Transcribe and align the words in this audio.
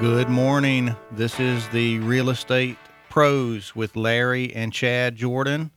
Good 0.00 0.28
morning. 0.28 0.96
This 1.12 1.38
is 1.38 1.68
the 1.68 2.00
Real 2.00 2.28
Estate 2.28 2.76
Pros 3.08 3.76
with 3.76 3.94
Larry 3.94 4.52
and 4.52 4.72
Chad 4.72 5.14
Jordan, 5.14 5.70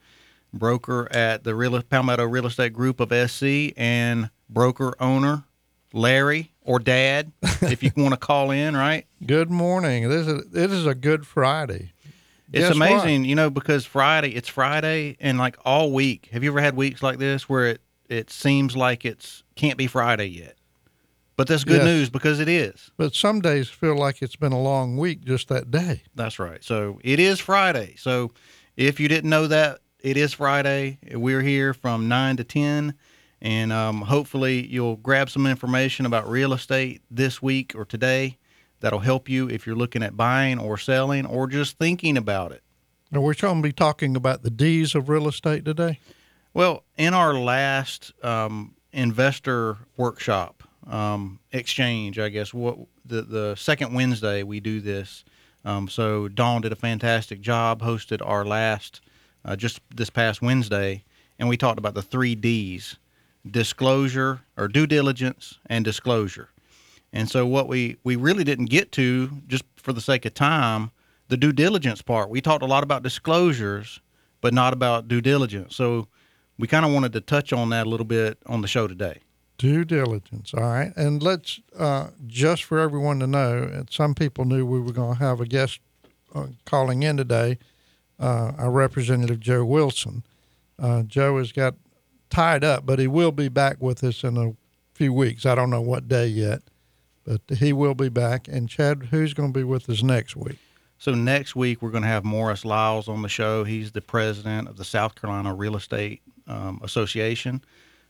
broker 0.51 1.07
at 1.11 1.43
the 1.43 1.53
Real 1.53 1.79
Palmetto 1.83 2.25
Real 2.25 2.47
Estate 2.47 2.73
Group 2.73 2.99
of 2.99 3.13
SC, 3.29 3.73
and 3.77 4.31
broker 4.49 4.95
owner 4.99 5.43
Larry 5.93 6.51
or 6.61 6.79
Dad, 6.79 7.31
if 7.61 7.83
you 7.83 7.91
want 7.95 8.15
to 8.15 8.19
call 8.19 8.49
in. 8.49 8.75
Right? 8.75 9.05
Good 9.25 9.51
morning. 9.51 10.09
This 10.09 10.27
is 10.27 10.53
it 10.53 10.71
is 10.71 10.87
a 10.87 10.95
good 10.95 11.27
Friday. 11.27 11.93
It's 12.51 12.67
Guess 12.67 12.75
amazing, 12.75 13.25
you 13.25 13.35
know, 13.35 13.49
because 13.51 13.85
Friday, 13.85 14.35
it's 14.35 14.49
Friday, 14.49 15.15
and 15.19 15.37
like 15.37 15.57
all 15.63 15.91
week. 15.91 16.29
Have 16.31 16.43
you 16.43 16.49
ever 16.49 16.61
had 16.61 16.75
weeks 16.75 17.03
like 17.03 17.19
this 17.19 17.47
where 17.47 17.67
it 17.67 17.81
it 18.09 18.31
seems 18.31 18.75
like 18.75 19.05
it's 19.05 19.43
can't 19.55 19.77
be 19.77 19.85
Friday 19.85 20.27
yet? 20.27 20.56
But 21.37 21.47
that's 21.47 21.63
good 21.63 21.77
Yes. 21.77 21.85
news 21.85 22.09
because 22.09 22.39
it 22.39 22.49
is. 22.49 22.89
But 22.97 23.13
some 23.15 23.41
days 23.41 23.69
feel 23.69 23.95
like 23.95 24.21
it's 24.23 24.35
been 24.35 24.51
a 24.53 24.61
long 24.61 24.97
week 24.97 25.23
just 25.23 25.47
that 25.49 25.69
day. 25.71 26.01
That's 26.15 26.39
right. 26.39 26.63
So 26.63 26.99
it 27.03 27.19
is 27.19 27.39
Friday. 27.39 27.93
So 27.97 28.31
if 28.75 28.99
you 28.99 29.07
didn't 29.07 29.29
know 29.29 29.45
that, 29.47 29.79
it 29.99 30.17
is 30.17 30.33
Friday. 30.33 30.97
We're 31.13 31.41
here 31.43 31.73
from 31.75 32.07
9 32.07 32.37
to 32.37 32.43
10. 32.43 32.95
And 33.39 33.71
um, 33.71 34.01
hopefully 34.01 34.65
you'll 34.65 34.95
grab 34.95 35.29
some 35.29 35.45
information 35.45 36.07
about 36.07 36.27
real 36.27 36.53
estate 36.53 37.03
this 37.11 37.39
week 37.39 37.73
or 37.75 37.85
today 37.85 38.39
that'll 38.79 38.99
help 38.99 39.29
you 39.29 39.47
if 39.47 39.67
you're 39.67 39.75
looking 39.75 40.01
at 40.01 40.17
buying 40.17 40.57
or 40.57 40.77
selling 40.79 41.25
or 41.27 41.45
just 41.45 41.77
thinking 41.77 42.17
about 42.17 42.51
it. 42.51 42.63
And 43.11 43.21
we're 43.21 43.35
going 43.35 43.57
to 43.57 43.61
be 43.61 43.71
talking 43.71 44.15
about 44.15 44.41
the 44.41 44.49
D's 44.49 44.95
of 44.95 45.07
real 45.07 45.27
estate 45.27 45.65
today. 45.65 45.99
Well, 46.55 46.83
in 46.97 47.13
our 47.13 47.35
last 47.35 48.11
um, 48.23 48.73
investor 48.91 49.77
workshop 49.97 50.56
um, 50.87 51.39
exchange, 51.51 52.19
I 52.19 52.29
guess 52.29 52.53
what 52.53 52.77
the 53.05 53.21
the 53.21 53.55
second 53.55 53.93
Wednesday 53.93 54.43
we 54.43 54.59
do 54.59 54.81
this. 54.81 55.23
Um, 55.65 55.89
so 55.89 56.27
Dawn 56.27 56.61
did 56.61 56.71
a 56.71 56.77
fantastic 56.77 57.41
job, 57.41 57.81
hosted 57.81 58.21
our 58.25 58.45
last 58.45 59.01
uh, 59.43 59.55
just 59.55 59.81
this 59.93 60.09
past 60.09 60.41
Wednesday, 60.41 61.03
and 61.39 61.49
we 61.49 61.57
talked 61.57 61.79
about 61.79 61.93
the 61.93 62.01
three 62.01 62.35
D's: 62.35 62.97
disclosure 63.49 64.41
or 64.55 64.67
due 64.67 64.87
diligence 64.87 65.59
and 65.65 65.83
disclosure. 65.83 66.49
And 67.13 67.29
so 67.29 67.45
what 67.45 67.67
we 67.67 67.97
we 68.03 68.15
really 68.15 68.43
didn't 68.43 68.65
get 68.65 68.91
to 68.93 69.29
just 69.47 69.63
for 69.75 69.93
the 69.93 70.01
sake 70.01 70.25
of 70.25 70.33
time, 70.33 70.91
the 71.27 71.37
due 71.37 71.53
diligence 71.53 72.01
part. 72.01 72.29
We 72.29 72.41
talked 72.41 72.63
a 72.63 72.67
lot 72.67 72.83
about 72.83 73.03
disclosures, 73.03 73.99
but 74.41 74.53
not 74.53 74.73
about 74.73 75.07
due 75.07 75.21
diligence. 75.21 75.75
So 75.75 76.07
we 76.57 76.67
kind 76.67 76.85
of 76.85 76.91
wanted 76.91 77.13
to 77.13 77.21
touch 77.21 77.53
on 77.53 77.69
that 77.69 77.87
a 77.87 77.89
little 77.89 78.05
bit 78.05 78.37
on 78.45 78.61
the 78.61 78.67
show 78.67 78.87
today. 78.87 79.19
Due 79.57 79.85
diligence. 79.85 80.53
All 80.53 80.61
right. 80.61 80.93
And 80.95 81.23
let's, 81.23 81.59
uh, 81.77 82.09
just 82.27 82.63
for 82.63 82.79
everyone 82.79 83.19
to 83.19 83.27
know, 83.27 83.63
and 83.63 83.89
some 83.89 84.13
people 84.13 84.45
knew 84.45 84.65
we 84.65 84.79
were 84.79 84.91
going 84.91 85.17
to 85.17 85.19
have 85.23 85.41
a 85.41 85.45
guest 85.45 85.79
uh, 86.35 86.47
calling 86.65 87.01
in 87.03 87.17
today, 87.17 87.57
uh, 88.19 88.51
our 88.57 88.69
Representative 88.69 89.39
Joe 89.39 89.65
Wilson. 89.65 90.23
Uh, 90.77 91.03
Joe 91.03 91.37
has 91.39 91.51
got 91.51 91.75
tied 92.29 92.63
up, 92.63 92.85
but 92.85 92.99
he 92.99 93.07
will 93.07 93.31
be 93.31 93.47
back 93.47 93.77
with 93.81 94.03
us 94.03 94.23
in 94.23 94.37
a 94.37 94.53
few 94.93 95.11
weeks. 95.11 95.45
I 95.45 95.55
don't 95.55 95.69
know 95.69 95.81
what 95.81 96.07
day 96.07 96.27
yet, 96.27 96.61
but 97.25 97.41
he 97.57 97.73
will 97.73 97.95
be 97.95 98.09
back. 98.09 98.47
And 98.47 98.69
Chad, 98.69 99.07
who's 99.09 99.33
going 99.33 99.53
to 99.53 99.59
be 99.59 99.63
with 99.63 99.89
us 99.89 100.03
next 100.03 100.35
week? 100.35 100.57
So 100.99 101.13
next 101.13 101.55
week 101.55 101.81
we're 101.81 101.91
going 101.91 102.03
to 102.03 102.09
have 102.09 102.25
Morris 102.25 102.65
Lyles 102.65 103.07
on 103.07 103.21
the 103.21 103.29
show. 103.29 103.63
He's 103.63 103.91
the 103.91 104.01
president 104.01 104.67
of 104.67 104.77
the 104.77 104.85
South 104.85 105.15
Carolina 105.15 105.53
Real 105.53 105.75
Estate 105.75 106.21
um, 106.47 106.79
Association. 106.83 107.61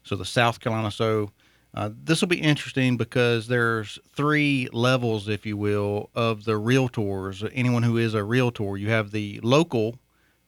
So 0.02 0.16
the 0.16 0.24
South 0.24 0.60
Carolina. 0.60 0.90
So 0.90 1.30
uh, 1.74 1.90
this 2.04 2.20
will 2.20 2.28
be 2.28 2.40
interesting 2.40 2.96
because 2.96 3.46
there's 3.46 3.98
three 4.14 4.68
levels, 4.72 5.28
if 5.28 5.44
you 5.44 5.56
will, 5.56 6.10
of 6.14 6.44
the 6.44 6.58
realtors. 6.58 7.48
Anyone 7.52 7.82
who 7.82 7.98
is 7.98 8.14
a 8.14 8.24
realtor, 8.24 8.76
you 8.76 8.88
have 8.88 9.10
the 9.10 9.40
local 9.42 9.98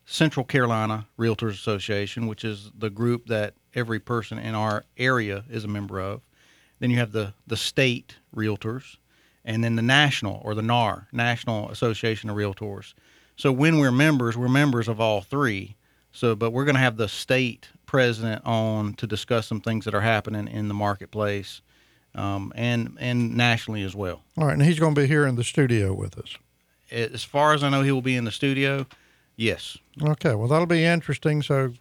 Central 0.05 0.45
Carolina 0.45 1.07
Realtors 1.17 1.51
Association, 1.51 2.27
which 2.27 2.43
is 2.43 2.71
the 2.77 2.89
group 2.89 3.27
that 3.27 3.53
every 3.75 3.99
person 3.99 4.37
in 4.39 4.55
our 4.55 4.83
area 4.97 5.45
is 5.49 5.63
a 5.63 5.69
member 5.69 5.99
of. 5.99 6.21
Then 6.79 6.89
you 6.89 6.97
have 6.97 7.11
the 7.11 7.33
the 7.45 7.55
state 7.55 8.17
realtors, 8.35 8.97
and 9.45 9.63
then 9.63 9.75
the 9.75 9.81
national 9.83 10.41
or 10.43 10.55
the 10.55 10.63
NAR, 10.63 11.07
National 11.11 11.69
Association 11.69 12.29
of 12.29 12.35
Realtors. 12.35 12.93
So 13.35 13.51
when 13.51 13.77
we're 13.77 13.91
members, 13.91 14.35
we're 14.35 14.49
members 14.49 14.87
of 14.87 14.99
all 14.99 15.21
three. 15.21 15.75
So, 16.11 16.35
but 16.35 16.51
we're 16.51 16.65
going 16.65 16.75
to 16.75 16.81
have 16.81 16.97
the 16.97 17.07
state 17.07 17.69
president 17.91 18.41
on 18.45 18.93
to 18.93 19.05
discuss 19.05 19.45
some 19.45 19.59
things 19.59 19.83
that 19.83 19.93
are 19.93 19.99
happening 19.99 20.47
in 20.47 20.69
the 20.69 20.73
marketplace, 20.73 21.61
um, 22.15 22.53
and 22.55 22.95
and 23.01 23.35
nationally 23.35 23.83
as 23.83 23.93
well. 23.93 24.23
All 24.37 24.45
right. 24.45 24.53
And 24.53 24.63
he's 24.63 24.79
going 24.79 24.95
to 24.95 25.01
be 25.01 25.07
here 25.07 25.27
in 25.27 25.35
the 25.35 25.43
studio 25.43 25.93
with 25.93 26.17
us. 26.17 26.37
As 26.89 27.25
far 27.25 27.53
as 27.53 27.65
I 27.65 27.69
know, 27.69 27.81
he 27.81 27.91
will 27.91 28.01
be 28.01 28.15
in 28.15 28.23
the 28.23 28.31
studio. 28.31 28.85
Yes. 29.35 29.77
Okay, 30.01 30.35
well, 30.35 30.47
that'll 30.47 30.67
be 30.67 30.85
interesting. 30.85 31.41
So 31.41 31.73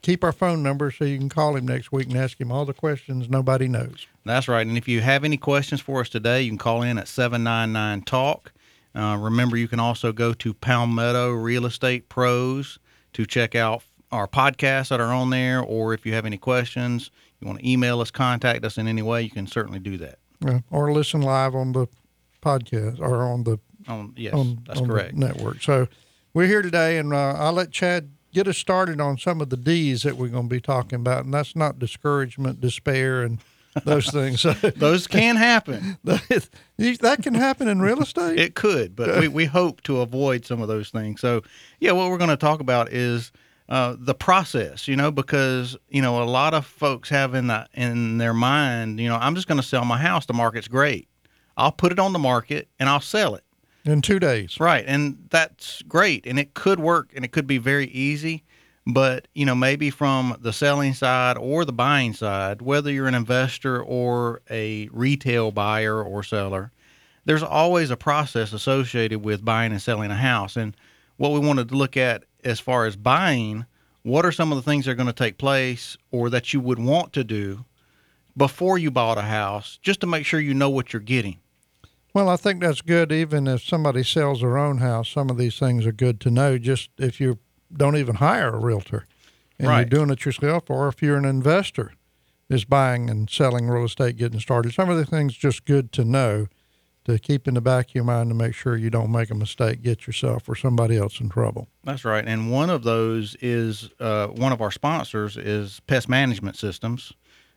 keep 0.00 0.24
our 0.24 0.32
phone 0.32 0.62
number 0.62 0.90
so 0.90 1.04
you 1.04 1.18
can 1.18 1.28
call 1.28 1.56
him 1.56 1.66
next 1.66 1.92
week 1.92 2.06
and 2.06 2.16
ask 2.16 2.40
him 2.40 2.50
all 2.50 2.64
the 2.64 2.72
questions 2.72 3.28
nobody 3.28 3.68
knows. 3.68 4.06
That's 4.24 4.48
right. 4.48 4.66
And 4.66 4.78
if 4.78 4.88
you 4.88 5.02
have 5.02 5.24
any 5.24 5.36
questions 5.36 5.82
for 5.82 6.00
us 6.00 6.08
today, 6.08 6.40
you 6.40 6.50
can 6.52 6.58
call 6.58 6.80
in 6.80 6.96
at 6.96 7.06
799 7.06 8.02
Talk. 8.02 8.50
Uh, 8.94 9.18
remember, 9.20 9.58
you 9.58 9.68
can 9.68 9.80
also 9.80 10.10
go 10.10 10.32
to 10.32 10.54
Palmetto 10.54 11.32
Real 11.32 11.66
Estate 11.66 12.08
Pros 12.08 12.78
to 13.12 13.26
check 13.26 13.54
out 13.54 13.82
our 14.14 14.28
podcasts 14.28 14.88
that 14.88 15.00
are 15.00 15.12
on 15.12 15.30
there. 15.30 15.60
Or 15.60 15.92
if 15.94 16.06
you 16.06 16.14
have 16.14 16.24
any 16.26 16.38
questions, 16.38 17.10
you 17.40 17.46
want 17.46 17.60
to 17.60 17.68
email 17.68 18.00
us, 18.00 18.10
contact 18.10 18.64
us 18.64 18.78
in 18.78 18.88
any 18.88 19.02
way, 19.02 19.22
you 19.22 19.30
can 19.30 19.46
certainly 19.46 19.78
do 19.78 19.98
that. 19.98 20.18
Uh, 20.46 20.60
or 20.70 20.92
listen 20.92 21.22
live 21.22 21.54
on 21.54 21.72
the 21.72 21.86
podcast 22.42 23.00
or 23.00 23.22
on 23.22 23.44
the, 23.44 23.58
Um, 23.88 24.14
yes, 24.16 24.34
on, 24.34 24.62
that's 24.66 24.80
on 24.80 24.88
the 24.88 24.94
correct. 24.94 25.14
network. 25.14 25.62
So 25.62 25.88
we're 26.32 26.46
here 26.46 26.62
today, 26.62 26.98
and 26.98 27.12
uh, 27.12 27.34
I'll 27.34 27.52
let 27.52 27.70
Chad 27.70 28.10
get 28.32 28.48
us 28.48 28.58
started 28.58 29.00
on 29.00 29.16
some 29.18 29.40
of 29.40 29.50
the 29.50 29.56
D's 29.56 30.02
that 30.02 30.16
we're 30.16 30.28
going 30.28 30.48
to 30.48 30.54
be 30.54 30.60
talking 30.60 30.96
about. 30.96 31.24
And 31.24 31.32
that's 31.32 31.54
not 31.54 31.78
discouragement, 31.78 32.60
despair, 32.60 33.22
and 33.22 33.38
those 33.84 34.10
things. 34.10 34.40
So 34.40 34.52
Those 34.76 35.06
can 35.06 35.36
happen. 35.36 35.98
that, 36.04 36.48
that 37.00 37.22
can 37.22 37.34
happen 37.34 37.68
in 37.68 37.80
real 37.80 38.02
estate. 38.02 38.38
It 38.38 38.54
could, 38.54 38.96
but 38.96 39.20
we, 39.20 39.28
we 39.28 39.44
hope 39.46 39.82
to 39.82 40.00
avoid 40.00 40.44
some 40.44 40.60
of 40.60 40.68
those 40.68 40.90
things. 40.90 41.20
So, 41.20 41.42
yeah, 41.80 41.92
what 41.92 42.10
we're 42.10 42.18
going 42.18 42.30
to 42.30 42.36
talk 42.36 42.60
about 42.60 42.92
is 42.92 43.32
uh, 43.68 43.96
the 43.98 44.14
process, 44.14 44.86
you 44.86 44.96
know, 44.96 45.10
because 45.10 45.76
you 45.88 46.02
know 46.02 46.22
a 46.22 46.24
lot 46.24 46.54
of 46.54 46.66
folks 46.66 47.08
have 47.08 47.34
in 47.34 47.46
the 47.46 47.66
in 47.74 48.18
their 48.18 48.34
mind, 48.34 49.00
you 49.00 49.08
know, 49.08 49.16
I'm 49.16 49.34
just 49.34 49.46
going 49.46 49.60
to 49.60 49.66
sell 49.66 49.84
my 49.84 49.98
house. 49.98 50.26
The 50.26 50.34
market's 50.34 50.68
great. 50.68 51.08
I'll 51.56 51.72
put 51.72 51.92
it 51.92 51.98
on 51.98 52.12
the 52.12 52.18
market 52.18 52.68
and 52.78 52.88
I'll 52.88 53.00
sell 53.00 53.34
it. 53.34 53.44
in 53.84 54.02
two 54.02 54.18
days. 54.18 54.58
Right, 54.60 54.84
and 54.86 55.26
that's 55.30 55.82
great, 55.82 56.26
and 56.26 56.38
it 56.38 56.54
could 56.54 56.80
work, 56.80 57.12
and 57.14 57.24
it 57.24 57.32
could 57.32 57.46
be 57.46 57.58
very 57.58 57.86
easy. 57.86 58.42
But 58.86 59.28
you 59.34 59.46
know, 59.46 59.54
maybe 59.54 59.88
from 59.88 60.36
the 60.40 60.52
selling 60.52 60.92
side 60.92 61.38
or 61.38 61.64
the 61.64 61.72
buying 61.72 62.12
side, 62.12 62.60
whether 62.60 62.90
you're 62.90 63.06
an 63.06 63.14
investor 63.14 63.82
or 63.82 64.42
a 64.50 64.88
retail 64.92 65.52
buyer 65.52 66.02
or 66.02 66.22
seller, 66.22 66.70
there's 67.24 67.42
always 67.42 67.90
a 67.90 67.96
process 67.96 68.52
associated 68.52 69.24
with 69.24 69.42
buying 69.42 69.72
and 69.72 69.80
selling 69.80 70.10
a 70.10 70.16
house. 70.16 70.56
And 70.56 70.76
what 71.16 71.32
we 71.32 71.38
wanted 71.38 71.70
to 71.70 71.76
look 71.76 71.96
at 71.96 72.24
as 72.44 72.60
far 72.60 72.86
as 72.86 72.96
buying, 72.96 73.66
what 74.02 74.24
are 74.26 74.32
some 74.32 74.52
of 74.52 74.56
the 74.56 74.62
things 74.62 74.84
that 74.84 74.92
are 74.92 74.96
going 74.96 75.06
to 75.06 75.12
take 75.12 75.38
place 75.38 75.96
or 76.10 76.30
that 76.30 76.52
you 76.52 76.60
would 76.60 76.78
want 76.78 77.12
to 77.14 77.24
do 77.24 77.64
before 78.36 78.78
you 78.78 78.90
bought 78.90 79.16
a 79.18 79.22
house, 79.22 79.78
just 79.82 80.00
to 80.00 80.06
make 80.06 80.26
sure 80.26 80.40
you 80.40 80.54
know 80.54 80.68
what 80.70 80.92
you're 80.92 81.00
getting. 81.00 81.38
Well, 82.12 82.28
I 82.28 82.36
think 82.36 82.60
that's 82.60 82.80
good. 82.80 83.10
Even 83.12 83.46
if 83.46 83.64
somebody 83.64 84.02
sells 84.04 84.40
their 84.40 84.58
own 84.58 84.78
house, 84.78 85.08
some 85.08 85.30
of 85.30 85.38
these 85.38 85.58
things 85.58 85.86
are 85.86 85.92
good 85.92 86.20
to 86.20 86.30
know. 86.30 86.58
Just 86.58 86.90
if 86.98 87.20
you 87.20 87.38
don't 87.72 87.96
even 87.96 88.16
hire 88.16 88.54
a 88.54 88.58
realtor 88.58 89.06
and 89.58 89.68
Right. 89.68 89.78
you're 89.78 89.84
doing 90.00 90.10
it 90.10 90.24
yourself, 90.24 90.68
or 90.68 90.88
if 90.88 91.02
you're 91.02 91.16
an 91.16 91.24
investor 91.24 91.92
is 92.48 92.64
buying 92.64 93.08
and 93.08 93.30
selling 93.30 93.68
real 93.68 93.84
estate, 93.84 94.16
getting 94.16 94.38
started, 94.38 94.74
some 94.74 94.90
of 94.90 94.96
the 94.96 95.06
things 95.06 95.34
just 95.34 95.64
good 95.64 95.90
to 95.92 96.04
know 96.04 96.46
to 97.04 97.18
keep 97.18 97.46
in 97.46 97.54
the 97.54 97.60
back 97.60 97.88
of 97.88 97.94
your 97.94 98.04
mind 98.04 98.30
to 98.30 98.34
make 98.34 98.54
sure 98.54 98.76
you 98.76 98.90
don't 98.90 99.12
make 99.12 99.30
a 99.30 99.34
mistake, 99.34 99.82
get 99.82 100.06
yourself 100.06 100.48
or 100.48 100.54
somebody 100.54 100.96
else 100.96 101.20
in 101.20 101.28
trouble. 101.28 101.68
That's 101.84 102.04
right. 102.04 102.24
And 102.26 102.50
one 102.50 102.70
of 102.70 102.82
those 102.82 103.36
is 103.40 103.90
uh, 104.00 104.28
one 104.28 104.52
of 104.52 104.62
our 104.62 104.70
sponsors 104.70 105.36
is 105.36 105.80
Pest 105.86 106.08
Management 106.08 106.56
Systems. 106.56 107.12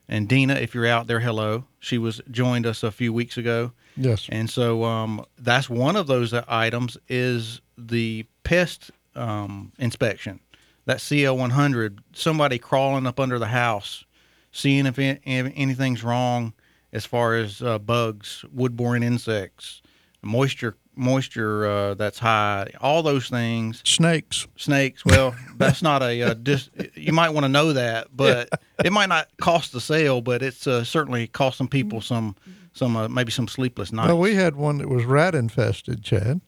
And 0.08 0.28
Dina, 0.28 0.54
if 0.54 0.74
you're 0.74 0.86
out 0.86 1.06
there, 1.06 1.20
hello. 1.20 1.64
She 1.80 1.98
was 1.98 2.20
joined 2.30 2.66
us 2.66 2.82
a 2.82 2.90
few 2.90 3.12
weeks 3.12 3.36
ago. 3.36 3.72
Yes. 3.96 4.26
And 4.30 4.48
so 4.48 4.84
um, 4.84 5.24
that's 5.38 5.68
one 5.68 5.96
of 5.96 6.06
those 6.06 6.32
items 6.32 6.96
is 7.08 7.60
the 7.76 8.26
pest 8.42 8.90
um, 9.14 9.72
inspection. 9.78 10.40
That 10.86 11.00
CL 11.00 11.36
100, 11.36 12.00
somebody 12.14 12.58
crawling 12.58 13.06
up 13.06 13.20
under 13.20 13.38
the 13.38 13.48
house, 13.48 14.04
seeing 14.52 14.86
if, 14.86 14.98
if 14.98 15.22
anything's 15.54 16.02
wrong 16.02 16.54
as 16.92 17.04
far 17.06 17.34
as 17.36 17.62
uh, 17.62 17.78
bugs, 17.78 18.44
wood-borne 18.52 19.02
insects, 19.02 19.82
moisture 20.22 20.76
moisture 20.98 21.64
uh, 21.66 21.94
that's 21.94 22.18
high, 22.18 22.66
all 22.80 23.02
those 23.02 23.28
things. 23.28 23.80
Snakes. 23.84 24.46
Snakes. 24.56 25.04
Well, 25.04 25.34
that's 25.56 25.80
not 25.80 26.02
a 26.02 26.22
uh, 26.22 26.34
dis- 26.34 26.70
you 26.94 27.12
might 27.12 27.30
want 27.30 27.44
to 27.44 27.48
know 27.48 27.72
that, 27.72 28.08
but 28.14 28.48
it 28.84 28.92
might 28.92 29.08
not 29.08 29.28
cost 29.38 29.72
the 29.72 29.80
sale, 29.80 30.20
but 30.20 30.42
it's 30.42 30.66
uh, 30.66 30.84
certainly 30.84 31.30
some 31.52 31.68
people 31.68 32.00
some 32.00 32.36
some 32.72 32.96
uh, 32.96 33.08
maybe 33.08 33.30
some 33.30 33.48
sleepless 33.48 33.92
nights. 33.92 34.08
Well, 34.08 34.18
we 34.18 34.34
had 34.34 34.56
one 34.56 34.78
that 34.78 34.88
was 34.88 35.04
rat 35.04 35.34
infested, 35.34 36.02
Chad. 36.02 36.40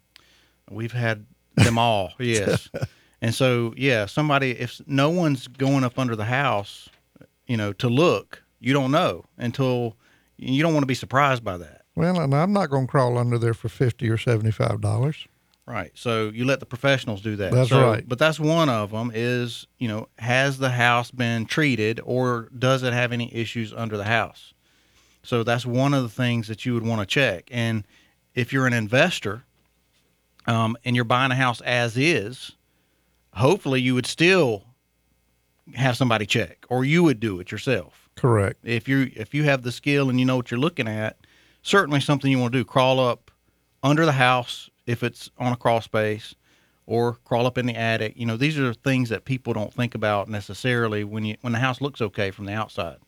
We've 0.71 0.93
had 0.93 1.27
them 1.57 1.79
all, 1.79 2.13
yes. 2.19 2.69
And 3.23 3.35
so, 3.35 3.75
yeah, 3.77 4.07
somebody 4.07 4.53
if 4.53 4.81
no 4.87 5.11
one's 5.11 5.47
going 5.47 5.85
up 5.85 5.99
under 5.99 6.17
the 6.17 6.25
house, 6.25 6.89
you 7.47 7.57
know, 7.57 7.73
to 7.75 7.89
look, 7.89 8.43
you 8.61 8.73
don't 8.73 8.91
know 8.91 9.25
until 9.37 9.97
you 10.41 10.63
don't 10.63 10.73
want 10.73 10.83
to 10.83 10.87
be 10.89 10.95
surprised 10.95 11.45
by 11.45 11.59
that. 11.59 11.83
Well, 11.95 12.21
and 12.21 12.35
I'm 12.35 12.53
not 12.53 12.71
going 12.71 12.87
to 12.87 12.91
crawl 12.91 13.19
under 13.19 13.39
there 13.39 13.55
for 13.55 13.69
fifty 13.69 14.09
or 14.09 14.17
seventy-five 14.19 14.81
dollars. 14.81 15.27
Right. 15.67 15.93
So 15.95 16.31
you 16.31 16.45
let 16.47 16.59
the 16.59 16.67
professionals 16.67 17.21
do 17.23 17.37
that. 17.37 17.53
That's 17.53 17.69
So- 17.69 17.87
right. 17.91 18.09
But 18.09 18.19
that's 18.19 18.41
one 18.41 18.69
of 18.69 18.91
them 18.91 19.13
is, 19.15 19.67
you 19.79 19.87
know, 19.87 20.09
has 20.19 20.59
the 20.59 20.71
house 20.71 21.13
been 21.13 21.47
treated 21.47 22.01
or 22.03 22.49
does 22.59 22.83
it 22.83 22.93
have 22.93 23.13
any 23.13 23.33
issues 23.33 23.73
under 23.73 23.97
the 23.97 24.05
house? 24.05 24.53
So 25.23 25.45
that's 25.45 25.65
one 25.65 25.95
of 25.95 26.03
the 26.03 26.09
things 26.09 26.49
that 26.49 26.67
you 26.67 26.75
would 26.75 26.85
want 26.85 27.03
to 27.03 27.07
check. 27.07 27.49
And 27.53 27.85
if 28.35 28.53
you're 28.53 28.67
an 28.67 28.73
investor 28.73 29.45
um, 30.47 30.77
and 30.85 30.97
you're 30.97 31.05
buying 31.05 31.31
a 31.31 31.37
house 31.37 31.61
as 31.61 31.97
is, 31.97 32.53
hopefully 33.35 33.81
you 33.81 33.95
would 33.95 34.07
still 34.07 34.65
have 35.75 35.97
somebody 35.97 36.27
check 36.27 36.65
or 36.69 36.85
you 36.85 37.05
would 37.05 37.21
do 37.21 37.39
it 37.39 37.53
yourself 37.53 38.00
Correct. 38.21 38.59
if 38.63 38.87
you 38.87 39.11
if 39.17 39.33
you 39.33 39.45
have 39.45 39.63
the 39.63 39.73
skill 39.73 40.11
and 40.11 40.21
you 40.21 40.27
know 40.27 40.37
what 40.37 40.51
you're 40.51 40.61
looking 40.61 40.87
at, 40.87 41.17
certainly 41.63 42.01
something 42.01 42.31
you 42.31 42.39
want 42.39 42.53
to 42.53 42.59
do. 42.59 42.65
Crawl 42.67 43.01
up 43.01 43.31
under 43.83 44.05
the 44.05 44.13
house 44.13 44.69
if 44.87 45.03
it's 45.03 45.31
on 45.39 45.55
a 45.55 45.57
crawl 45.57 45.81
space, 45.81 46.35
or 46.85 47.15
crawl 47.25 47.47
up 47.47 47.57
in 47.57 47.65
the 47.65 47.75
attic. 47.75 48.13
You 48.17 48.27
know, 48.27 48.37
these 48.37 48.59
are 48.59 48.75
things 48.75 49.09
that 49.09 49.25
people 49.25 49.55
don't 49.55 49.73
think 49.73 49.95
about 49.95 50.29
necessarily 50.29 51.03
when 51.03 51.25
you 51.25 51.37
when 51.41 51.55
the 51.55 51.61
house 51.61 51.81
looks 51.81 52.03
okay 52.03 52.31
from 52.31 52.45
the 52.45 52.53
outside. 52.53 52.99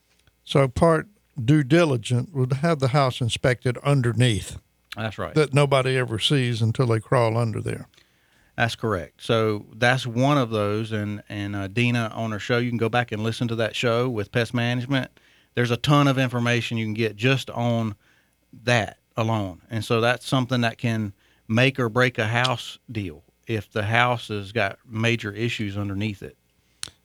So 0.44 0.66
part 0.66 1.08
due 1.44 1.62
diligence 1.62 2.30
would 2.32 2.54
have 2.54 2.78
the 2.78 2.88
house 2.88 3.20
inspected 3.20 3.76
underneath 3.78 4.58
That's 4.96 5.18
right. 5.18 5.34
that 5.34 5.52
nobody 5.52 5.98
ever 5.98 6.18
sees 6.18 6.62
until 6.62 6.86
they 6.86 7.00
crawl 7.00 7.36
under 7.36 7.60
there. 7.60 7.86
That's 8.56 8.76
correct. 8.76 9.22
So 9.22 9.66
that's 9.74 10.06
one 10.06 10.36
of 10.38 10.50
those, 10.50 10.92
and 10.92 11.22
and 11.28 11.56
uh, 11.56 11.68
Dina 11.68 12.12
on 12.14 12.32
her 12.32 12.38
show, 12.38 12.58
you 12.58 12.68
can 12.68 12.78
go 12.78 12.88
back 12.88 13.10
and 13.12 13.22
listen 13.22 13.48
to 13.48 13.54
that 13.56 13.74
show 13.74 14.08
with 14.08 14.30
pest 14.30 14.52
management. 14.52 15.10
There's 15.54 15.70
a 15.70 15.76
ton 15.76 16.06
of 16.06 16.18
information 16.18 16.76
you 16.78 16.86
can 16.86 16.94
get 16.94 17.16
just 17.16 17.50
on 17.50 17.94
that 18.64 18.98
alone, 19.16 19.62
and 19.70 19.84
so 19.84 20.00
that's 20.00 20.26
something 20.26 20.60
that 20.62 20.78
can 20.78 21.12
make 21.48 21.78
or 21.78 21.88
break 21.88 22.18
a 22.18 22.26
house 22.28 22.78
deal 22.90 23.22
if 23.46 23.70
the 23.70 23.84
house 23.84 24.28
has 24.28 24.52
got 24.52 24.78
major 24.86 25.32
issues 25.32 25.76
underneath 25.76 26.22
it. 26.22 26.36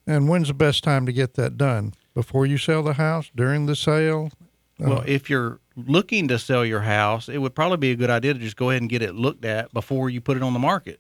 And 0.05 0.29
when's 0.29 0.47
the 0.47 0.53
best 0.53 0.83
time 0.83 1.05
to 1.05 1.11
get 1.11 1.33
that 1.33 1.57
done? 1.57 1.93
Before 2.13 2.45
you 2.45 2.57
sell 2.57 2.83
the 2.83 2.93
house? 2.93 3.29
During 3.35 3.65
the 3.65 3.75
sale? 3.75 4.31
Well, 4.79 4.99
Uh, 4.99 5.03
if 5.05 5.29
you're 5.29 5.59
looking 5.75 6.27
to 6.29 6.39
sell 6.39 6.63
your 6.65 6.81
house, 6.81 7.27
it 7.27 7.39
would 7.39 7.55
probably 7.55 7.77
be 7.77 7.91
a 7.91 7.95
good 7.95 8.09
idea 8.09 8.33
to 8.33 8.39
just 8.39 8.55
go 8.55 8.69
ahead 8.69 8.81
and 8.81 8.89
get 8.89 9.01
it 9.01 9.15
looked 9.15 9.43
at 9.43 9.73
before 9.73 10.09
you 10.09 10.21
put 10.21 10.37
it 10.37 10.43
on 10.43 10.53
the 10.53 10.59
market. 10.59 10.99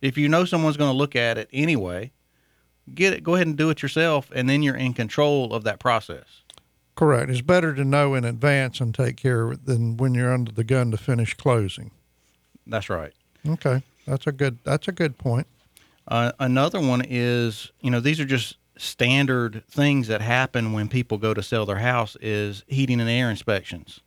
If 0.00 0.18
you 0.18 0.28
know 0.28 0.44
someone's 0.44 0.76
going 0.76 0.90
to 0.92 0.96
look 0.96 1.16
at 1.16 1.38
it 1.38 1.48
anyway, 1.52 2.12
get 2.94 3.12
it. 3.12 3.22
Go 3.24 3.34
ahead 3.34 3.46
and 3.46 3.56
do 3.56 3.70
it 3.70 3.82
yourself, 3.82 4.30
and 4.34 4.48
then 4.48 4.62
you're 4.62 4.76
in 4.76 4.92
control 4.94 5.54
of 5.54 5.64
that 5.64 5.80
process. 5.80 6.42
correct. 6.94 7.30
It's 7.30 7.40
better 7.42 7.74
to 7.74 7.84
know 7.84 8.14
in 8.14 8.24
advance 8.24 8.80
and 8.80 8.94
take 8.94 9.16
care 9.16 9.42
of 9.46 9.52
it 9.52 9.66
than 9.66 9.96
when 9.96 10.14
you're 10.14 10.32
under 10.32 10.52
the 10.52 10.64
gun 10.64 10.90
to 10.90 10.96
finish 10.96 11.34
closing. 11.34 11.90
That's 12.66 12.88
right. 12.90 13.12
Okay, 13.46 13.82
that's 14.06 14.26
a 14.26 14.32
good. 14.32 14.58
That's 14.64 14.88
a 14.88 14.92
good 14.92 15.18
point. 15.18 15.46
Uh, 16.08 16.32
another 16.38 16.80
one 16.80 17.02
is, 17.08 17.72
you 17.80 17.90
know, 17.90 18.00
these 18.00 18.20
are 18.20 18.24
just 18.24 18.56
standard 18.78 19.64
things 19.68 20.08
that 20.08 20.20
happen 20.20 20.72
when 20.72 20.88
people 20.88 21.18
go 21.18 21.32
to 21.34 21.42
sell 21.42 21.66
their 21.66 21.78
house 21.78 22.16
is 22.20 22.62
heating 22.66 23.00
and 23.00 23.08
air 23.08 23.30
inspections. 23.30 24.00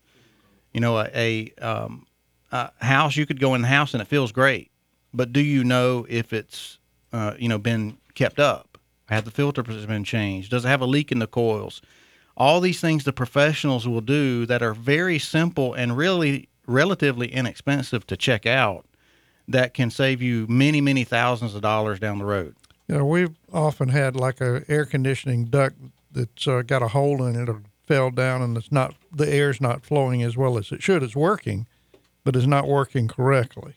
You 0.74 0.80
know, 0.81 1.00
a, 1.00 1.09
a, 1.13 1.53
um, 1.62 2.06
a 2.51 2.71
house 2.80 3.18
you 3.18 3.25
could 3.25 3.39
go 3.39 3.56
in 3.56 3.62
the 3.63 3.68
house 3.68 3.94
and 3.94 4.01
it 4.01 4.07
feels 4.07 4.31
great, 4.31 4.71
but 5.13 5.33
do 5.33 5.41
you 5.41 5.63
know 5.63 6.06
if 6.09 6.33
it's, 6.33 6.77
uh, 7.13 7.33
you 7.38 7.50
know, 7.50 7.57
been 7.57 7.97
kept 8.15 8.39
up? 8.39 8.77
Have 9.07 9.25
the 9.25 9.31
filters 9.31 9.85
been 9.85 10.03
changed? 10.03 10.51
Does 10.51 10.65
it 10.65 10.67
have 10.67 10.81
a 10.81 10.85
leak 10.85 11.11
in 11.11 11.19
the 11.19 11.27
coils? 11.27 11.81
All 12.38 12.61
these 12.61 12.79
things 12.79 13.03
the 13.03 13.13
professionals 13.13 13.88
will 13.88 14.01
do 14.01 14.45
that 14.45 14.61
are 14.61 14.73
very 14.73 15.19
simple 15.19 15.73
and 15.73 15.97
really 15.97 16.47
relatively 16.67 17.27
inexpensive 17.27 18.06
to 18.07 18.15
check 18.15 18.45
out 18.45 18.85
that 19.47 19.73
can 19.73 19.89
save 19.89 20.21
you 20.21 20.45
many, 20.47 20.79
many 20.79 21.03
thousands 21.03 21.56
of 21.56 21.61
dollars 21.61 22.00
down 22.00 22.19
the 22.19 22.25
road. 22.25 22.56
You 22.88 22.97
know, 22.97 23.06
we've 23.06 23.35
often 23.51 23.89
had 23.89 24.15
like 24.15 24.39
a 24.41 24.63
air 24.67 24.85
conditioning 24.85 25.45
duct 25.45 25.75
that's 26.11 26.47
uh, 26.47 26.61
got 26.61 26.83
a 26.83 26.89
hole 26.89 27.23
in 27.25 27.35
it 27.35 27.50
or 27.50 27.61
fell 27.85 28.11
down, 28.11 28.41
and 28.41 28.56
it's 28.56 28.71
not 28.71 28.95
the 29.11 29.27
air's 29.27 29.59
not 29.59 29.83
flowing 29.83 30.21
as 30.21 30.38
well 30.38 30.57
as 30.57 30.71
it 30.71 30.83
should. 30.83 31.01
It's 31.01 31.15
working, 31.15 31.65
but 32.23 32.35
it's 32.35 32.45
not 32.45 32.67
working 32.67 33.07
correctly. 33.07 33.73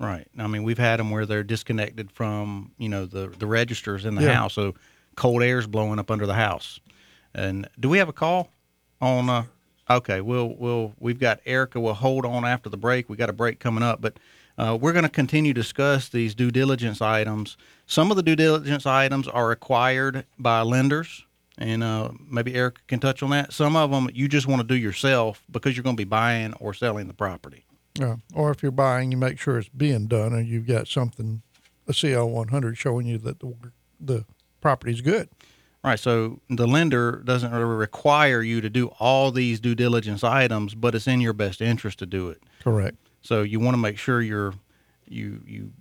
Right. 0.00 0.26
I 0.38 0.46
mean, 0.46 0.62
we've 0.62 0.78
had 0.78 1.00
them 1.00 1.10
where 1.10 1.26
they're 1.26 1.42
disconnected 1.42 2.10
from, 2.12 2.72
you 2.78 2.88
know, 2.88 3.04
the, 3.06 3.28
the 3.28 3.46
registers 3.46 4.04
in 4.04 4.14
the 4.14 4.22
Yeah. 4.22 4.34
house. 4.34 4.54
So 4.54 4.74
cold 5.16 5.42
air's 5.42 5.66
blowing 5.66 5.98
up 5.98 6.10
under 6.10 6.26
the 6.26 6.34
house. 6.34 6.80
And 7.34 7.68
do 7.78 7.88
we 7.88 7.98
have 7.98 8.08
a 8.08 8.12
call 8.12 8.50
on, 9.00 9.28
uh, 9.28 9.44
okay, 9.90 10.20
we'll, 10.20 10.54
we'll, 10.56 10.94
we've 11.00 11.18
got 11.18 11.40
Erica. 11.46 11.80
We'll 11.80 11.94
hold 11.94 12.24
on 12.24 12.44
after 12.44 12.68
the 12.68 12.76
break. 12.76 13.08
We 13.08 13.16
got 13.16 13.28
a 13.30 13.32
break 13.32 13.58
coming 13.58 13.82
up, 13.82 14.00
but, 14.00 14.18
uh, 14.56 14.76
we're 14.80 14.92
going 14.92 15.04
to 15.04 15.08
continue 15.08 15.54
to 15.54 15.60
discuss 15.60 16.08
these 16.08 16.34
due 16.34 16.50
diligence 16.50 17.00
items. 17.00 17.56
Some 17.86 18.10
of 18.10 18.16
the 18.16 18.24
due 18.24 18.34
diligence 18.34 18.86
items 18.86 19.28
are 19.28 19.46
required 19.46 20.24
by 20.36 20.62
lenders, 20.62 21.24
and 21.56 21.84
uh, 21.84 22.10
maybe 22.28 22.56
Erica 22.56 22.80
can 22.88 22.98
touch 22.98 23.22
on 23.22 23.30
that. 23.30 23.52
Some 23.52 23.76
of 23.76 23.92
them 23.92 24.10
you 24.12 24.26
just 24.26 24.48
want 24.48 24.60
to 24.60 24.66
do 24.66 24.74
yourself 24.74 25.44
because 25.48 25.76
you're 25.76 25.84
going 25.84 25.94
to 25.94 26.00
be 26.00 26.08
buying 26.08 26.54
or 26.54 26.74
selling 26.74 27.06
the 27.06 27.14
property. 27.14 27.64
Uh, 28.00 28.16
or 28.34 28.50
if 28.50 28.62
you're 28.62 28.72
buying, 28.72 29.10
you 29.10 29.18
make 29.18 29.38
sure 29.38 29.58
it's 29.58 29.68
being 29.68 30.06
done, 30.06 30.32
and 30.32 30.46
you've 30.46 30.66
got 30.66 30.88
something, 30.88 31.42
a 31.86 31.94
CL 31.94 32.28
100 32.30 32.78
showing 32.78 33.06
you 33.06 33.18
that 33.18 33.40
the 33.40 33.54
the 34.00 34.24
property's 34.60 35.00
good. 35.00 35.28
Right. 35.82 35.98
So 35.98 36.40
the 36.50 36.66
lender 36.66 37.22
doesn't 37.24 37.52
really 37.52 37.64
require 37.64 38.42
you 38.42 38.60
to 38.60 38.68
do 38.68 38.88
all 38.98 39.30
these 39.30 39.60
due 39.60 39.74
diligence 39.74 40.24
items, 40.24 40.74
but 40.74 40.94
it's 40.94 41.06
in 41.06 41.20
your 41.20 41.32
best 41.32 41.60
interest 41.60 42.00
to 42.00 42.06
do 42.06 42.28
it. 42.28 42.42
Correct. 42.62 42.96
So 43.22 43.42
you 43.42 43.60
want 43.60 43.74
to 43.74 43.78
make 43.78 43.96
sure 43.96 44.20
you're, 44.20 44.54
you, 45.06 45.40
you, 45.46 45.72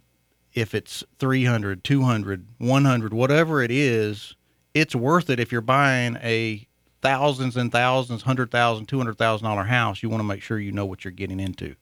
if 0.54 0.75
it's 0.75 1.04
300, 1.19 1.84
200, 1.84 2.48
100, 2.58 3.14
whatever 3.14 3.62
it 3.62 3.72
is, 3.72 4.36
it's 4.74 4.96
worth 4.96 5.30
it 5.30 5.40
if 5.40 5.52
you're 5.52 5.62
buying 5.62 6.18
a 6.18 6.68
thousands 7.02 7.58
and 7.58 7.72
thousands, 7.72 8.22
hundred 8.22 8.52
thousand, 8.52 8.86
two 8.88 8.98
hundred 8.98 9.18
thousand 9.18 9.48
dollar 9.48 9.64
house. 9.64 10.04
You 10.04 10.10
want 10.10 10.19
to 10.19 10.28
make 10.28 10.42
sure 10.42 10.60
you 10.60 10.72
know 10.72 10.86
what 10.86 11.04
you're 11.04 11.12
getting 11.12 11.40
into. 11.40 11.76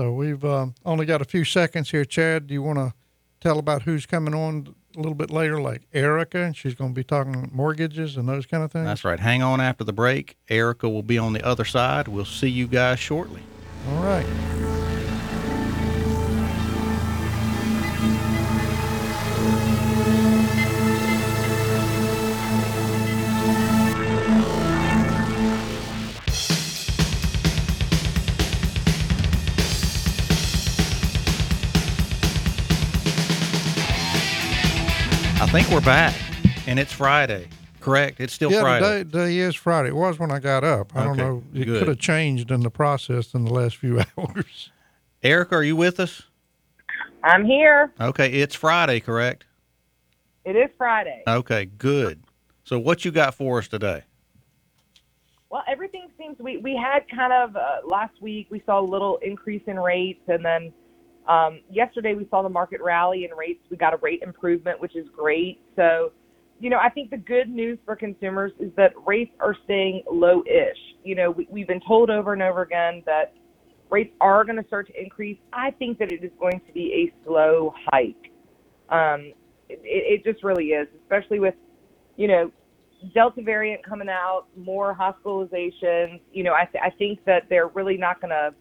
So 0.00 0.14
we've 0.14 0.42
um, 0.46 0.74
only 0.86 1.04
got 1.04 1.20
a 1.20 1.26
few 1.26 1.44
seconds 1.44 1.90
here. 1.90 2.06
Chad, 2.06 2.46
do 2.46 2.54
you 2.54 2.62
want 2.62 2.78
to 2.78 2.94
tell 3.38 3.58
about 3.58 3.82
who's 3.82 4.06
coming 4.06 4.32
on 4.32 4.74
a 4.96 4.98
little 4.98 5.14
bit 5.14 5.30
later, 5.30 5.60
like 5.60 5.82
Erica, 5.92 6.38
and 6.38 6.56
she's 6.56 6.74
going 6.74 6.92
to 6.92 6.94
be 6.94 7.04
talking 7.04 7.50
mortgages 7.52 8.16
and 8.16 8.26
those 8.26 8.46
kind 8.46 8.64
of 8.64 8.72
things? 8.72 8.86
That's 8.86 9.04
right. 9.04 9.20
Hang 9.20 9.42
on 9.42 9.60
after 9.60 9.84
the 9.84 9.92
break. 9.92 10.38
Erica 10.48 10.88
will 10.88 11.02
be 11.02 11.18
on 11.18 11.34
the 11.34 11.44
other 11.44 11.66
side. 11.66 12.08
We'll 12.08 12.24
see 12.24 12.48
you 12.48 12.66
guys 12.66 12.98
shortly. 12.98 13.42
All 13.90 14.02
right. 14.02 14.59
Think 35.50 35.68
we're 35.68 35.80
back, 35.80 36.14
and 36.68 36.78
it's 36.78 36.92
Friday. 36.92 37.48
Correct. 37.80 38.20
It's 38.20 38.32
still 38.32 38.52
yeah, 38.52 38.60
Friday. 38.60 38.98
today, 38.98 39.10
today 39.10 39.38
is 39.38 39.56
Friday. 39.56 39.88
It 39.88 39.96
was 39.96 40.16
when 40.16 40.30
I 40.30 40.38
got 40.38 40.62
up. 40.62 40.94
I 40.94 41.02
don't 41.02 41.16
know. 41.16 41.42
It 41.52 41.64
good. 41.64 41.80
could 41.80 41.88
have 41.88 41.98
changed 41.98 42.52
in 42.52 42.60
the 42.60 42.70
process 42.70 43.34
in 43.34 43.46
the 43.46 43.52
last 43.52 43.74
few 43.74 44.00
hours. 44.16 44.70
Eric, 45.24 45.52
are 45.52 45.64
you 45.64 45.74
with 45.74 45.98
us? 45.98 46.22
I'm 47.24 47.44
here. 47.44 47.92
Okay, 48.00 48.30
it's 48.30 48.54
Friday, 48.54 49.00
correct? 49.00 49.44
It 50.44 50.54
is 50.54 50.70
Friday. 50.78 51.24
Okay, 51.26 51.64
good. 51.64 52.22
So 52.62 52.78
what 52.78 53.04
you 53.04 53.10
got 53.10 53.34
for 53.34 53.58
us 53.58 53.66
today? 53.66 54.04
Well, 55.50 55.64
everything 55.66 56.06
seems 56.16 56.38
we 56.38 56.58
we 56.58 56.76
had 56.76 57.00
kind 57.08 57.32
of 57.32 57.56
uh, 57.56 57.78
last 57.84 58.22
week 58.22 58.46
we 58.50 58.62
saw 58.66 58.78
a 58.78 58.86
little 58.86 59.18
increase 59.20 59.62
in 59.66 59.80
rates, 59.80 60.22
and 60.28 60.44
then 60.44 60.72
um, 61.28 61.60
yesterday 61.70 62.14
we 62.14 62.26
saw 62.30 62.42
the 62.42 62.48
market 62.48 62.80
rally 62.82 63.24
in 63.24 63.36
rates. 63.36 63.60
We 63.70 63.76
got 63.76 63.94
a 63.94 63.98
rate 63.98 64.22
improvement, 64.22 64.80
which 64.80 64.96
is 64.96 65.06
great. 65.16 65.60
So, 65.76 66.12
you 66.58 66.70
know, 66.70 66.78
I 66.78 66.88
think 66.90 67.10
the 67.10 67.16
good 67.16 67.48
news 67.48 67.78
for 67.84 67.96
consumers 67.96 68.52
is 68.58 68.70
that 68.76 68.92
rates 69.06 69.32
are 69.40 69.56
staying 69.64 70.02
low-ish. 70.10 70.78
You 71.04 71.14
know, 71.14 71.30
we, 71.30 71.46
we've 71.50 71.68
been 71.68 71.80
told 71.86 72.10
over 72.10 72.32
and 72.32 72.42
over 72.42 72.62
again 72.62 73.02
that 73.06 73.34
rates 73.90 74.12
are 74.20 74.44
going 74.44 74.56
to 74.56 74.66
start 74.66 74.86
to 74.88 75.00
increase. 75.00 75.38
I 75.52 75.70
think 75.72 75.98
that 75.98 76.12
it 76.12 76.22
is 76.22 76.30
going 76.38 76.60
to 76.66 76.72
be 76.72 77.10
a 77.10 77.26
slow 77.26 77.74
hike. 77.86 78.30
Um, 78.88 79.32
it, 79.68 79.80
it 79.84 80.24
just 80.24 80.44
really 80.44 80.66
is, 80.66 80.88
especially 81.02 81.38
with, 81.38 81.54
you 82.16 82.28
know, 82.28 82.52
Delta 83.14 83.40
variant 83.40 83.84
coming 83.84 84.10
out, 84.10 84.44
more 84.56 84.94
hospitalizations. 84.94 86.20
You 86.32 86.44
know, 86.44 86.52
I, 86.52 86.66
th- 86.66 86.82
I 86.84 86.90
think 86.90 87.24
that 87.24 87.44
they're 87.48 87.68
really 87.68 87.96
not 87.96 88.20
going 88.20 88.30
to 88.30 88.54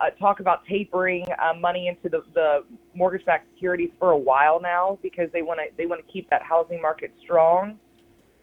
uh, 0.00 0.10
talk 0.10 0.40
about 0.40 0.64
tapering 0.66 1.26
uh, 1.38 1.54
money 1.54 1.88
into 1.88 2.08
the, 2.08 2.22
the 2.34 2.64
mortgage-backed 2.94 3.48
securities 3.54 3.90
for 3.98 4.12
a 4.12 4.18
while 4.18 4.60
now 4.60 4.98
because 5.02 5.28
they 5.32 5.42
want 5.42 5.58
to 5.58 5.66
they 5.76 5.86
want 5.86 6.04
to 6.04 6.12
keep 6.12 6.28
that 6.30 6.42
housing 6.42 6.80
market 6.80 7.12
strong. 7.22 7.78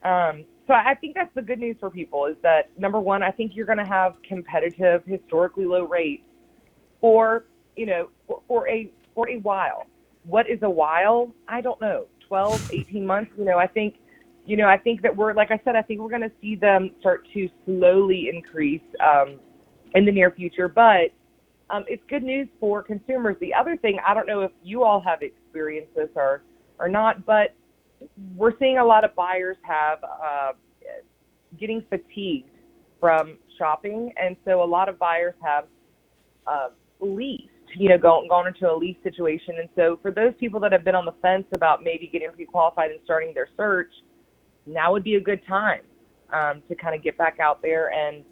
Um, 0.03 0.45
so 0.67 0.73
I 0.73 0.95
think 0.95 1.15
that's 1.15 1.33
the 1.35 1.41
good 1.41 1.59
news 1.59 1.75
for 1.79 1.89
people 1.89 2.25
is 2.25 2.35
that 2.41 2.69
number 2.77 2.99
one, 2.99 3.21
I 3.21 3.31
think 3.31 3.51
you're 3.55 3.65
going 3.65 3.77
to 3.77 3.85
have 3.85 4.15
competitive, 4.27 5.03
historically 5.05 5.65
low 5.65 5.83
rates 5.83 6.23
for 6.99 7.45
you 7.75 7.85
know 7.85 8.09
for, 8.27 8.41
for 8.47 8.69
a 8.69 8.91
for 9.13 9.29
a 9.29 9.37
while. 9.37 9.85
What 10.23 10.49
is 10.49 10.59
a 10.63 10.69
while? 10.69 11.33
I 11.47 11.61
don't 11.61 11.79
know. 11.79 12.07
12, 12.27 12.71
18 12.73 13.05
months. 13.13 13.31
You 13.37 13.45
know, 13.45 13.57
I 13.57 13.67
think 13.67 13.95
you 14.45 14.57
know 14.57 14.67
I 14.67 14.77
think 14.77 15.01
that 15.03 15.15
we're 15.15 15.33
like 15.33 15.51
I 15.51 15.59
said, 15.63 15.75
I 15.75 15.81
think 15.81 16.01
we're 16.01 16.09
going 16.09 16.21
to 16.21 16.31
see 16.41 16.55
them 16.55 16.91
start 16.99 17.27
to 17.33 17.49
slowly 17.65 18.29
increase 18.33 18.81
um, 18.99 19.39
in 19.93 20.05
the 20.05 20.11
near 20.11 20.31
future, 20.31 20.67
but. 20.67 21.11
Um, 21.69 21.83
it's 21.87 22.03
good 22.09 22.23
news 22.23 22.47
for 22.59 22.83
consumers. 22.83 23.35
The 23.39 23.53
other 23.53 23.75
thing, 23.77 23.97
I 24.07 24.13
don't 24.13 24.27
know 24.27 24.41
if 24.41 24.51
you 24.63 24.83
all 24.83 25.01
have 25.01 25.21
experienced 25.21 25.95
this 25.95 26.09
or, 26.15 26.43
or 26.79 26.87
not, 26.87 27.25
but 27.25 27.55
we're 28.35 28.57
seeing 28.59 28.77
a 28.77 28.85
lot 28.85 29.03
of 29.03 29.15
buyers 29.15 29.57
have 29.63 29.99
uh, 30.03 30.51
getting 31.59 31.83
fatigued 31.89 32.49
from 32.99 33.37
shopping, 33.57 34.13
and 34.21 34.35
so 34.45 34.63
a 34.63 34.65
lot 34.65 34.89
of 34.89 34.99
buyers 34.99 35.33
have 35.43 35.65
uh, 36.47 36.69
leased, 36.99 37.49
you 37.77 37.89
know, 37.89 37.97
gone 37.97 38.27
gone 38.27 38.47
into 38.47 38.69
a 38.71 38.75
lease 38.75 38.97
situation. 39.03 39.55
And 39.59 39.69
so 39.75 39.99
for 40.01 40.11
those 40.11 40.33
people 40.39 40.59
that 40.61 40.71
have 40.71 40.83
been 40.83 40.95
on 40.95 41.05
the 41.05 41.15
fence 41.21 41.45
about 41.53 41.83
maybe 41.83 42.07
getting 42.11 42.31
pre-qualified 42.31 42.91
and 42.91 42.99
starting 43.03 43.33
their 43.33 43.49
search, 43.57 43.91
now 44.65 44.91
would 44.91 45.03
be 45.03 45.15
a 45.15 45.21
good 45.21 45.41
time 45.47 45.81
um, 46.33 46.61
to 46.67 46.75
kind 46.75 46.95
of 46.95 47.03
get 47.03 47.17
back 47.17 47.39
out 47.39 47.61
there 47.61 47.91
and 47.91 48.23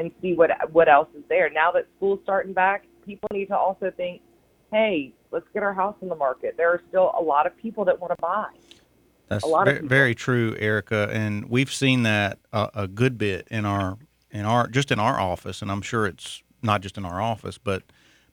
and 0.00 0.10
see 0.22 0.32
what 0.32 0.50
what 0.72 0.88
else 0.88 1.08
is 1.16 1.22
there. 1.28 1.50
Now 1.50 1.70
that 1.72 1.86
school's 1.96 2.20
starting 2.22 2.54
back, 2.54 2.86
people 3.04 3.28
need 3.32 3.46
to 3.46 3.56
also 3.56 3.92
think, 3.94 4.22
hey, 4.72 5.12
let's 5.30 5.46
get 5.52 5.62
our 5.62 5.74
house 5.74 5.94
on 6.02 6.08
the 6.08 6.16
market. 6.16 6.54
There 6.56 6.70
are 6.70 6.80
still 6.88 7.12
a 7.16 7.22
lot 7.22 7.46
of 7.46 7.56
people 7.58 7.84
that 7.84 8.00
want 8.00 8.12
to 8.12 8.20
buy. 8.20 8.46
That's 9.28 9.44
a 9.44 9.46
lot 9.46 9.66
very, 9.66 9.86
very 9.86 10.14
true, 10.14 10.56
Erica, 10.58 11.08
and 11.12 11.48
we've 11.50 11.72
seen 11.72 12.02
that 12.04 12.38
a, 12.52 12.70
a 12.74 12.88
good 12.88 13.18
bit 13.18 13.46
in 13.50 13.64
our 13.66 13.98
in 14.30 14.46
our 14.46 14.66
just 14.66 14.90
in 14.90 14.98
our 14.98 15.20
office, 15.20 15.60
and 15.60 15.70
I'm 15.70 15.82
sure 15.82 16.06
it's 16.06 16.42
not 16.62 16.80
just 16.80 16.96
in 16.96 17.04
our 17.04 17.20
office, 17.20 17.58
but 17.58 17.82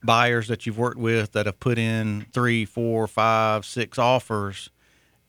buyers 0.04 0.48
that 0.48 0.66
you've 0.66 0.78
worked 0.78 0.98
with 0.98 1.34
that 1.34 1.48
have 1.48 1.60
put 1.60 1.78
in 1.78 2.28
three, 2.32 2.64
four, 2.66 3.08
five, 3.08 3.66
six 3.66 4.00
offers, 4.00 4.70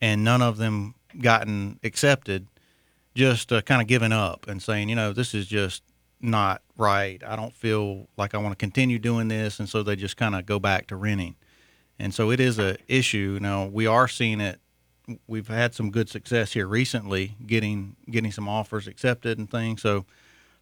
and 0.01 0.23
none 0.23 0.41
of 0.41 0.57
them 0.57 0.95
gotten 1.21 1.79
accepted, 1.83 2.47
just 3.13 3.51
uh, 3.51 3.61
kind 3.61 3.81
of 3.81 3.87
giving 3.87 4.11
up 4.11 4.47
and 4.47 4.61
saying, 4.61 4.89
you 4.89 4.95
know, 4.95 5.11
this 5.11 5.33
is 5.33 5.45
just 5.45 5.83
not 6.21 6.61
right. 6.77 7.21
I 7.25 7.35
don't 7.35 7.55
feel 7.55 8.07
like 8.17 8.33
I 8.35 8.37
want 8.37 8.51
to 8.51 8.57
continue 8.57 8.99
doing 8.99 9.27
this, 9.27 9.59
and 9.59 9.69
so 9.69 9.83
they 9.83 9.95
just 9.95 10.17
kind 10.17 10.35
of 10.35 10.45
go 10.45 10.59
back 10.59 10.87
to 10.87 10.95
renting. 10.95 11.35
And 11.97 12.13
so 12.13 12.31
it 12.31 12.39
is 12.39 12.59
a 12.59 12.77
issue. 12.87 13.39
Now 13.41 13.65
we 13.65 13.85
are 13.87 14.07
seeing 14.07 14.39
it 14.39 14.59
we've 15.27 15.47
had 15.47 15.73
some 15.73 15.89
good 15.91 16.09
success 16.09 16.53
here 16.53 16.67
recently 16.67 17.35
getting 17.45 17.95
getting 18.09 18.31
some 18.31 18.47
offers 18.47 18.87
accepted 18.87 19.37
and 19.37 19.49
things. 19.49 19.81
So 19.81 20.05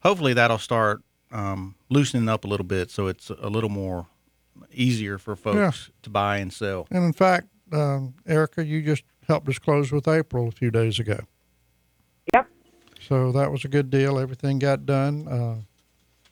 hopefully 0.01 0.33
that'll 0.33 0.57
start 0.57 1.01
um, 1.31 1.75
loosening 1.89 2.29
up 2.29 2.45
a 2.45 2.47
little 2.47 2.65
bit, 2.65 2.89
so 2.89 3.07
it's 3.07 3.29
a 3.29 3.49
little 3.49 3.69
more 3.69 4.07
easier 4.71 5.17
for 5.17 5.35
folks 5.35 5.89
to 6.03 6.09
buy 6.09 6.37
and 6.37 6.51
sell. 6.51 6.87
And 6.89 7.03
in 7.03 7.13
fact, 7.13 7.47
um, 7.71 8.15
Erica, 8.25 8.65
you 8.65 8.81
just 8.81 9.03
helped 9.27 9.49
us 9.49 9.59
close 9.59 9.91
with 9.91 10.07
April 10.07 10.47
a 10.47 10.51
few 10.51 10.71
days 10.71 10.99
ago. 10.99 11.19
So 13.07 13.31
that 13.31 13.51
was 13.51 13.63
a 13.63 13.67
good 13.67 13.89
deal. 13.89 14.19
Everything 14.19 14.59
got 14.59 14.85
done. 14.85 15.27
Uh, 15.27 15.55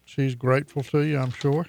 she's 0.03 0.35
grateful 0.35 0.83
to 0.83 0.99
you, 1.01 1.17
I'm 1.17 1.31
sure. 1.31 1.65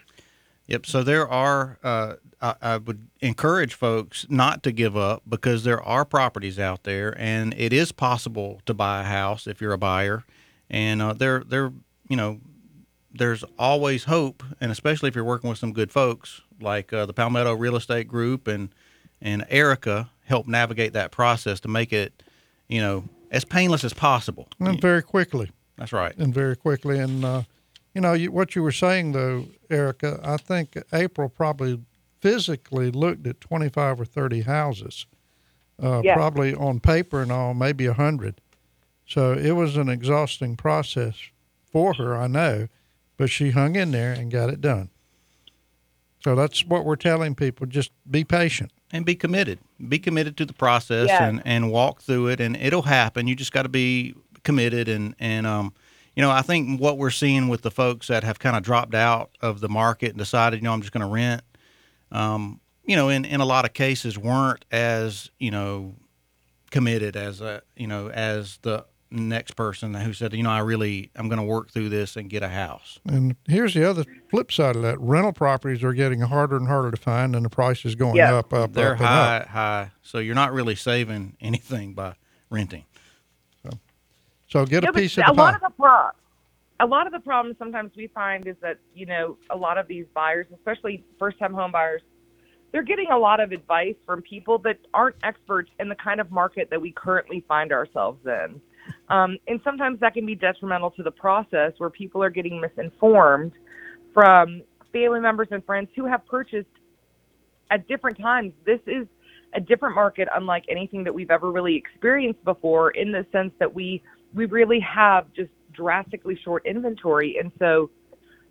Yep. 0.66 0.86
So 0.86 1.02
there 1.02 1.28
are. 1.28 1.78
Uh, 1.82 2.14
I, 2.40 2.54
I 2.60 2.76
would 2.76 3.06
encourage 3.20 3.74
folks 3.74 4.26
not 4.28 4.62
to 4.64 4.72
give 4.72 4.96
up 4.96 5.22
because 5.28 5.64
there 5.64 5.82
are 5.82 6.04
properties 6.04 6.58
out 6.58 6.84
there, 6.84 7.14
and 7.18 7.54
it 7.56 7.72
is 7.72 7.92
possible 7.92 8.60
to 8.66 8.74
buy 8.74 9.00
a 9.00 9.04
house 9.04 9.46
if 9.46 9.60
you're 9.60 9.72
a 9.72 9.78
buyer, 9.78 10.24
and 10.68 11.00
uh, 11.00 11.14
there, 11.14 11.42
there, 11.46 11.72
you 12.08 12.16
know, 12.16 12.40
there's 13.12 13.42
always 13.58 14.04
hope, 14.04 14.42
and 14.60 14.70
especially 14.70 15.08
if 15.08 15.14
you're 15.14 15.24
working 15.24 15.48
with 15.48 15.58
some 15.58 15.72
good 15.72 15.90
folks 15.90 16.42
like 16.60 16.92
uh, 16.92 17.06
the 17.06 17.14
Palmetto 17.14 17.54
Real 17.54 17.76
Estate 17.76 18.08
Group 18.08 18.48
and 18.48 18.68
and 19.22 19.46
Erica 19.48 20.10
help 20.24 20.46
navigate 20.46 20.92
that 20.92 21.10
process 21.10 21.60
to 21.60 21.68
make 21.68 21.92
it, 21.92 22.22
you 22.68 22.80
know, 22.80 23.04
as 23.30 23.44
painless 23.44 23.84
as 23.84 23.92
possible. 23.94 24.48
And 24.60 24.80
very 24.80 25.02
quickly. 25.02 25.50
That's 25.76 25.92
right. 25.92 26.16
And 26.16 26.32
very 26.32 26.56
quickly. 26.56 26.98
And, 26.98 27.24
uh, 27.24 27.42
you 27.94 28.00
know, 28.00 28.12
you, 28.12 28.30
what 28.32 28.54
you 28.54 28.62
were 28.62 28.72
saying, 28.72 29.12
though, 29.12 29.46
Erica, 29.70 30.20
I 30.22 30.36
think 30.36 30.76
April 30.92 31.28
probably 31.28 31.80
physically 32.20 32.90
looked 32.90 33.26
at 33.26 33.40
25 33.40 34.00
or 34.00 34.04
30 34.04 34.42
houses, 34.42 35.06
uh, 35.82 36.00
Yeah. 36.04 36.14
probably 36.14 36.54
on 36.54 36.80
paper 36.80 37.22
and 37.22 37.30
all, 37.30 37.54
maybe 37.54 37.86
100. 37.86 38.40
So 39.06 39.32
it 39.34 39.52
was 39.52 39.76
an 39.76 39.88
exhausting 39.88 40.56
process 40.56 41.16
for 41.70 41.94
her, 41.94 42.16
I 42.16 42.26
know, 42.26 42.68
but 43.16 43.30
she 43.30 43.50
hung 43.50 43.76
in 43.76 43.92
there 43.92 44.12
and 44.12 44.30
got 44.30 44.50
it 44.50 44.60
done. 44.60 44.90
So 46.26 46.34
that's 46.34 46.64
what 46.66 46.84
we're 46.84 46.96
telling 46.96 47.36
people 47.36 47.68
just 47.68 47.92
be 48.10 48.24
patient. 48.24 48.72
and 48.90 49.04
be 49.06 49.14
committed. 49.14 49.60
Be 49.88 50.00
committed 50.00 50.36
to 50.38 50.44
the 50.44 50.52
process 50.52 51.06
Yes. 51.06 51.20
and, 51.20 51.40
and 51.44 51.70
walk 51.70 52.02
through 52.02 52.26
it, 52.28 52.40
and 52.40 52.56
it'll 52.56 52.82
happen. 52.82 53.28
You 53.28 53.36
just 53.36 53.52
got 53.52 53.62
to 53.62 53.68
be 53.68 54.12
committed 54.42 54.88
and 54.88 55.14
and 55.20 55.46
um, 55.46 55.72
you 56.16 56.22
know, 56.22 56.30
I 56.32 56.42
think 56.42 56.80
what 56.80 56.98
we're 56.98 57.10
seeing 57.10 57.46
with 57.46 57.62
the 57.62 57.70
folks 57.70 58.08
that 58.08 58.24
have 58.24 58.40
kind 58.40 58.56
of 58.56 58.64
dropped 58.64 58.92
out 58.96 59.30
of 59.40 59.60
the 59.60 59.68
market 59.68 60.10
and 60.10 60.18
decided, 60.18 60.56
you 60.58 60.64
know, 60.64 60.72
I'm 60.72 60.80
just 60.80 60.92
going 60.92 61.06
to 61.06 61.12
rent, 61.12 61.42
um, 62.10 62.60
you 62.84 62.96
know, 62.96 63.08
in 63.08 63.24
in 63.24 63.40
a 63.40 63.44
lot 63.44 63.64
of 63.64 63.72
cases 63.72 64.18
weren't 64.18 64.64
as 64.72 65.30
you 65.38 65.52
know 65.52 65.94
committed 66.72 67.14
as 67.14 67.40
a 67.40 67.62
you 67.76 67.86
know 67.86 68.08
as 68.10 68.58
the 68.62 68.84
next 69.10 69.52
person 69.56 69.94
who 69.94 70.12
said, 70.12 70.32
you 70.34 70.42
know, 70.42 70.50
I 70.50 70.60
really 70.60 71.10
I'm 71.16 71.28
going 71.28 71.38
to 71.38 71.44
work 71.44 71.70
through 71.70 71.88
this 71.90 72.16
and 72.16 72.28
get 72.28 72.42
a 72.42 72.48
house. 72.48 72.98
And 73.06 73.36
here's 73.46 73.74
the 73.74 73.88
other 73.88 74.04
flip 74.30 74.50
side 74.52 74.76
of 74.76 74.82
that: 74.82 75.00
rental 75.00 75.32
properties 75.32 75.82
are 75.84 75.92
getting 75.92 76.20
harder 76.20 76.56
and 76.56 76.66
harder 76.68 76.90
to 76.90 76.96
find, 76.96 77.34
and 77.36 77.44
the 77.44 77.50
price 77.50 77.84
is 77.84 77.94
going 77.94 78.16
Yeah. 78.16 78.34
up, 78.34 78.52
up, 78.52 78.72
They're 78.72 78.92
up, 78.92 79.00
and 79.00 79.06
high, 79.06 79.36
up. 79.38 79.48
high. 79.48 79.90
So 80.02 80.18
you're 80.18 80.34
not 80.34 80.52
really 80.52 80.74
saving 80.74 81.36
anything 81.40 81.94
by 81.94 82.14
renting. 82.50 82.84
So 83.62 83.70
so 84.48 84.66
get 84.66 84.84
Yeah, 84.84 84.90
a 84.90 84.92
piece 84.92 85.18
of 85.18 85.24
a 85.24 85.28
the 85.28 85.34
lot 85.34 85.54
pie. 85.54 85.56
of 85.56 85.60
the 85.62 85.70
pro- 85.78 86.10
a 86.80 86.86
lot 86.86 87.06
of 87.06 87.12
the 87.12 87.20
problems 87.20 87.56
sometimes 87.58 87.92
we 87.96 88.08
find 88.08 88.46
is 88.46 88.56
that 88.60 88.78
you 88.94 89.06
know 89.06 89.38
a 89.50 89.56
lot 89.56 89.78
of 89.78 89.88
these 89.88 90.06
buyers, 90.14 90.46
especially 90.54 91.04
first-time 91.18 91.54
home 91.54 91.72
buyers, 91.72 92.02
they're 92.72 92.82
getting 92.82 93.10
a 93.10 93.18
lot 93.18 93.40
of 93.40 93.52
advice 93.52 93.94
from 94.04 94.20
people 94.22 94.58
that 94.58 94.78
aren't 94.92 95.16
experts 95.22 95.70
in 95.80 95.88
the 95.88 95.94
kind 95.94 96.20
of 96.20 96.30
market 96.30 96.68
that 96.70 96.80
we 96.80 96.92
currently 96.92 97.44
find 97.48 97.72
ourselves 97.72 98.20
in, 98.26 98.60
um, 99.08 99.38
and 99.46 99.60
sometimes 99.62 100.00
that 100.00 100.14
can 100.14 100.26
be 100.26 100.34
detrimental 100.34 100.90
to 100.92 101.02
the 101.02 101.10
process 101.10 101.72
where 101.78 101.90
people 101.90 102.22
are 102.22 102.30
getting 102.30 102.60
misinformed 102.60 103.52
from 104.12 104.62
family 104.92 105.20
members 105.20 105.48
and 105.50 105.64
friends 105.64 105.88
who 105.94 106.06
have 106.06 106.26
purchased 106.26 106.68
at 107.70 107.86
different 107.88 108.18
times. 108.18 108.52
This 108.64 108.80
is 108.86 109.06
a 109.54 109.60
different 109.60 109.94
market 109.94 110.28
unlike 110.34 110.64
anything 110.68 111.04
that 111.04 111.14
we've 111.14 111.30
ever 111.30 111.50
really 111.50 111.76
experienced 111.76 112.42
before 112.44 112.90
in 112.90 113.12
the 113.12 113.26
sense 113.32 113.52
that 113.58 113.72
we 113.72 114.02
we 114.34 114.44
really 114.46 114.80
have 114.80 115.32
just 115.32 115.50
drastically 115.72 116.38
short 116.44 116.66
inventory. 116.66 117.38
And 117.38 117.52
so 117.58 117.90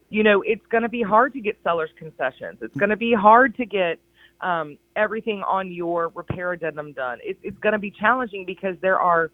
you 0.09 0.23
know 0.23 0.41
it's 0.41 0.65
going 0.67 0.83
to 0.83 0.89
be 0.89 1.01
hard 1.01 1.33
to 1.33 1.41
get 1.41 1.57
sellers 1.63 1.89
concessions. 1.97 2.59
It's 2.61 2.75
going 2.75 2.89
to 2.89 2.97
be 2.97 3.13
hard 3.13 3.55
to 3.57 3.65
get 3.65 3.99
um, 4.41 4.77
everything 4.95 5.41
on 5.43 5.71
your 5.71 6.09
repair 6.09 6.53
addendum 6.53 6.93
done. 6.93 7.19
It, 7.23 7.37
it's 7.41 7.57
going 7.59 7.73
to 7.73 7.79
be 7.79 7.91
challenging 7.91 8.45
because 8.45 8.75
there 8.81 8.99
are 8.99 9.31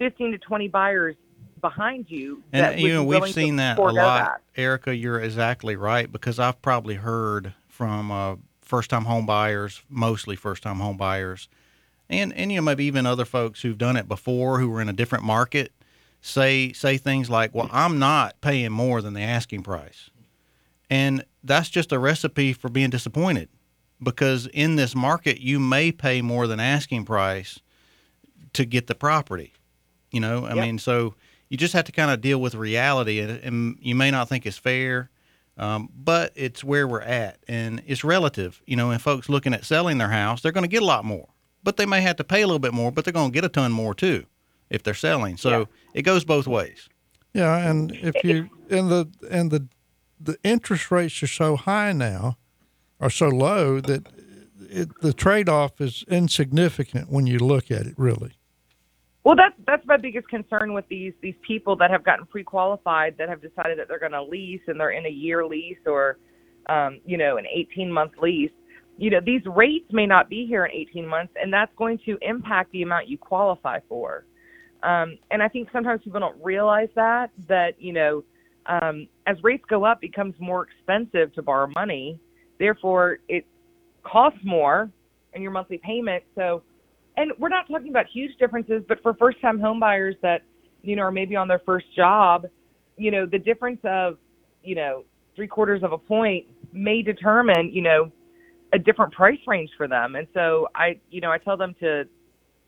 15 0.00 0.32
to 0.32 0.38
20 0.38 0.68
buyers 0.68 1.14
behind 1.60 2.06
you 2.08 2.42
And 2.52 2.80
you 2.80 2.94
know 2.94 3.04
we've 3.04 3.32
seen 3.32 3.56
that 3.56 3.78
a 3.78 3.82
lot, 3.82 3.94
that. 3.94 4.40
Erica. 4.56 4.96
You're 4.96 5.20
exactly 5.20 5.76
right 5.76 6.10
because 6.10 6.38
I've 6.38 6.60
probably 6.62 6.94
heard 6.94 7.52
from 7.68 8.10
uh, 8.10 8.36
first-time 8.62 9.04
home 9.04 9.26
buyers, 9.26 9.82
mostly 9.90 10.36
first-time 10.36 10.78
home 10.78 10.96
buyers, 10.96 11.48
and 12.08 12.32
and 12.32 12.50
you 12.50 12.56
know 12.56 12.62
maybe 12.62 12.86
even 12.86 13.04
other 13.04 13.26
folks 13.26 13.60
who've 13.60 13.76
done 13.76 13.96
it 13.96 14.08
before 14.08 14.58
who 14.58 14.70
were 14.70 14.80
in 14.80 14.88
a 14.88 14.94
different 14.94 15.22
market 15.22 15.72
say 16.22 16.72
say 16.72 16.96
things 16.96 17.28
like, 17.28 17.54
"Well, 17.54 17.68
I'm 17.70 17.98
not 17.98 18.40
paying 18.40 18.72
more 18.72 19.02
than 19.02 19.12
the 19.12 19.22
asking 19.22 19.62
price," 19.64 20.08
and 20.88 21.24
that's 21.44 21.68
just 21.68 21.92
a 21.92 21.98
recipe 21.98 22.54
for 22.54 22.70
being 22.70 22.90
disappointed 22.90 23.50
because 24.02 24.46
in 24.46 24.76
this 24.76 24.94
market 24.94 25.40
you 25.40 25.60
may 25.60 25.92
pay 25.92 26.22
more 26.22 26.46
than 26.46 26.58
asking 26.58 27.04
price 27.04 27.60
to 28.54 28.64
get 28.64 28.86
the 28.86 28.94
property. 28.94 29.52
You 30.10 30.20
know, 30.20 30.44
I 30.46 30.54
Yep. 30.54 30.64
mean, 30.64 30.78
so 30.78 31.14
you 31.48 31.56
just 31.56 31.72
have 31.74 31.84
to 31.84 31.92
kind 31.92 32.10
of 32.10 32.20
deal 32.20 32.40
with 32.40 32.54
reality, 32.54 33.20
and, 33.20 33.30
and 33.42 33.78
you 33.80 33.94
may 33.94 34.10
not 34.10 34.28
think 34.28 34.46
it's 34.46 34.56
fair, 34.56 35.10
um, 35.58 35.88
but 35.94 36.32
it's 36.36 36.62
where 36.64 36.86
we're 36.88 37.00
at, 37.02 37.38
and 37.48 37.82
it's 37.86 38.02
relative. 38.04 38.62
You 38.66 38.76
know, 38.76 38.90
and 38.90 39.00
folks 39.02 39.28
looking 39.28 39.52
at 39.54 39.64
selling 39.64 39.98
their 39.98 40.10
house, 40.10 40.42
they're 40.42 40.52
going 40.52 40.64
to 40.64 40.68
get 40.68 40.82
a 40.82 40.86
lot 40.86 41.04
more, 41.04 41.28
but 41.62 41.76
they 41.76 41.86
may 41.86 42.00
have 42.00 42.16
to 42.16 42.24
pay 42.24 42.42
a 42.42 42.46
little 42.46 42.58
bit 42.60 42.72
more, 42.74 42.90
but 42.92 43.04
they're 43.04 43.12
going 43.12 43.30
to 43.30 43.34
get 43.34 43.44
a 43.44 43.48
ton 43.48 43.72
more 43.72 43.94
too. 43.94 44.24
if 44.70 44.84
they're 44.84 44.94
selling. 44.94 45.36
So 45.36 45.50
Yeah. 45.50 45.64
it 45.94 46.02
goes 46.02 46.24
both 46.24 46.46
ways. 46.46 46.88
Yeah, 47.34 47.56
and 47.68 47.90
if 47.90 48.14
you 48.22 48.48
and 48.70 48.88
the 48.88 49.08
and 49.28 49.50
the 49.50 49.66
the 50.20 50.36
interest 50.44 50.92
rates 50.92 51.20
are 51.24 51.26
so 51.26 51.56
high 51.56 51.92
now, 51.92 52.36
are 53.00 53.10
so 53.10 53.28
low 53.28 53.80
that 53.80 54.06
it, 54.68 54.88
the 55.00 55.12
trade 55.12 55.48
off 55.48 55.80
is 55.80 56.04
insignificant 56.08 57.10
when 57.10 57.26
you 57.26 57.38
look 57.40 57.70
at 57.72 57.86
it. 57.86 57.94
Really, 57.96 58.32
Well, 59.24 59.36
that's 59.36 59.54
that's 59.66 59.86
my 59.86 59.98
biggest 59.98 60.28
concern 60.28 60.72
with 60.72 60.86
these 60.88 61.12
these 61.20 61.34
people 61.46 61.76
that 61.76 61.90
have 61.90 62.04
gotten 62.04 62.24
pre-qualified 62.26 63.16
that 63.18 63.28
have 63.28 63.42
decided 63.42 63.78
that 63.78 63.86
they're 63.88 63.98
going 63.98 64.12
to 64.12 64.22
lease 64.22 64.62
and 64.66 64.80
they're 64.80 64.92
in 64.92 65.04
a 65.04 65.10
year 65.10 65.46
lease 65.46 65.78
or, 65.86 66.16
um, 66.70 67.00
you 67.04 67.18
know, 67.18 67.36
an 67.36 67.44
18 67.46 67.92
month 67.92 68.12
lease. 68.20 68.50
You 68.96 69.10
know, 69.10 69.20
these 69.24 69.42
rates 69.44 69.86
may 69.92 70.06
not 70.06 70.28
be 70.30 70.46
here 70.46 70.64
in 70.64 70.72
18 70.72 71.06
months, 71.06 71.34
and 71.40 71.52
that's 71.52 71.72
going 71.76 71.98
to 72.06 72.18
impact 72.22 72.72
the 72.72 72.82
amount 72.82 73.08
you 73.08 73.18
qualify 73.18 73.78
for. 73.88 74.24
Um, 74.82 75.18
and 75.30 75.42
I 75.42 75.48
think 75.48 75.68
sometimes 75.72 76.00
people 76.02 76.20
don't 76.20 76.42
realize 76.42 76.88
that 76.94 77.30
that 77.46 77.72
you 77.78 77.92
know, 77.92 78.24
um, 78.66 79.06
as 79.26 79.36
rates 79.42 79.64
go 79.68 79.84
up, 79.84 79.98
it 79.98 80.10
becomes 80.12 80.34
more 80.38 80.66
expensive 80.66 81.34
to 81.34 81.42
borrow 81.42 81.66
money. 81.74 82.18
Therefore, 82.58 83.18
it 83.28 83.44
costs 84.02 84.40
more 84.44 84.90
in 85.34 85.42
your 85.42 85.50
monthly 85.50 85.78
payment. 85.78 86.24
So 86.34 86.62
and 87.20 87.32
we're 87.38 87.50
not 87.50 87.68
talking 87.68 87.90
about 87.90 88.06
huge 88.10 88.34
differences, 88.38 88.82
but 88.88 89.02
for 89.02 89.12
first 89.12 89.38
time 89.42 89.60
home 89.60 89.78
buyers 89.78 90.14
that, 90.22 90.40
you 90.80 90.96
know, 90.96 91.02
are 91.02 91.12
maybe 91.12 91.36
on 91.36 91.48
their 91.48 91.60
first 91.66 91.84
job, 91.94 92.46
you 92.96 93.10
know, 93.10 93.26
the 93.26 93.38
difference 93.38 93.80
of, 93.84 94.16
you 94.64 94.74
know, 94.74 95.04
three 95.36 95.46
quarters 95.46 95.82
of 95.82 95.92
a 95.92 95.98
point 95.98 96.46
may 96.72 97.02
determine, 97.02 97.70
you 97.74 97.82
know, 97.82 98.10
a 98.72 98.78
different 98.78 99.12
price 99.12 99.38
range 99.46 99.68
for 99.76 99.86
them. 99.86 100.16
And 100.16 100.26
so 100.32 100.68
I, 100.74 100.98
you 101.10 101.20
know, 101.20 101.30
I 101.30 101.36
tell 101.36 101.58
them 101.58 101.74
to, 101.80 102.04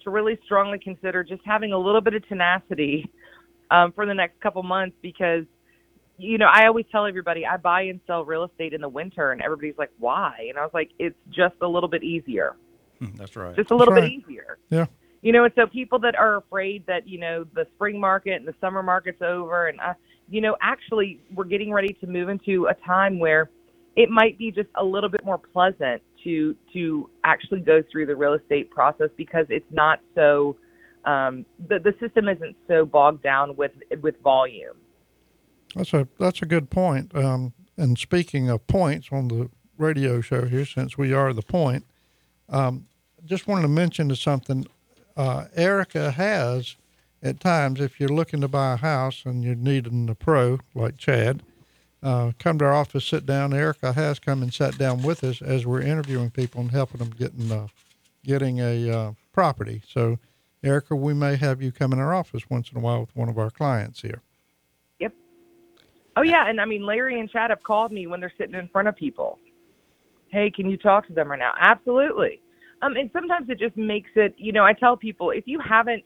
to 0.05 0.11
really 0.11 0.39
strongly 0.45 0.79
consider 0.79 1.25
just 1.25 1.41
having 1.47 1.73
a 1.73 1.79
little 1.79 2.03
bit 2.03 2.13
of 2.13 2.29
tenacity 2.29 3.11
um, 3.71 3.93
for 3.93 4.05
the 4.05 4.13
next 4.13 4.39
couple 4.43 4.63
months 4.63 4.97
because, 5.01 5.45
you 6.19 6.37
know, 6.37 6.49
I 6.53 6.67
always 6.67 6.85
tell 6.93 7.07
everybody 7.07 7.47
I 7.47 7.57
buy 7.57 7.83
and 7.83 8.01
sell 8.07 8.27
real 8.27 8.45
estate 8.45 8.75
in 8.75 8.83
the 8.83 8.89
winter, 8.89 9.33
and 9.33 9.41
everybody's 9.41 9.79
like, 9.79 9.91
why? 9.99 10.47
And 10.51 10.59
I 10.59 10.61
was 10.61 10.73
like, 10.75 10.91
it's 10.99 11.17
just 11.31 11.55
a 11.63 11.67
little 11.67 11.89
bit 11.89 12.03
easier 12.03 12.55
That's 13.17 13.37
right. 13.37 13.55
just 13.57 13.71
a 13.71 13.77
little 13.77 13.95
That's 13.95 14.07
bit 14.07 14.13
right. 14.13 14.25
easier. 14.29 14.59
Yeah. 14.71 14.87
You 15.23 15.33
know, 15.33 15.45
and 15.45 15.53
so 15.55 15.67
people 15.67 15.99
that 16.01 16.17
are 16.17 16.37
afraid 16.37 16.85
that 16.87 17.07
you 17.07 17.19
know 17.19 17.45
the 17.55 17.67
spring 17.75 18.01
market 18.01 18.35
and 18.35 18.47
the 18.47 18.55
summer 18.61 18.83
market's 18.83 19.23
over, 19.23 19.69
and 19.69 19.81
uh, 19.81 19.95
you 20.29 20.41
know, 20.41 20.57
actually 20.61 21.21
we're 21.35 21.45
getting 21.45 21.73
ready 21.73 21.97
to 22.01 22.07
move 22.07 22.29
into 22.29 22.67
a 22.67 22.75
time 22.87 23.19
where 23.19 23.51
it 23.97 24.09
might 24.11 24.39
be 24.39 24.51
just 24.51 24.69
a 24.77 24.85
little 24.85 25.09
bit 25.09 25.25
more 25.25 25.39
pleasant 25.39 26.03
to 26.25 26.57
to 26.73 27.09
actually 27.25 27.61
go 27.61 27.83
through 27.91 28.07
the 28.07 28.17
real 28.17 28.35
estate 28.35 28.71
process 28.71 29.11
because 29.17 29.47
it's 29.49 29.71
not 29.71 30.01
so 30.15 30.57
um, 31.05 31.45
the 31.69 31.79
the 31.79 31.95
system 32.01 32.29
isn't 32.29 32.57
so 32.69 32.85
bogged 32.85 33.23
down 33.23 33.57
with 33.57 33.73
with 34.01 34.21
volume. 34.23 34.77
that's 35.75 35.93
a 35.93 36.09
that's 36.19 36.43
a 36.43 36.47
good 36.47 36.71
point. 36.71 37.15
Um, 37.15 37.53
and 37.77 37.99
speaking 37.99 38.49
of 38.49 38.67
points 38.67 39.09
on 39.13 39.29
the 39.29 39.51
radio 39.79 40.21
show 40.21 40.47
here, 40.47 40.65
since 40.65 40.97
we 40.97 41.13
are 41.13 41.33
the 41.33 41.43
point, 41.43 41.85
um, 42.49 42.87
just 43.27 43.47
wanted 43.47 43.63
to 43.63 43.69
mention 43.69 44.15
something. 44.15 44.67
Uh, 45.17 45.47
Erica 45.55 46.11
has 46.13 46.77
at 47.23 47.41
times, 47.41 47.81
if 47.81 48.01
you're 48.01 48.09
looking 48.09 48.41
to 48.41 48.49
buy 48.49 48.73
a 48.75 48.77
house 48.77 49.23
and 49.25 49.45
you're 49.45 49.55
needing 49.55 50.09
a 50.09 50.15
pro 50.15 50.59
like 50.75 50.97
Chad, 50.97 51.43
uh, 52.03 52.33
come 52.39 52.59
to 52.59 52.65
our 52.65 52.73
office, 52.73 53.05
sit 53.05 53.25
down. 53.25 53.55
Erica 53.55 53.93
has 53.93 54.19
come 54.19 54.43
and 54.43 54.53
sat 54.53 54.77
down 54.77 55.03
with 55.03 55.23
us 55.23 55.41
as 55.41 55.65
we're 55.65 55.83
interviewing 55.83 56.31
people 56.31 56.61
and 56.61 56.73
helping 56.73 56.99
them 56.99 57.11
getting 57.11 57.53
uh, 57.53 57.69
getting 58.25 58.59
a 58.59 58.91
uh, 58.91 59.13
property. 59.33 59.83
So, 59.89 60.19
Erica, 60.65 60.97
we 60.97 61.15
may 61.15 61.37
have 61.37 61.63
you 61.63 61.71
come 61.71 61.93
in 61.93 62.01
our 62.01 62.13
office 62.13 62.51
once 62.51 62.71
in 62.73 62.79
a 62.79 62.81
while 62.81 63.01
with 63.01 63.15
one 63.15 63.29
of 63.29 63.39
our 63.39 63.51
clients 63.51 64.03
here. 64.03 64.21
Yep. 64.99 65.15
Oh 66.17 66.23
yeah, 66.23 66.49
and 66.49 66.61
I 66.61 66.65
mean 66.65 66.85
Larry 66.85 67.21
and 67.21 67.31
Chad 67.31 67.51
have 67.51 67.63
called 67.63 67.93
me 67.93 68.09
when 68.09 68.19
they're 68.19 68.33
sitting 68.37 68.57
in 68.57 68.69
front 68.69 68.89
of 68.89 68.97
people. 68.97 69.39
Hey, 70.29 70.51
can 70.51 70.69
you 70.69 70.77
talk 70.77 71.07
to 71.07 71.13
them 71.13 71.31
right 71.31 71.39
now? 71.39 71.53
Absolutely. 71.61 72.41
Um, 72.83 72.97
and 72.97 73.09
sometimes 73.13 73.49
it 73.49 73.59
just 73.59 73.77
makes 73.77 74.11
it. 74.17 74.35
You 74.37 74.53
know, 74.53 74.65
I 74.65 74.73
tell 74.73 74.97
people 74.97 75.31
if 75.31 75.45
you 75.47 75.61
haven't 75.61 76.03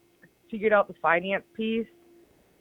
figured 0.50 0.72
out 0.72 0.88
the 0.88 0.94
finance 1.02 1.44
piece, 1.56 1.86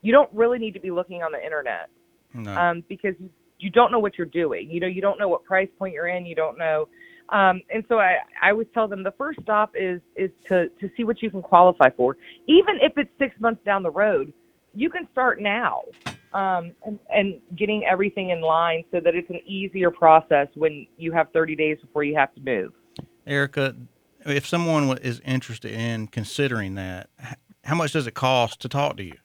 you 0.02 0.12
don't 0.12 0.32
really 0.34 0.58
need 0.58 0.74
to 0.74 0.80
be 0.80 0.92
looking 0.92 1.22
on 1.22 1.32
the 1.32 1.44
internet 1.44 1.90
No. 2.34 2.56
um, 2.56 2.84
because 2.88 3.16
you, 3.60 3.70
don't 3.70 3.92
know 3.92 4.00
what 4.00 4.18
you're 4.18 4.28
doing. 4.28 4.70
You 4.70 4.80
know, 4.80 4.88
you 4.88 5.02
don't 5.02 5.20
know 5.20 5.28
what 5.28 5.44
price 5.44 5.70
point 5.78 5.94
you're 5.94 6.08
in. 6.08 6.26
You 6.26 6.36
don't 6.36 6.58
know. 6.58 6.88
Um, 7.30 7.62
and 7.74 7.84
so 7.90 7.98
I, 7.98 8.18
I 8.42 8.52
always 8.52 8.68
tell 8.74 8.88
them 8.88 9.04
the 9.04 9.14
first 9.18 9.40
stop 9.42 9.72
is 9.76 10.00
is 10.16 10.30
to 10.48 10.70
to 10.80 10.90
see 10.96 11.04
what 11.04 11.22
you 11.22 11.32
can 11.32 11.42
qualify 11.42 11.90
for, 11.98 12.18
even 12.48 12.78
if 12.82 12.94
it's 12.98 13.10
six 13.18 13.36
months 13.40 13.62
down 13.66 13.84
the 13.84 13.92
road. 13.92 14.32
You 14.76 14.90
can 14.90 15.08
start 15.12 15.42
now 15.42 15.82
um, 16.34 16.74
and, 16.86 17.00
and 17.10 17.40
getting 17.58 17.86
everything 17.90 18.30
in 18.30 18.42
line 18.42 18.84
so 18.92 19.00
that 19.00 19.16
it's 19.16 19.30
an 19.30 19.40
easier 19.46 19.90
process 19.90 20.48
when 20.54 20.86
you 20.98 21.14
have 21.14 21.28
30 21.32 21.56
days 21.56 21.78
before 21.82 22.04
you 22.04 22.14
have 22.16 22.36
to 22.36 22.42
move. 22.42 22.74
Erica, 23.26 23.74
if 24.26 24.48
someone 24.48 24.98
is 24.98 25.22
interested 25.26 25.72
in 25.72 26.08
considering 26.08 26.76
that, 26.76 27.10
how 27.64 27.76
much 27.76 27.94
does 27.94 28.08
it 28.08 28.14
cost 28.14 28.62
to 28.62 28.70
talk 28.70 28.98
to 28.98 29.04
you? 29.04 29.16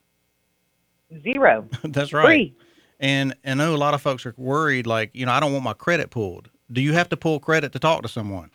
Zero, 1.23 1.69
That's 1.85 2.13
right. 2.13 2.25
free. 2.25 2.55
And 3.01 3.35
I 3.45 3.55
know 3.55 3.75
a 3.75 3.79
lot 3.79 3.95
of 3.95 4.03
folks 4.03 4.27
are 4.27 4.35
worried, 4.37 4.87
like, 4.87 5.11
you 5.15 5.27
know, 5.27 5.33
I 5.33 5.41
don't 5.41 5.53
want 5.53 5.65
my 5.65 5.73
credit 5.73 6.11
pulled. 6.11 6.51
Do 6.71 6.81
you 6.81 6.93
have 6.93 7.09
to 7.09 7.17
pull 7.17 7.41
credit 7.41 7.73
to 7.73 7.79
talk 7.79 8.03
to 8.03 8.09
someone? 8.09 8.51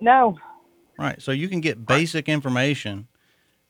No, 0.00 0.38
Right. 1.00 1.22
So 1.22 1.32
you 1.32 1.48
can 1.48 1.62
get 1.62 1.86
basic 1.86 2.28
information 2.28 3.08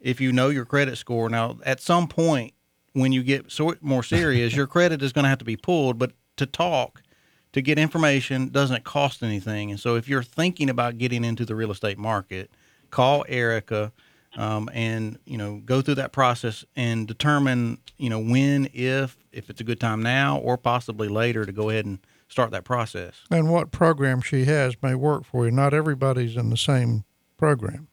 if 0.01 0.21
you 0.21 0.33
know 0.33 0.49
your 0.49 0.65
credit 0.65 0.99
score. 0.99 1.29
Now, 1.29 1.59
at 1.65 1.81
some 1.81 2.09
point, 2.09 2.55
when 2.93 3.13
you 3.13 3.23
get 3.23 3.47
more 3.81 4.03
serious, 4.03 4.53
your 4.57 4.67
credit 4.67 5.01
is 5.01 5.13
going 5.13 5.23
to 5.23 5.29
have 5.29 5.39
to 5.39 5.45
be 5.45 5.57
pulled. 5.57 5.97
But 5.97 6.11
to 6.39 6.47
talk, 6.47 7.03
to 7.53 7.63
get 7.63 7.79
information, 7.79 8.49
doesn't 8.49 8.85
cost 8.85 9.23
anything. 9.23 9.71
And 9.71 9.81
so, 9.81 9.97
if 9.97 10.09
you're 10.09 10.23
thinking 10.23 10.71
about 10.71 10.99
getting 10.99 11.25
into 11.25 11.45
the 11.45 11.55
real 11.55 11.71
estate 11.71 11.99
market, 11.99 12.51
call 12.91 13.25
Erica, 13.29 13.93
um, 14.37 14.71
and 14.73 15.19
you 15.25 15.37
know 15.37 15.61
go 15.65 15.83
through 15.83 15.97
that 15.97 16.13
process 16.13 16.65
and 16.77 17.07
determine 17.09 17.79
you 17.99 18.11
know 18.11 18.21
when, 18.21 18.69
if, 18.73 19.17
if 19.33 19.51
it's 19.51 19.61
a 19.61 19.65
good 19.65 19.81
time 19.81 20.03
now, 20.03 20.39
or 20.39 20.57
possibly 20.57 21.09
later 21.09 21.45
to 21.45 21.53
go 21.53 21.71
ahead 21.71 21.87
and 21.87 21.99
start 22.29 22.53
that 22.53 22.65
process. 22.65 23.23
And 23.31 23.51
what 23.51 23.73
program 23.73 24.21
she 24.21 24.45
has 24.45 24.77
may 24.83 24.95
work 24.95 25.25
for 25.25 25.45
you. 25.47 25.51
Not 25.51 25.75
everybody's 25.75 26.37
in 26.37 26.51
the 26.51 26.57
same 26.57 27.05
program. 27.37 27.89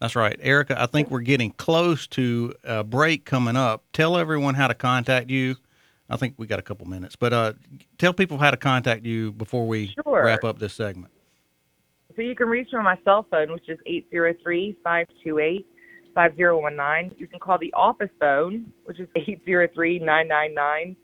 That's 0.00 0.16
right. 0.16 0.36
Erica, 0.42 0.82
I 0.82 0.86
think 0.86 1.12
we're 1.12 1.20
getting 1.20 1.52
close 1.52 2.08
to 2.08 2.54
a 2.64 2.82
break 2.82 3.24
coming 3.24 3.54
up. 3.54 3.84
Tell 3.92 4.16
everyone 4.16 4.54
how 4.54 4.66
to 4.66 4.74
contact 4.74 5.30
you. 5.30 5.54
I 6.10 6.16
think 6.16 6.34
we 6.36 6.46
got 6.46 6.58
a 6.58 6.62
couple 6.62 6.86
minutes, 6.86 7.16
but 7.16 7.32
uh, 7.32 7.52
tell 7.98 8.12
people 8.12 8.36
how 8.38 8.50
to 8.50 8.56
contact 8.56 9.04
you 9.06 9.32
before 9.32 9.66
we 9.66 9.94
Sure. 10.04 10.24
wrap 10.24 10.44
up 10.44 10.58
this 10.58 10.74
segment. 10.74 11.12
So 12.16 12.22
you 12.22 12.34
can 12.34 12.48
reach 12.48 12.68
me 12.72 12.78
on 12.78 12.84
my 12.84 12.98
cell 13.04 13.26
phone, 13.30 13.52
which 13.52 13.68
is 13.70 13.78
803-528-5019. 14.14 15.64
You 17.18 17.26
can 17.26 17.38
call 17.40 17.56
the 17.58 17.72
office 17.72 18.10
phone, 18.20 18.66
which 18.84 19.00
is 19.00 19.08
803-999-3703. 19.16 20.96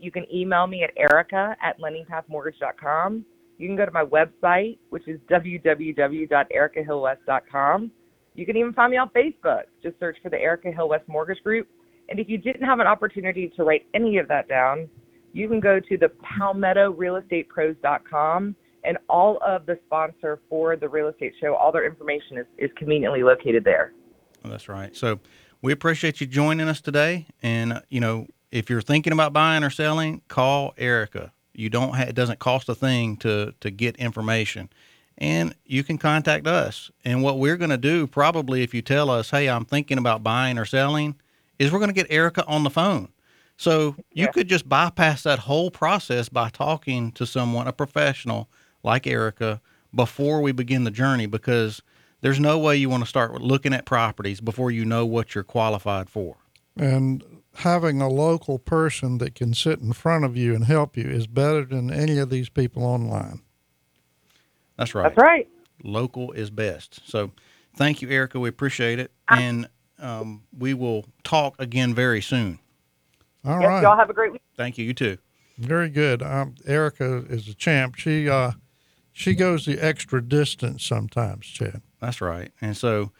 You 0.00 0.10
can 0.10 0.26
email 0.34 0.66
me 0.66 0.82
at 0.82 0.90
erica 0.96 1.54
at 1.62 1.78
lendingpathmortgage.com. 1.78 3.24
You 3.58 3.68
can 3.68 3.76
go 3.76 3.84
to 3.84 3.92
my 3.92 4.04
website, 4.04 4.78
which 4.88 5.06
is 5.06 5.20
www.ericahillwest.com. 5.30 7.90
You 8.34 8.46
can 8.46 8.56
even 8.56 8.72
find 8.72 8.90
me 8.90 8.96
on 8.96 9.10
Facebook. 9.10 9.62
Just 9.82 9.98
search 10.00 10.16
for 10.22 10.30
the 10.30 10.38
Erica 10.38 10.70
Hill 10.72 10.88
West 10.88 11.06
Mortgage 11.08 11.42
Group. 11.42 11.68
And 12.10 12.18
if 12.18 12.28
you 12.28 12.36
didn't 12.38 12.64
have 12.64 12.80
an 12.80 12.86
opportunity 12.86 13.52
to 13.56 13.64
write 13.64 13.86
any 13.94 14.18
of 14.18 14.28
that 14.28 14.48
down, 14.48 14.88
you 15.32 15.48
can 15.48 15.60
go 15.60 15.80
to 15.80 15.96
the 15.96 16.10
palmettorealestatepros.com 16.40 18.56
and 18.82 18.98
all 19.08 19.38
of 19.46 19.66
the 19.66 19.78
sponsor 19.86 20.40
for 20.48 20.74
the 20.76 20.88
real 20.88 21.08
estate 21.08 21.34
show, 21.40 21.54
all 21.54 21.70
their 21.70 21.86
information 21.86 22.38
is, 22.38 22.46
is 22.58 22.70
conveniently 22.76 23.22
located 23.22 23.62
there. 23.64 23.92
Oh, 24.44 24.48
that's 24.48 24.68
right. 24.68 24.96
So 24.96 25.20
we 25.62 25.72
appreciate 25.72 26.20
you 26.20 26.26
joining 26.26 26.68
us 26.68 26.80
today. 26.80 27.26
And 27.42 27.74
uh, 27.74 27.80
you 27.90 28.00
know, 28.00 28.26
if 28.50 28.70
you're 28.70 28.80
thinking 28.80 29.12
about 29.12 29.32
buying 29.32 29.62
or 29.62 29.70
selling, 29.70 30.22
call 30.28 30.74
Erica. 30.76 31.32
You 31.52 31.68
don't. 31.68 31.94
Ha- 31.94 32.06
it 32.08 32.14
doesn't 32.14 32.38
cost 32.38 32.68
a 32.68 32.74
thing 32.74 33.16
to 33.18 33.54
to 33.60 33.70
get 33.70 33.96
information, 33.96 34.70
and 35.18 35.54
you 35.66 35.84
can 35.84 35.98
contact 35.98 36.46
us. 36.46 36.90
And 37.04 37.22
what 37.22 37.38
we're 37.38 37.56
going 37.56 37.70
to 37.70 37.76
do, 37.76 38.06
probably, 38.06 38.62
if 38.62 38.72
you 38.72 38.82
tell 38.82 39.10
us, 39.10 39.30
"Hey, 39.30 39.48
I'm 39.48 39.64
thinking 39.64 39.98
about 39.98 40.22
buying 40.22 40.58
or 40.58 40.64
selling," 40.64 41.16
is 41.60 41.70
we're 41.70 41.78
going 41.78 41.90
to 41.90 41.94
get 41.94 42.06
Erica 42.10 42.44
on 42.46 42.64
the 42.64 42.70
phone. 42.70 43.08
So 43.56 43.94
you 44.12 44.24
Yeah. 44.24 44.30
could 44.32 44.48
just 44.48 44.68
bypass 44.68 45.22
that 45.24 45.40
whole 45.40 45.70
process 45.70 46.28
by 46.30 46.48
talking 46.48 47.12
to 47.12 47.26
someone, 47.26 47.68
a 47.68 47.72
professional 47.72 48.48
like 48.82 49.06
Erica, 49.06 49.60
before 49.94 50.40
we 50.40 50.52
begin 50.52 50.84
the 50.84 50.90
journey, 50.90 51.26
because 51.26 51.82
there's 52.22 52.40
no 52.40 52.58
way 52.58 52.76
you 52.76 52.88
want 52.88 53.02
to 53.02 53.08
start 53.08 53.40
looking 53.42 53.74
at 53.74 53.84
properties 53.84 54.40
before 54.40 54.70
you 54.70 54.84
know 54.86 55.04
what 55.04 55.34
you're 55.34 55.44
qualified 55.44 56.08
for. 56.08 56.38
And 56.76 57.22
having 57.56 58.00
a 58.00 58.08
local 58.08 58.58
person 58.58 59.18
that 59.18 59.34
can 59.34 59.52
sit 59.52 59.80
in 59.80 59.92
front 59.92 60.24
of 60.24 60.36
you 60.36 60.54
and 60.54 60.64
help 60.64 60.96
you 60.96 61.04
is 61.04 61.26
better 61.26 61.64
than 61.66 61.90
any 61.92 62.18
of 62.18 62.30
these 62.30 62.48
people 62.48 62.82
online. 62.84 63.42
That's 64.78 64.94
right. 64.94 65.02
That's 65.14 65.18
right. 65.18 65.46
Local 65.82 66.32
is 66.32 66.48
best. 66.50 67.00
So 67.06 67.32
thank 67.76 68.00
you, 68.00 68.08
Erica. 68.08 68.40
We 68.40 68.48
appreciate 68.48 68.98
it. 68.98 69.10
And 69.28 69.68
um, 70.00 70.42
we 70.56 70.74
will 70.74 71.04
talk 71.24 71.54
again 71.58 71.94
very 71.94 72.20
soon. 72.22 72.58
All 73.44 73.60
Yes, 73.60 73.68
right. 73.68 73.82
y'all 73.82 73.96
have 73.96 74.10
a 74.10 74.14
great 74.14 74.32
week. 74.32 74.42
Thank 74.56 74.76
you. 74.78 74.84
You 74.84 74.94
too. 74.94 75.18
Very 75.58 75.88
good. 75.88 76.22
Um, 76.22 76.54
Erica 76.66 77.24
is 77.28 77.48
a 77.48 77.54
champ. 77.54 77.94
She 77.96 78.28
uh, 78.28 78.52
she 79.12 79.34
goes 79.34 79.66
the 79.66 79.78
extra 79.78 80.22
distance 80.22 80.84
sometimes, 80.84 81.46
Chad. 81.46 81.82
That's 82.00 82.20
right. 82.20 82.50
And 82.60 82.76
so 82.76 83.12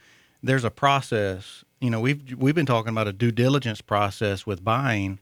there's 0.43 0.63
a 0.63 0.71
process. 0.71 1.63
You 1.79 1.89
know, 1.89 1.99
we've 1.99 2.35
we've 2.37 2.55
been 2.55 2.65
talking 2.65 2.89
about 2.89 3.07
a 3.07 3.13
due 3.13 3.31
diligence 3.31 3.81
process 3.81 4.45
with 4.45 4.63
buying, 4.63 5.19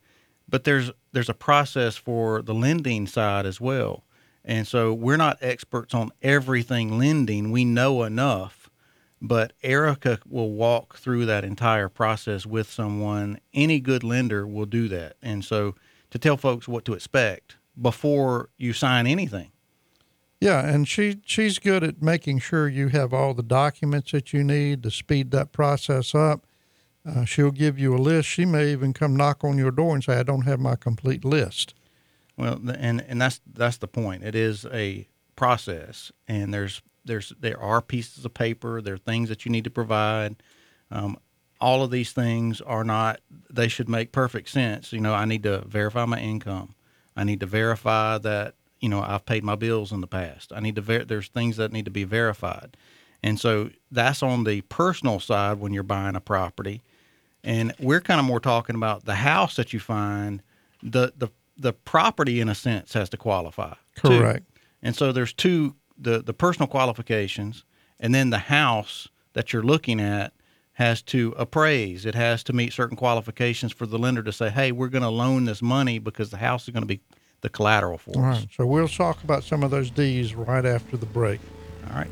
but 0.47 0.63
there's 0.63 0.91
there's 1.11 1.29
a 1.29 1.33
process 1.33 1.95
for 1.95 2.41
the 2.41 2.53
lending 2.53 3.07
side 3.07 3.45
as 3.45 3.59
well. 3.61 4.03
And 4.45 4.65
so 4.67 4.93
we're 4.93 5.17
not 5.17 5.37
experts 5.41 5.93
on 5.93 6.11
everything 6.21 6.97
lending. 6.97 7.51
We 7.51 7.65
know 7.65 8.03
enough, 8.03 8.58
but 9.21 9.53
Erica 9.63 10.19
will 10.27 10.51
walk 10.51 10.97
through 10.97 11.25
that 11.25 11.43
entire 11.43 11.89
process 11.89 12.45
with 12.45 12.69
someone. 12.69 13.39
Any 13.53 13.79
good 13.79 14.03
lender 14.03 14.47
will 14.47 14.65
do 14.65 14.88
that. 14.89 15.17
And 15.21 15.43
so 15.43 15.75
to 16.12 16.19
tell 16.19 16.38
folks 16.38 16.67
what 16.67 16.86
to 16.86 16.93
expect 16.93 17.58
before 17.79 18.49
you 18.58 18.73
sign 18.73 19.08
anything. 19.08 19.51
Yeah, 20.41 20.65
and 20.65 20.88
she 20.88 21.17
she's 21.25 21.60
good 21.60 21.84
at 21.84 22.01
making 22.01 22.39
sure 22.39 22.69
you 22.69 22.88
have 22.89 23.13
all 23.13 23.34
the 23.34 23.43
documents 23.43 24.12
that 24.13 24.32
you 24.32 24.43
need 24.43 24.84
to 24.84 24.91
speed 24.91 25.32
that 25.32 25.51
process 25.51 26.15
up. 26.15 26.45
Uh, 27.05 27.25
she'll 27.25 27.51
give 27.51 27.77
you 27.77 27.93
a 27.93 27.97
list. 27.97 28.29
She 28.29 28.45
may 28.45 28.71
even 28.71 28.93
come 28.93 29.15
knock 29.17 29.43
on 29.43 29.58
your 29.58 29.71
door 29.71 29.93
and 29.93 30.03
say, 30.03 30.17
"I 30.17 30.23
don't 30.23 30.43
have 30.45 30.60
my 30.60 30.77
complete 30.77 31.25
list." 31.25 31.73
Well, 32.38 32.58
and 32.77 33.01
and 33.01 33.21
that's 33.21 33.41
that's 33.51 33.77
the 33.77 33.88
point. 33.88 34.23
It 34.23 34.34
is 34.34 34.65
a 34.71 35.10
process, 35.36 36.10
and 36.25 36.53
there's 36.53 36.82
there's 37.05 37.33
there 37.39 37.59
are 37.59 37.81
pieces 37.81 38.25
of 38.25 38.33
paper. 38.33 38.81
There 38.81 38.95
are 38.95 38.97
things 38.97 39.29
that 39.29 39.45
you 39.45 39.51
need 39.51 39.63
to 39.63 39.69
provide. 39.69 40.35
Um, 40.91 41.17
all 41.62 41.83
of 41.83 41.91
these 41.91 42.12
things 42.12 42.62
are 42.62 42.83
not. 42.83 43.19
They 43.49 43.67
should 43.67 43.89
make 43.89 44.12
perfect 44.12 44.49
sense. 44.49 44.93
You 44.93 45.01
know, 45.01 45.13
I 45.13 45.25
need 45.25 45.43
to 45.43 45.62
verify 45.62 46.05
my 46.05 46.19
income. 46.19 46.75
I 47.15 47.23
need 47.23 47.39
to 47.41 47.45
verify 47.45 48.17
that 48.19 48.55
you 48.79 48.89
know 48.89 49.01
I've 49.01 49.25
paid 49.25 49.43
my 49.43 49.55
bills 49.55 49.91
in 49.91 50.01
the 50.01 50.07
past. 50.07 50.53
I 50.55 50.59
need 50.59 50.75
to 50.75 50.81
ver- 50.81 51.05
there's 51.05 51.27
things 51.27 51.57
that 51.57 51.71
need 51.71 51.85
to 51.85 51.91
be 51.91 52.03
verified, 52.03 52.77
and 53.21 53.39
so 53.39 53.69
that's 53.91 54.23
on 54.23 54.43
the 54.43 54.62
personal 54.62 55.19
side 55.19 55.59
when 55.59 55.73
you're 55.73 55.83
buying 55.83 56.15
a 56.15 56.21
property, 56.21 56.81
and 57.43 57.73
we're 57.79 58.01
kind 58.01 58.19
of 58.19 58.25
more 58.25 58.39
talking 58.39 58.75
about 58.75 59.05
the 59.05 59.15
house 59.15 59.55
that 59.55 59.73
you 59.73 59.79
find. 59.79 60.41
The 60.81 61.13
the 61.17 61.29
the 61.57 61.73
property 61.73 62.39
in 62.39 62.47
a 62.47 62.55
sense 62.55 62.93
has 62.93 63.09
to 63.09 63.17
qualify. 63.17 63.73
too. 63.95 64.07
Correct. 64.07 64.45
And 64.81 64.95
so 64.95 65.12
there's 65.12 65.33
two 65.33 65.75
the 65.99 66.21
the 66.21 66.33
personal 66.33 66.67
qualifications 66.67 67.65
and 67.99 68.13
then 68.15 68.29
the 68.29 68.38
house 68.39 69.07
that 69.33 69.53
you're 69.53 69.63
looking 69.63 69.99
at 69.99 70.33
has 70.73 71.01
to 71.01 71.33
appraise. 71.38 72.05
It 72.05 72.15
has 72.15 72.41
to 72.43 72.53
meet 72.53 72.71
certain 72.71 72.95
qualifications 72.95 73.73
for 73.73 73.85
the 73.85 73.99
lender 73.99 74.23
to 74.23 74.31
say, 74.31 74.49
"Hey, 74.49 74.71
we're 74.71 74.88
going 74.88 75.03
to 75.03 75.09
loan 75.09 75.45
this 75.45 75.62
money 75.62 75.99
because 75.99 76.29
the 76.29 76.38
house 76.38 76.67
is 76.67 76.73
going 76.73 76.83
to 76.83 76.88
be 76.88 77.01
the 77.41 77.49
collateral 77.49 77.97
for 77.97 78.17
All 78.17 78.25
us." 78.25 78.39
right. 78.39 78.47
So 78.55 78.65
we'll 78.65 78.88
talk 78.88 79.23
about 79.23 79.43
some 79.43 79.63
of 79.63 79.71
those 79.71 79.91
D's 79.91 80.35
right 80.35 80.65
after 80.65 80.95
the 80.95 81.05
break. 81.05 81.41
All 81.89 81.97
right. 81.97 82.09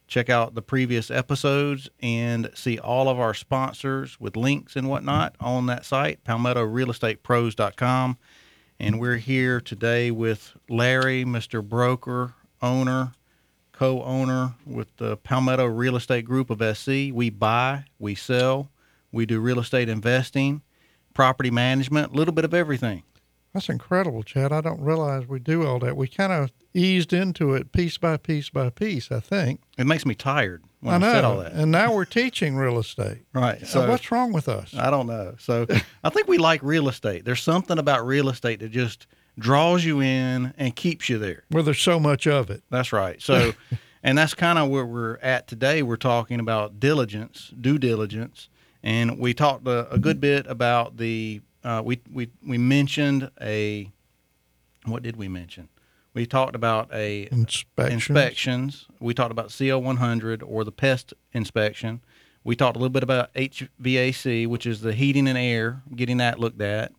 Check 0.08 0.32
out 0.32 0.56
the 0.56 0.63
previous 0.63 1.12
episodes 1.12 1.91
and 2.02 2.50
see 2.56 2.80
all 2.80 3.08
of 3.08 3.20
our 3.20 3.36
sponsors 3.36 4.20
with 4.20 4.36
links 4.36 4.76
and 4.76 4.89
whatnot 4.89 5.36
on 5.39 5.67
that 5.67 5.86
site, 5.86 6.24
palmettorealestatepros.com. 6.24 8.17
And 8.80 9.00
we're 9.00 9.17
here 9.17 9.62
today 9.62 10.10
with 10.10 10.58
Larry, 10.67 11.24
Mr. 11.24 11.63
Broker, 11.63 12.34
owner, 12.63 13.12
co 13.74 14.02
owner 14.02 14.56
with 14.65 14.88
the 14.98 15.17
Palmetto 15.17 15.67
Real 15.67 15.96
Estate 15.96 16.26
Group 16.26 16.50
of 16.50 16.63
SC. 16.76 17.12
We 17.13 17.30
buy, 17.30 17.86
we 18.00 18.15
sell, 18.15 18.72
we 19.12 19.26
do 19.26 19.39
real 19.39 19.60
estate 19.60 19.89
investing, 19.89 20.62
property 21.13 21.52
management, 21.52 22.13
a 22.13 22.15
little 22.15 22.34
bit 22.34 22.46
of 22.46 22.54
everything. 22.54 23.04
That's 23.54 23.70
incredible, 23.70 24.24
Chad. 24.24 24.52
I 24.52 24.62
don't 24.62 24.82
realize 24.82 25.28
we 25.28 25.39
do 25.39 25.65
all 25.65 25.80
that. 25.80 25.98
We 25.98 26.08
kind 26.08 26.32
of 26.32 26.52
eased 26.74 27.12
into 27.13 27.54
it 27.56 27.72
piece 27.72 27.98
by 27.98 28.17
piece 28.17 28.50
by 28.50 28.70
piece. 28.70 29.12
I 29.12 29.20
think. 29.20 29.62
It 29.78 29.88
makes 29.88 30.06
me 30.06 30.13
tired 30.13 30.63
when 30.82 30.93
I 30.93 30.98
I, 30.98 31.00
know. 31.00 31.13
said 31.13 31.24
all 31.24 31.38
that. 31.38 31.54
And 31.54 31.72
now 31.72 31.96
we're 31.96 32.06
teaching 32.06 32.56
real 32.56 32.78
estate. 32.78 33.24
Right. 33.34 33.60
So 33.62 33.65
So 33.82 33.89
what's 33.89 34.12
wrong 34.12 34.32
with 34.32 34.48
us? 34.48 34.76
I 34.76 34.91
don't 34.91 35.08
know. 35.08 35.36
So 35.39 35.65
I 36.04 36.10
think 36.10 36.28
we 36.28 36.38
like 36.38 36.62
real 36.62 36.88
estate. 36.88 37.26
There's 37.26 37.41
something 37.41 37.80
about 37.80 38.06
real 38.06 38.30
estate 38.30 38.60
that 38.60 38.70
just 38.70 39.08
draws 39.39 39.84
you 39.86 40.02
in 40.02 40.54
and 40.58 40.76
keeps 40.76 41.10
you 41.10 41.17
there. 41.17 41.43
Well, 41.50 41.63
there's 41.63 41.82
so 41.82 42.00
much 42.00 42.28
of 42.28 42.50
it. 42.52 42.63
That's 42.70 42.91
right. 42.93 43.20
So, 43.22 43.54
and 44.04 44.17
that's 44.17 44.34
kind 44.36 44.60
of 44.60 44.70
where 44.70 44.86
we're 44.86 45.17
at 45.17 45.48
today. 45.48 45.82
We're 45.82 45.96
talking 45.96 46.39
about 46.39 46.80
diligence, 46.80 47.52
due 47.60 47.78
diligence, 47.80 48.50
and 48.84 49.18
we 49.20 49.34
talked 49.34 49.68
a, 49.68 49.92
a 49.92 49.98
good 49.98 50.20
bit 50.22 50.46
about 50.48 50.98
the. 50.98 51.42
Uh, 51.63 51.82
we 51.84 52.00
we 52.12 52.30
we 52.46 52.58
mentioned 52.58 53.30
a. 53.42 53.92
What 54.86 55.04
did 55.04 55.16
we 55.18 55.28
mention? 55.28 55.70
We 56.13 56.26
talked 56.26 56.56
about 56.56 56.90
a 56.94 57.28
Inspections. 57.32 57.94
inspections. 57.94 58.86
We 59.00 59.13
talked 59.13 59.32
about 59.32 59.52
CL 59.52 59.82
100 59.82 60.42
or 60.42 60.63
the 60.63 60.72
pest 60.72 61.13
inspection. 61.34 62.02
We 62.44 62.56
talked 62.56 62.76
a 62.76 62.80
little 62.80 62.94
bit 62.94 63.04
about 63.04 63.34
HVAC, 63.36 64.48
which 64.48 64.66
is 64.66 64.82
the 64.82 64.94
heating 64.94 65.28
and 65.28 65.38
air, 65.38 65.84
getting 65.96 66.18
that 66.18 66.40
looked 66.40 66.62
at. 66.62 66.92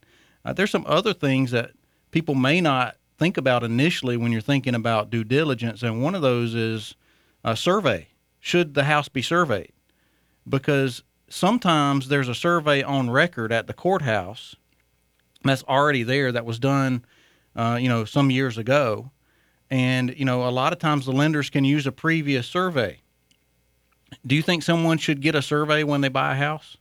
Uh, 0.45 0.53
there's 0.53 0.71
some 0.71 0.85
other 0.87 1.13
things 1.15 1.51
that 1.51 1.73
people 2.11 2.35
may 2.35 2.61
not 2.61 2.97
think 3.19 3.37
about 3.37 3.65
initially 3.65 4.17
when 4.17 4.31
you're 4.31 4.41
thinking 4.41 4.75
about 4.75 5.11
due 5.11 5.25
diligence, 5.25 5.83
and 5.83 6.01
one 6.03 6.15
of 6.15 6.23
those 6.23 6.55
is 6.55 6.95
a 7.43 7.57
survey. 7.57 8.09
Should 8.39 8.75
the 8.75 8.85
house 8.85 9.09
be 9.09 9.23
surveyed? 9.23 9.73
Because 10.49 11.03
sometimes 11.29 12.09
there's 12.09 12.29
a 12.29 12.35
survey 12.35 12.83
on 12.83 13.11
record 13.11 13.53
at 13.53 13.67
the 13.67 13.73
courthouse 13.75 14.57
that's 15.45 15.63
already 15.65 16.03
there 16.03 16.33
that 16.33 16.45
was 16.45 16.59
done, 16.59 17.05
uh, 17.57 17.79
you 17.81 17.89
know, 17.89 18.05
some 18.05 18.31
years 18.31 18.59
ago, 18.59 19.11
and 19.71 20.15
you 20.19 20.25
know, 20.25 20.49
a 20.49 20.51
lot 20.51 20.73
of 20.73 20.79
times 20.79 21.07
the 21.07 21.13
lenders 21.13 21.51
can 21.51 21.65
use 21.65 21.87
a 21.87 21.93
previous 21.93 22.47
survey. 22.47 23.01
Do 24.27 24.35
you 24.35 24.43
think 24.43 24.63
someone 24.63 24.99
should 24.99 25.21
get 25.21 25.35
a 25.35 25.43
survey 25.43 25.85
when 25.85 26.01
they 26.01 26.09
buy 26.09 26.33
a 26.33 26.37
house? 26.37 26.77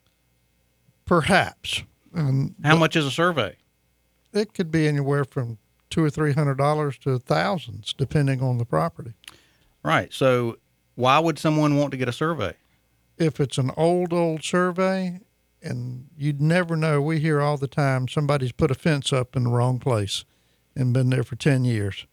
Perhaps. 1.05 1.83
And 2.13 2.55
How 2.63 2.75
much 2.77 2.95
is 2.95 3.05
a 3.05 3.11
survey? 3.11 3.55
it 4.33 4.53
could 4.53 4.69
be 4.71 4.87
anywhere 4.87 5.25
from 5.25 5.57
two 5.89 6.03
or 6.03 6.09
three 6.09 6.33
hundred 6.33 6.55
dollars 6.57 6.97
to 6.99 7.17
thousands, 7.17 7.93
depending 7.93 8.41
on 8.41 8.57
the 8.57 8.65
property. 8.65 9.13
Right. 9.83 10.13
So, 10.13 10.57
why 10.95 11.17
would 11.19 11.39
someone 11.39 11.77
want 11.77 11.91
to 11.91 11.97
get 11.97 12.07
a 12.09 12.13
survey? 12.13 12.53
If 13.17 13.39
it's 13.39 13.57
an 13.57 13.71
old, 13.75 14.13
old 14.13 14.43
survey, 14.43 15.21
and 15.61 16.07
you'd 16.15 16.41
never 16.41 16.75
know, 16.75 17.01
we 17.01 17.19
hear 17.19 17.41
all 17.41 17.57
the 17.57 17.67
time 17.67 18.07
somebody's 18.07 18.51
put 18.51 18.71
a 18.71 18.75
fence 18.75 19.11
up 19.11 19.35
in 19.35 19.45
the 19.45 19.49
wrong 19.49 19.79
place 19.79 20.23
and 20.75 20.93
been 20.93 21.09
there 21.09 21.23
for 21.23 21.35
10 21.35 21.65
years. 21.65 22.05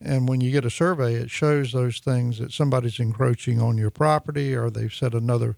And 0.00 0.28
when 0.28 0.40
you 0.40 0.50
get 0.50 0.64
a 0.64 0.70
survey, 0.70 1.14
it 1.14 1.30
shows 1.30 1.72
those 1.72 1.98
things 1.98 2.38
that 2.38 2.52
somebody's 2.52 3.00
encroaching 3.00 3.60
on 3.60 3.78
your 3.78 3.90
property 3.90 4.54
or 4.54 4.70
they've 4.70 4.92
set 4.92 5.14
another 5.14 5.56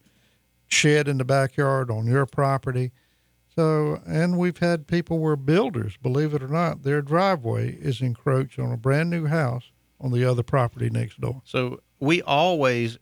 shed 0.68 1.08
in 1.08 1.18
the 1.18 1.24
backyard 1.24 1.90
on 1.90 2.06
your 2.06 2.26
property. 2.26 2.92
So, 3.54 4.00
and 4.06 4.38
we've 4.38 4.58
had 4.58 4.86
people 4.86 5.18
where 5.18 5.34
builders, 5.34 5.96
believe 5.96 6.32
it 6.34 6.42
or 6.42 6.48
not, 6.48 6.84
their 6.84 7.02
driveway 7.02 7.72
is 7.72 8.00
encroached 8.00 8.58
on 8.58 8.70
a 8.70 8.76
brand 8.76 9.10
new 9.10 9.26
house 9.26 9.72
on 10.00 10.12
the 10.12 10.24
other 10.24 10.44
property 10.44 10.88
next 10.88 11.20
door. 11.20 11.42
So, 11.44 11.80
we 11.98 12.22
always 12.22 12.98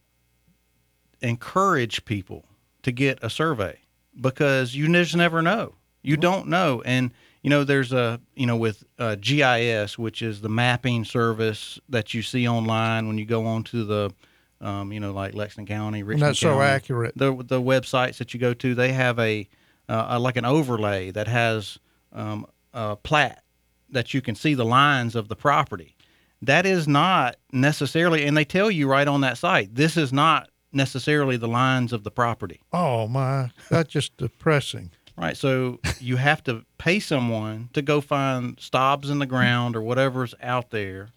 encourage 1.20 2.04
people 2.04 2.44
to 2.82 2.92
get 2.92 3.18
a 3.22 3.30
survey 3.30 3.80
because 4.20 4.74
you 4.74 4.90
just 4.92 5.16
never 5.16 5.42
know. 5.42 5.74
You 6.02 6.16
don't 6.16 6.46
know. 6.48 6.82
And, 6.84 7.10
you 7.42 7.50
know, 7.50 7.64
there's 7.64 7.92
a, 7.92 8.20
you 8.34 8.46
know, 8.46 8.56
with 8.56 8.84
uh, 8.98 9.16
GIS, 9.16 9.98
which 9.98 10.22
is 10.22 10.40
the 10.40 10.48
mapping 10.48 11.04
service 11.04 11.80
that 11.88 12.14
you 12.14 12.22
see 12.22 12.46
online 12.46 13.08
when 13.08 13.18
you 13.18 13.24
go 13.24 13.44
onto 13.44 13.84
the, 13.84 14.12
um, 14.60 14.92
you 14.92 15.00
know, 15.00 15.12
like 15.12 15.34
Lexington 15.34 15.66
County, 15.66 16.02
Richland 16.02 16.22
that's 16.30 16.38
so 16.38 16.54
County. 16.54 16.64
accurate. 16.64 17.12
the 17.16 17.34
the 17.34 17.60
websites 17.60 18.18
that 18.18 18.32
you 18.32 18.40
go 18.40 18.54
to, 18.54 18.74
they 18.74 18.92
have 18.92 19.18
a, 19.18 19.48
uh, 19.88 20.06
a 20.10 20.18
like 20.18 20.36
an 20.36 20.44
overlay 20.44 21.10
that 21.10 21.26
has 21.28 21.78
um, 22.12 22.46
a 22.72 22.96
plat 22.96 23.42
that 23.90 24.14
you 24.14 24.22
can 24.22 24.34
see 24.34 24.54
the 24.54 24.64
lines 24.64 25.14
of 25.14 25.28
the 25.28 25.36
property. 25.36 25.96
That 26.42 26.66
is 26.66 26.86
not 26.86 27.36
necessarily, 27.52 28.24
and 28.24 28.36
they 28.36 28.44
tell 28.44 28.70
you 28.70 28.88
right 28.88 29.08
on 29.08 29.22
that 29.22 29.38
site, 29.38 29.74
this 29.74 29.96
is 29.96 30.12
not 30.12 30.48
necessarily 30.76 31.36
the 31.36 31.48
lines 31.48 31.92
of 31.92 32.04
the 32.04 32.10
property. 32.10 32.60
Oh, 32.72 33.08
my. 33.08 33.50
That's 33.70 33.90
just 33.90 34.16
depressing. 34.16 34.90
Right. 35.18 35.34
So 35.34 35.80
you 35.98 36.16
have 36.16 36.44
to 36.44 36.66
pay 36.76 37.00
someone 37.00 37.70
to 37.72 37.80
go 37.80 38.02
find 38.02 38.60
stobs 38.60 39.08
in 39.08 39.18
the 39.18 39.24
ground 39.24 39.74
or 39.74 39.80
whatever's 39.80 40.34
out 40.42 40.68
there 40.72 41.08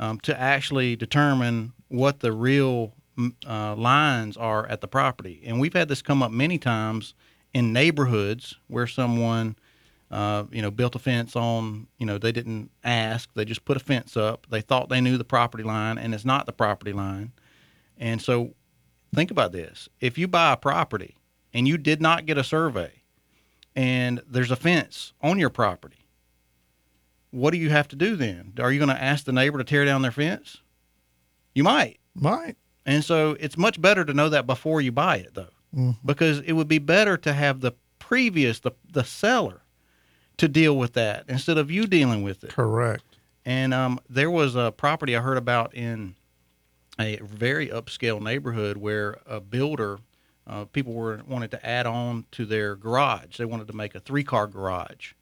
um, 0.00 0.18
to 0.22 0.36
actually 0.36 0.96
determine 0.96 1.72
what 1.86 2.18
the 2.18 2.32
real 2.32 2.92
uh, 3.46 3.76
lines 3.76 4.36
are 4.36 4.66
at 4.66 4.80
the 4.80 4.88
property. 4.88 5.42
And 5.46 5.60
we've 5.60 5.72
had 5.72 5.86
this 5.88 6.02
come 6.02 6.22
up 6.24 6.32
many 6.32 6.58
times 6.58 7.14
in 7.54 7.72
neighborhoods 7.72 8.56
where 8.66 8.86
someone, 8.86 9.56
uh, 10.10 10.44
you 10.50 10.60
know, 10.60 10.70
built 10.70 10.94
a 10.94 10.98
fence 10.98 11.36
on, 11.36 11.86
you 11.98 12.06
know, 12.06 12.18
they 12.18 12.32
didn't 12.32 12.70
ask, 12.84 13.32
they 13.34 13.44
just 13.44 13.64
put 13.64 13.76
a 13.76 13.80
fence 13.80 14.16
up. 14.16 14.46
They 14.50 14.60
thought 14.60 14.88
they 14.88 15.00
knew 15.00 15.16
the 15.16 15.24
property 15.24 15.62
line, 15.62 15.98
and 15.98 16.14
it's 16.14 16.24
not 16.24 16.46
the 16.46 16.52
property 16.52 16.92
line. 16.92 17.32
And 17.96 18.20
so 18.20 18.54
think 19.14 19.30
about 19.30 19.52
this 19.52 19.88
if 20.00 20.18
you 20.18 20.28
buy 20.28 20.52
a 20.52 20.56
property 20.56 21.16
and 21.54 21.66
you 21.66 21.78
did 21.78 22.00
not 22.02 22.26
get 22.26 22.38
a 22.38 22.44
survey, 22.44 22.92
and 23.74 24.22
there's 24.28 24.50
a 24.50 24.56
fence 24.56 25.12
on 25.22 25.38
your 25.38 25.50
property, 25.50 26.06
what 27.30 27.50
do 27.52 27.58
you 27.58 27.70
have 27.70 27.88
to 27.88 27.96
do 27.96 28.16
then? 28.16 28.52
Are 28.60 28.72
you 28.72 28.78
going 28.78 28.94
to 28.94 29.02
ask 29.02 29.24
the 29.24 29.32
neighbor 29.32 29.58
to 29.58 29.64
tear 29.64 29.84
down 29.84 30.02
their 30.02 30.10
fence? 30.12 30.58
You 31.54 31.64
might. 31.64 31.98
Might. 32.14 32.56
And 32.84 33.04
so 33.04 33.36
it's 33.40 33.56
much 33.58 33.80
better 33.80 34.04
to 34.04 34.14
know 34.14 34.28
that 34.28 34.46
before 34.46 34.80
you 34.80 34.92
buy 34.92 35.16
it, 35.18 35.34
though, 35.34 35.48
Mhm. 35.74 35.96
because 36.04 36.38
it 36.40 36.52
would 36.52 36.68
be 36.68 36.78
better 36.78 37.16
to 37.18 37.32
have 37.32 37.60
the 37.60 37.72
previous, 37.98 38.60
the, 38.60 38.70
the 38.90 39.02
seller, 39.04 39.62
to 40.38 40.48
deal 40.48 40.76
with 40.76 40.92
that 40.92 41.24
instead 41.28 41.58
of 41.58 41.70
you 41.70 41.86
dealing 41.86 42.22
with 42.22 42.44
it. 42.44 42.50
Correct. 42.50 43.02
And 43.44 43.72
um, 43.74 43.98
there 44.08 44.30
was 44.30 44.54
a 44.54 44.72
property 44.72 45.16
I 45.16 45.20
heard 45.20 45.38
about 45.38 45.74
in 45.74 46.14
a 46.98 47.16
very 47.22 47.68
upscale 47.68 48.20
neighborhood 48.20 48.76
where 48.76 49.18
a 49.26 49.40
builder, 49.40 49.98
uh, 50.46 50.64
people 50.66 50.92
were 50.92 51.20
wanted 51.26 51.50
to 51.50 51.66
add 51.66 51.86
on 51.86 52.24
to 52.32 52.44
their 52.44 52.76
garage. 52.76 53.36
They 53.38 53.44
wanted 53.44 53.66
to 53.68 53.74
make 53.74 53.94
a 53.94 54.00
three 54.00 54.24
car 54.24 54.46
garage, 54.46 55.12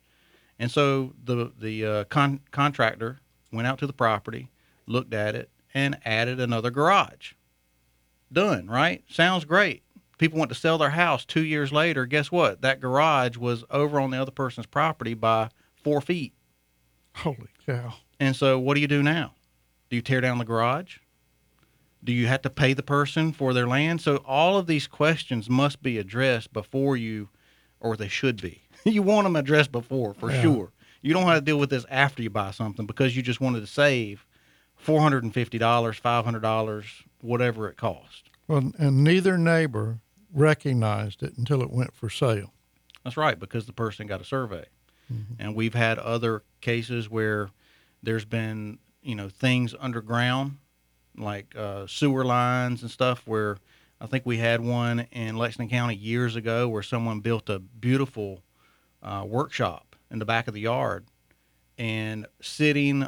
and 0.59 0.71
so 0.71 1.15
the 1.23 1.53
the 1.59 1.87
uh, 1.87 2.05
con- 2.05 2.41
contractor 2.51 3.21
went 3.53 3.67
out 3.67 3.79
to 3.79 3.87
the 3.87 3.93
property, 3.93 4.49
looked 4.87 5.15
at 5.15 5.35
it, 5.35 5.51
and 5.73 5.99
added 6.05 6.41
another 6.41 6.71
garage. 6.71 7.33
Done. 8.33 8.67
Right? 8.67 9.05
Sounds 9.09 9.45
great. 9.45 9.83
People 10.19 10.39
went 10.39 10.51
to 10.51 10.55
sell 10.55 10.79
their 10.79 10.91
house 10.91 11.25
two 11.25 11.45
years 11.45 11.73
later. 11.73 12.07
Guess 12.07 12.31
what? 12.31 12.63
That 12.63 12.81
garage 12.81 13.37
was 13.37 13.65
over 13.71 13.99
on 13.99 14.11
the 14.11 14.21
other 14.21 14.31
person's 14.31 14.67
property 14.67 15.15
by 15.15 15.51
four 15.83 16.01
feet. 16.01 16.33
Holy 17.17 17.49
cow. 17.67 17.95
And 18.21 18.35
so, 18.35 18.59
what 18.59 18.75
do 18.75 18.81
you 18.81 18.89
do 18.89 19.03
now? 19.03 19.35
Do 19.91 19.97
you 19.97 20.03
tear 20.03 20.21
down 20.21 20.39
the 20.39 20.45
garage? 20.45 20.99
Do 22.05 22.12
you 22.12 22.27
have 22.27 22.43
to 22.43 22.51
pay 22.51 22.75
the 22.75 22.83
person 22.83 23.33
for 23.33 23.55
their 23.55 23.67
land? 23.67 24.01
So, 24.03 24.17
all 24.27 24.59
of 24.59 24.67
these 24.67 24.87
questions 24.87 25.49
must 25.49 25.83
be 25.83 25.97
addressed 25.99 26.53
before 26.53 26.97
you, 26.97 27.31
or 27.81 27.97
they 27.97 28.09
should 28.09 28.43
be. 28.43 28.62
you 28.85 29.03
want 29.03 29.25
them 29.25 29.37
addressed 29.37 29.73
before, 29.73 30.12
for 30.14 30.31
Yeah. 30.31 30.43
sure. 30.43 30.73
You 31.01 31.12
don't 31.14 31.25
have 31.27 31.37
to 31.37 31.40
deal 31.40 31.59
with 31.59 31.71
this 31.71 31.85
after 31.90 32.23
you 32.23 32.31
buy 32.31 32.51
something 32.51 32.87
because 32.87 33.14
you 33.17 33.23
just 33.23 33.40
wanted 33.40 33.61
to 33.61 33.67
save 33.67 34.27
$450, 34.87 35.59
$500, 36.01 36.85
whatever 37.21 37.69
it 37.69 37.77
cost. 37.77 38.31
Well, 38.49 38.73
and 38.79 39.03
neither 39.05 39.37
neighbor 39.38 40.01
recognized 40.33 41.23
it 41.23 41.37
until 41.37 41.62
it 41.62 41.71
went 41.71 41.95
for 41.95 42.11
sale. 42.11 42.53
That's 43.03 43.17
right, 43.17 43.38
because 43.38 43.67
the 43.67 43.73
person 43.73 44.07
got 44.07 44.21
a 44.21 44.25
survey. 44.25 44.64
Mm-hmm. 45.12 45.35
And 45.38 45.55
we've 45.55 45.75
had 45.75 45.99
other 45.99 46.43
cases 46.61 47.09
where 47.11 47.51
there's 48.03 48.25
been, 48.25 48.79
you 49.03 49.14
know, 49.14 49.29
things 49.29 49.75
underground, 49.79 50.57
like 51.16 51.55
uh, 51.57 51.87
sewer 51.87 52.24
lines 52.24 52.83
and 52.83 52.90
stuff, 52.90 53.22
where 53.27 53.59
I 54.00 54.07
think 54.07 54.27
we 54.27 54.38
had 54.38 54.61
one 54.61 55.07
in 55.12 55.37
Lexington 55.37 55.70
County 55.70 55.94
years 55.94 56.37
ago 56.37 56.68
where 56.68 56.83
someone 56.83 57.20
built 57.20 57.48
a 57.48 57.59
beautiful 57.59 58.42
uh, 59.03 59.24
workshop 59.27 59.96
in 60.11 60.18
the 60.18 60.24
back 60.24 60.48
of 60.48 60.55
the 60.55 60.61
yard 60.61 61.07
and 61.79 62.27
sitting, 62.40 63.07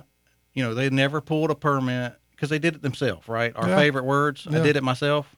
you 0.55 0.63
know, 0.63 0.75
they 0.75 0.91
never 0.91 1.21
pulled 1.21 1.51
a 1.51 1.55
permit 1.55 2.15
because 2.31 2.51
they 2.51 2.59
did 2.59 2.75
it 2.75 2.83
themselves, 2.83 3.29
right? 3.29 3.53
Our 3.57 3.69
Yeah. 3.69 3.77
favorite 3.77 4.05
words, 4.05 4.47
I 4.47 4.59
did 4.63 4.77
it 4.77 4.83
myself. 4.83 5.35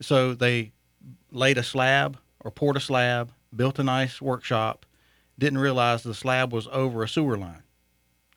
So 0.00 0.34
they 0.34 0.72
laid 1.30 1.58
a 1.58 1.62
slab 1.62 2.18
or 2.40 2.50
poured 2.50 2.76
a 2.76 2.80
slab, 2.80 3.32
built 3.54 3.78
a 3.78 3.84
nice 3.84 4.20
workshop, 4.20 4.86
didn't 5.38 5.58
realize 5.58 6.02
the 6.02 6.14
slab 6.14 6.52
was 6.52 6.68
over 6.72 7.02
a 7.02 7.08
sewer 7.08 7.36
line, 7.36 7.62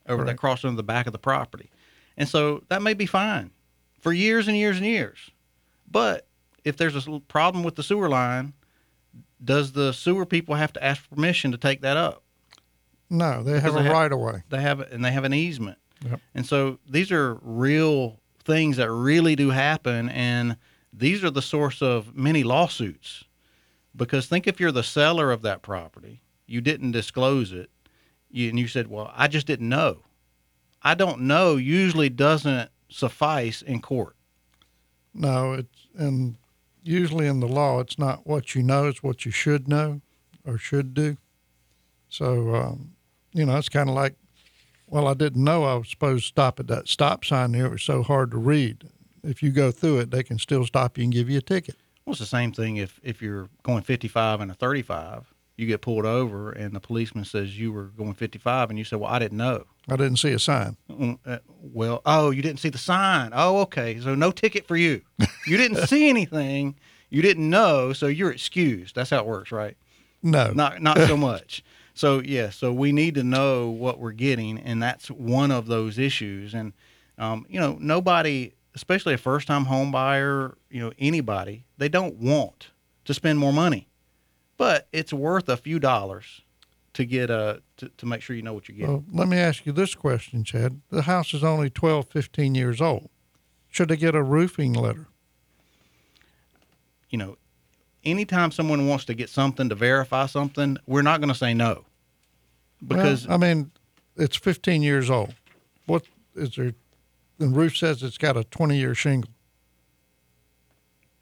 over 0.08 0.24
that 0.24 0.32
Correct. 0.32 0.40
crossed 0.40 0.66
under 0.66 0.78
the 0.78 0.84
back 0.84 1.08
of 1.08 1.14
the 1.14 1.20
property. 1.20 1.70
And 2.18 2.28
so 2.28 2.64
that 2.70 2.82
may 2.82 2.94
be 2.94 3.06
fine 3.06 3.52
for 4.00 4.12
years 4.12 4.48
and 4.48 4.58
years 4.58 4.78
and 4.78 4.86
years. 4.86 5.18
But 5.90 6.28
if 6.64 6.78
there's 6.78 7.08
a 7.08 7.20
problem 7.28 7.64
with 7.64 7.76
the 7.76 7.84
sewer 7.84 8.10
line, 8.10 8.54
does 9.44 9.72
the 9.72 9.92
sewer 9.94 10.26
people 10.26 10.56
have 10.56 10.74
to 10.74 10.84
ask 10.84 11.08
permission 11.10 11.52
to 11.52 11.58
take 11.58 11.82
that 11.82 11.98
up? 11.98 12.24
No, 13.10 13.44
they 13.44 13.54
have 13.54 13.64
Because 13.64 13.82
a 13.82 13.84
they 13.84 13.90
right 13.90 14.12
of 14.12 14.20
way. 14.20 14.44
They 14.50 14.62
have 14.62 14.80
and 14.80 15.06
they 15.06 15.12
have 15.12 15.24
an 15.24 15.34
easement. 15.34 15.78
Yep. 16.04 16.20
And 16.36 16.46
so 16.46 16.80
these 16.90 17.12
are 17.12 17.36
real 17.42 18.20
things 18.44 18.78
that 18.78 18.92
really 18.92 19.36
do 19.36 19.50
happen 19.50 20.10
and 20.10 20.58
these 20.94 21.24
are 21.24 21.30
the 21.30 21.42
source 21.42 21.82
of 21.82 22.16
many 22.16 22.44
lawsuits. 22.44 23.24
Because 23.96 24.28
think 24.28 24.48
if 24.48 24.60
you're 24.60 24.72
the 24.72 24.84
seller 24.84 25.32
of 25.32 25.42
that 25.44 25.62
property, 25.62 26.22
you 26.46 26.62
didn't 26.62 26.92
disclose 26.92 27.52
it, 27.52 27.70
you, 28.30 28.50
and 28.50 28.60
you 28.60 28.68
said, 28.68 28.88
"Well, 28.88 29.12
I 29.16 29.28
just 29.28 29.48
didn't 29.48 29.70
know." 29.70 30.04
I 30.88 30.94
don't 30.94 31.24
know 31.24 31.58
usually 31.58 32.08
doesn't 32.08 32.70
suffice 32.88 33.62
in 33.62 33.82
court. 33.82 34.16
No, 35.14 35.52
it's 35.52 35.88
and 35.98 36.38
usually 36.82 37.28
in 37.28 37.42
the 37.42 37.48
law, 37.48 37.82
it's 37.82 38.00
not 38.00 38.26
what 38.26 38.56
you 38.56 38.64
know; 38.64 38.88
it's 38.88 39.04
what 39.04 39.26
you 39.26 39.32
should 39.32 39.68
know 39.68 40.00
or 40.46 40.58
should 40.58 40.94
do. 40.94 41.18
So, 42.08 42.56
um, 42.56 42.94
you 43.34 43.46
know, 43.46 43.58
it's 43.58 43.68
kind 43.68 43.90
of 43.90 43.96
like, 43.96 44.16
well, 44.88 45.10
I 45.10 45.14
didn't 45.14 45.44
know 45.44 45.66
I 45.66 45.74
was 45.74 45.90
supposed 45.90 46.24
to 46.24 46.28
stop 46.30 46.58
at 46.58 46.68
that 46.68 46.88
stop 46.88 47.26
sign 47.26 47.52
there. 47.52 47.66
It 47.66 47.72
was 47.72 47.84
so 47.84 48.02
hard 48.02 48.32
to 48.32 48.38
read. 48.38 48.86
If 49.26 49.44
you 49.44 49.52
go 49.52 49.72
through 49.72 50.00
it, 50.00 50.12
they 50.12 50.24
can 50.24 50.40
still 50.40 50.66
stop 50.66 50.98
you 50.98 51.04
and 51.04 51.12
give 51.12 51.30
you 51.30 51.40
a 51.40 51.42
ticket. 51.42 51.76
Well, 52.06 52.14
it's 52.14 52.22
the 52.22 52.26
same 52.26 52.54
thing 52.54 52.78
if 52.78 52.98
if 53.04 53.22
you're 53.22 53.50
going 53.62 53.84
55 53.84 54.40
and 54.40 54.52
a 54.52 54.54
35, 54.54 55.34
you 55.58 55.66
get 55.68 55.82
pulled 55.82 56.06
over 56.06 56.52
and 56.52 56.74
the 56.74 56.80
policeman 56.80 57.26
says 57.26 57.58
you 57.60 57.74
were 57.74 57.86
going 57.86 58.14
55 58.14 58.70
and 58.70 58.80
you 58.80 58.86
say, 58.86 58.96
"Well, 58.96 59.12
I 59.12 59.20
didn't 59.20 59.38
know." 59.38 59.66
I 59.90 59.96
didn't 59.96 60.18
see 60.18 60.32
a 60.32 60.40
sign. 60.40 60.78
Uh, 61.26 61.38
well, 61.62 62.02
oh, 62.06 62.30
you 62.30 62.42
didn't 62.42 62.60
see 62.60 62.70
the 62.70 62.78
sign. 62.78 63.32
Oh, 63.34 63.60
okay. 63.62 64.00
So 64.00 64.16
no 64.16 64.32
ticket 64.32 64.68
for 64.68 64.78
you. 64.78 65.02
You 65.48 65.56
didn't 65.56 65.88
see 65.88 66.10
anything. 66.10 66.76
You 67.10 67.22
didn't 67.22 67.50
know, 67.50 67.94
so 67.94 68.08
you're 68.08 68.32
excused. 68.32 68.96
That's 68.96 69.12
how 69.12 69.20
it 69.20 69.26
works, 69.26 69.50
right? 69.50 69.78
No, 70.22 70.52
Not 70.52 70.82
not 70.82 70.98
so 70.98 71.16
much. 71.32 71.64
So 71.94 72.22
yeah, 72.22 72.50
so 72.50 72.74
we 72.74 72.92
need 72.92 73.16
to 73.16 73.24
know 73.24 73.70
what 73.70 73.98
we're 73.98 74.12
getting, 74.12 74.60
and 74.60 74.84
that's 74.84 75.10
one 75.10 75.52
of 75.52 75.68
those 75.68 75.98
issues. 75.98 76.54
And 76.54 76.74
um, 77.18 77.46
you 77.50 77.60
know, 77.62 77.78
nobody, 77.80 78.54
especially 78.76 79.14
a 79.14 79.18
first-time 79.18 79.66
home 79.66 79.90
buyer, 79.90 80.58
you 80.70 80.82
know, 80.82 80.92
anybody, 81.00 81.64
they 81.78 81.88
don't 81.90 82.16
want 82.18 82.68
to 83.06 83.14
spend 83.14 83.40
more 83.40 83.54
money, 83.54 83.88
but 84.58 84.88
it's 84.92 85.14
worth 85.14 85.48
a 85.50 85.58
few 85.58 85.80
dollars 85.80 86.42
to 86.94 87.06
get 87.06 87.30
a 87.30 87.62
to, 87.78 87.90
to 87.98 88.06
make 88.06 88.22
sure 88.22 88.36
you 88.36 88.42
know 88.42 88.54
what 88.54 88.68
you're 88.68 88.78
getting. 88.78 88.92
Well, 88.92 89.04
let 89.12 89.28
me 89.28 89.38
ask 89.38 89.66
you 89.66 89.72
this 89.72 89.96
question, 89.96 90.44
Chad. 90.44 90.82
The 90.90 91.04
house 91.04 91.34
is 91.34 91.44
only 91.44 91.70
12, 91.70 92.08
15 92.10 92.56
years 92.56 92.82
old. 92.82 93.10
Should 93.70 93.90
they 93.90 93.98
get 93.98 94.16
a 94.16 94.24
roofing 94.24 94.74
letter? 94.74 95.08
you 97.10 97.18
know, 97.18 97.38
anytime 98.04 98.52
someone 98.52 98.88
wants 98.88 99.06
to 99.06 99.14
get 99.14 99.30
something 99.30 99.70
to 99.70 99.76
verify 99.76 100.26
something, 100.26 100.78
we're 100.86 101.02
not 101.02 101.20
going 101.20 101.30
to 101.30 101.38
say 101.38 101.54
no. 101.54 101.86
Because 102.86 103.28
well, 103.28 103.36
I 103.36 103.38
mean, 103.38 103.72
it's 104.16 104.36
15 104.36 104.82
years 104.82 105.10
old. 105.10 105.34
What 105.86 106.04
is 106.36 106.56
there? 106.56 106.74
The 107.38 107.48
roof 107.48 107.78
says 107.78 108.04
it's 108.04 108.18
got 108.18 108.36
a 108.38 108.44
20 108.44 108.78
year 108.78 108.94
shingle. 108.96 109.32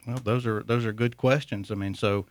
well, 0.07 0.19
those 0.23 0.45
are 0.45 0.63
those 0.63 0.85
are 0.85 0.93
good 0.93 1.17
questions. 1.17 1.71
I 1.71 1.75
mean, 1.75 1.93
so 1.93 2.25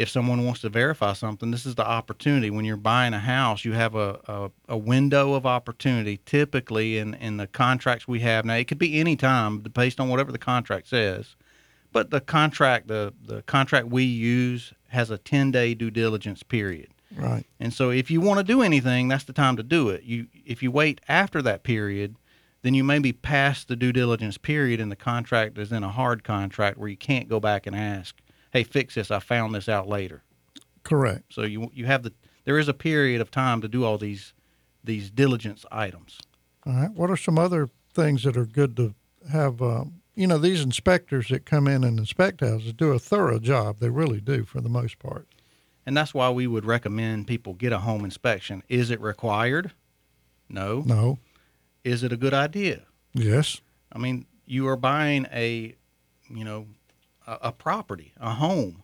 if 0.00 0.08
someone 0.08 0.46
wants 0.46 0.62
to 0.62 0.70
verify 0.70 1.12
something, 1.12 1.50
this 1.50 1.66
is 1.66 1.74
the 1.74 1.86
opportunity. 1.86 2.48
When 2.48 2.64
you're 2.64 2.78
buying 2.78 3.12
a 3.12 3.18
house, 3.18 3.66
you 3.66 3.72
have 3.74 3.94
a, 3.94 4.18
a, 4.26 4.50
a 4.70 4.78
window 4.78 5.34
of 5.34 5.44
opportunity 5.44 6.18
typically 6.24 6.96
in, 6.96 7.12
in 7.12 7.36
the 7.36 7.46
contracts 7.46 8.08
we 8.08 8.20
have. 8.20 8.46
Now 8.46 8.54
it 8.54 8.66
could 8.66 8.78
be 8.78 8.98
any 8.98 9.14
time 9.14 9.58
based 9.58 10.00
on 10.00 10.08
whatever 10.08 10.32
the 10.32 10.38
contract 10.38 10.88
says. 10.88 11.36
But 11.92 12.08
the 12.08 12.22
contract 12.22 12.88
the, 12.88 13.12
the 13.22 13.42
contract 13.42 13.88
we 13.88 14.04
use 14.04 14.72
has 14.88 15.10
a 15.10 15.18
ten 15.18 15.50
day 15.50 15.74
due 15.74 15.90
diligence 15.90 16.42
period. 16.42 16.88
Right. 17.14 17.44
And 17.58 17.74
so 17.74 17.90
if 17.90 18.10
you 18.10 18.22
want 18.22 18.38
to 18.38 18.44
do 18.44 18.62
anything, 18.62 19.08
that's 19.08 19.24
the 19.24 19.34
time 19.34 19.58
to 19.58 19.62
do 19.62 19.90
it. 19.90 20.04
You 20.04 20.28
if 20.46 20.62
you 20.62 20.70
wait 20.70 21.02
after 21.08 21.42
that 21.42 21.62
period, 21.62 22.16
then 22.62 22.72
you 22.72 22.84
may 22.84 23.00
be 23.00 23.12
past 23.12 23.68
the 23.68 23.76
due 23.76 23.92
diligence 23.92 24.38
period 24.38 24.80
and 24.80 24.90
the 24.90 24.96
contract 24.96 25.58
is 25.58 25.72
in 25.72 25.84
a 25.84 25.90
hard 25.90 26.24
contract 26.24 26.78
where 26.78 26.88
you 26.88 26.96
can't 26.96 27.28
go 27.28 27.38
back 27.38 27.66
and 27.66 27.76
ask, 27.76 28.16
"Hey, 28.50 28.64
fix 28.64 28.94
this. 28.94 29.10
I 29.10 29.18
found 29.20 29.54
this 29.54 29.68
out 29.68 29.88
later." 29.88 30.22
Correct. 30.82 31.32
So 31.32 31.42
you 31.42 31.70
you 31.74 31.86
have 31.86 32.02
the 32.02 32.12
there 32.44 32.58
is 32.58 32.68
a 32.68 32.74
period 32.74 33.20
of 33.20 33.30
time 33.30 33.60
to 33.60 33.68
do 33.68 33.84
all 33.84 33.98
these 33.98 34.32
these 34.82 35.10
diligence 35.10 35.64
items. 35.70 36.18
All 36.66 36.72
right. 36.72 36.90
What 36.90 37.10
are 37.10 37.16
some 37.16 37.38
other 37.38 37.68
things 37.94 38.22
that 38.24 38.36
are 38.36 38.46
good 38.46 38.76
to 38.76 38.94
have? 39.30 39.60
Uh, 39.62 39.84
you 40.14 40.26
know, 40.26 40.38
these 40.38 40.60
inspectors 40.60 41.28
that 41.28 41.46
come 41.46 41.66
in 41.66 41.84
and 41.84 41.98
inspect 41.98 42.40
houses 42.40 42.72
do 42.72 42.92
a 42.92 42.98
thorough 42.98 43.38
job. 43.38 43.78
They 43.78 43.88
really 43.88 44.20
do, 44.20 44.44
for 44.44 44.60
the 44.60 44.68
most 44.68 44.98
part. 44.98 45.26
And 45.86 45.96
that's 45.96 46.12
why 46.12 46.28
we 46.30 46.46
would 46.46 46.64
recommend 46.64 47.26
people 47.26 47.54
get 47.54 47.72
a 47.72 47.78
home 47.78 48.04
inspection. 48.04 48.62
Is 48.68 48.90
it 48.90 49.00
required? 49.00 49.72
No. 50.48 50.82
No. 50.84 51.18
Is 51.84 52.02
it 52.02 52.12
a 52.12 52.16
good 52.16 52.34
idea? 52.34 52.82
Yes. 53.14 53.60
I 53.92 53.98
mean, 53.98 54.26
you 54.44 54.68
are 54.68 54.76
buying 54.76 55.26
a, 55.32 55.74
you 56.28 56.44
know, 56.44 56.66
a, 57.40 57.52
property, 57.52 58.12
a 58.20 58.34
home. 58.34 58.82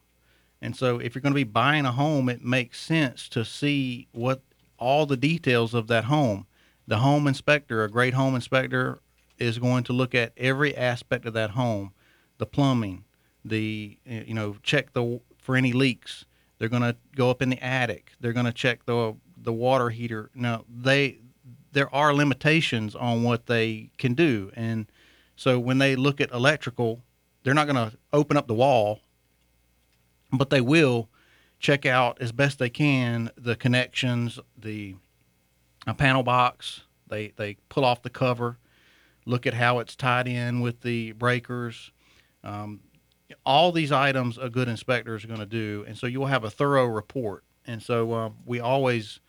And 0.61 0.77
so 0.77 0.99
if 0.99 1.15
you're 1.15 1.23
going 1.23 1.33
to 1.33 1.37
be 1.37 1.45
buying 1.45 1.85
a 1.85 1.93
home, 1.93 2.29
it 2.29 2.43
makes 2.43 2.81
sense 2.81 3.29
to 3.31 3.45
see 3.45 4.09
what 4.13 4.43
all 4.79 5.07
the 5.07 5.17
details 5.17 5.75
of 5.75 5.87
that 5.89 6.05
home. 6.05 6.47
The 6.87 6.99
home 6.99 7.27
inspector, 7.27 7.83
a 7.83 7.91
great 7.91 8.15
home 8.15 8.35
inspector, 8.35 9.01
is 9.39 9.59
going 9.59 9.85
to 9.85 9.93
look 9.93 10.15
at 10.15 10.33
every 10.37 10.77
aspect 10.77 11.27
of 11.27 11.35
that 11.35 11.51
home, 11.51 11.93
the 12.39 12.47
plumbing, 12.47 13.05
the 13.45 13.99
you 14.05 14.35
know, 14.35 14.57
check 14.63 14.93
the 14.93 15.21
for 15.41 15.57
any 15.57 15.73
leaks. 15.73 16.25
They're 16.59 16.69
going 16.69 16.83
to 16.83 16.97
go 17.15 17.31
up 17.31 17.43
in 17.43 17.51
the 17.51 17.63
attic. 17.63 18.13
They're 18.21 18.33
going 18.33 18.47
to 18.47 18.53
check 18.53 18.87
the 18.87 19.17
the 19.37 19.53
water 19.53 19.91
heater. 19.91 20.31
Now, 20.35 20.65
they 20.69 21.19
there 21.73 21.95
are 21.95 22.15
limitations 22.15 22.95
on 22.95 23.23
what 23.23 23.47
they 23.47 23.91
can 23.99 24.15
do. 24.15 24.51
And 24.55 24.87
so 25.37 25.59
when 25.59 25.79
they 25.79 25.95
look 25.95 26.21
at 26.21 26.33
electrical, 26.33 27.03
they're 27.47 27.55
not 27.55 27.69
going 27.69 27.91
to 27.91 27.97
open 28.13 28.37
up 28.37 28.49
the 28.49 28.55
wall, 28.55 28.99
but 30.33 30.51
they 30.51 30.61
will 30.61 31.09
check 31.61 31.87
out 31.87 32.21
as 32.21 32.33
best 32.33 32.59
they 32.59 32.69
can 32.69 33.31
the 33.39 33.55
connections, 33.55 34.41
the 34.59 34.97
a 35.87 35.95
panel 35.95 36.25
box. 36.25 36.81
They 37.07 37.33
they 37.37 37.59
pull 37.69 37.85
off 37.85 38.03
the 38.03 38.11
cover, 38.11 38.59
look 39.27 39.47
at 39.47 39.55
how 39.55 39.79
it's 39.79 39.95
tied 39.95 40.27
in 40.27 40.61
with 40.61 40.81
the 40.81 41.13
breakers. 41.13 41.93
Um, 42.43 42.81
all 43.45 43.71
these 43.71 43.93
items 43.93 44.39
a 44.39 44.51
good 44.51 44.67
inspector 44.67 45.15
is 45.15 45.25
going 45.25 45.39
to 45.39 45.47
do, 45.47 45.85
and 45.87 45.97
so 45.97 46.09
you'll 46.09 46.27
have 46.27 46.43
a 46.43 46.51
thorough 46.51 46.87
report. 46.87 47.45
And 47.65 47.81
so 47.81 48.13
um, 48.13 48.35
we 48.45 48.59
always 48.59 49.21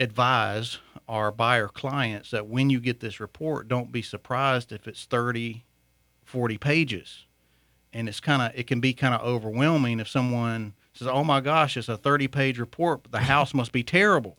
advise 0.00 0.78
our 1.08 1.30
buyer 1.30 1.68
clients 1.68 2.32
that 2.32 2.48
when 2.48 2.68
you 2.68 2.80
get 2.80 2.98
this 2.98 3.20
report, 3.20 3.68
don't 3.68 3.92
be 3.92 4.02
surprised 4.02 4.72
if 4.72 4.88
it's 4.88 5.04
30, 5.04 5.64
40 6.24 6.58
pages. 6.58 7.26
And 7.98 8.08
it's 8.08 8.20
kind 8.20 8.40
of, 8.42 8.52
it 8.56 8.68
can 8.68 8.78
be 8.78 8.92
kind 8.92 9.12
of 9.12 9.22
overwhelming 9.22 9.98
if 9.98 10.06
someone 10.08 10.74
says, 10.92 11.08
oh 11.08 11.24
my 11.24 11.40
gosh, 11.40 11.76
it's 11.76 11.88
a 11.88 11.96
30 11.96 12.28
page 12.28 12.58
report, 12.60 13.02
but 13.02 13.10
the 13.10 13.18
house 13.18 13.52
must 13.52 13.72
be 13.72 13.82
terrible. 13.82 14.38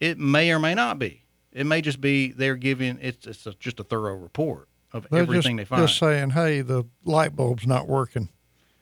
It 0.00 0.18
may 0.18 0.50
or 0.50 0.58
may 0.58 0.74
not 0.74 0.98
be. 0.98 1.24
It 1.52 1.66
may 1.66 1.82
just 1.82 2.00
be 2.00 2.32
they're 2.32 2.56
giving, 2.56 2.98
it's, 3.02 3.26
it's 3.26 3.46
a, 3.46 3.52
just 3.60 3.78
a 3.78 3.84
thorough 3.84 4.14
report 4.16 4.68
of 4.90 5.06
They're 5.10 5.20
everything 5.20 5.58
just, 5.58 5.70
they 5.70 5.76
find. 5.76 5.86
just 5.86 5.98
saying, 5.98 6.30
hey, 6.30 6.62
the 6.62 6.84
light 7.04 7.36
bulb's 7.36 7.66
not 7.66 7.88
working. 7.88 8.30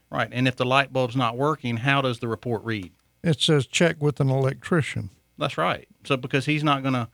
right. 0.08 0.28
And 0.30 0.46
if 0.46 0.54
the 0.54 0.64
light 0.64 0.92
bulb's 0.92 1.16
not 1.16 1.36
working, 1.36 1.78
how 1.78 2.00
does 2.00 2.20
the 2.20 2.28
report 2.28 2.62
read? 2.62 2.92
It 3.24 3.40
says 3.40 3.66
check 3.66 3.96
with 4.00 4.20
an 4.20 4.30
electrician. 4.30 5.10
That's 5.36 5.58
right. 5.58 5.88
So 6.04 6.16
because 6.16 6.46
he's 6.46 6.62
not 6.62 6.82
going 6.82 6.94
to 6.94 7.08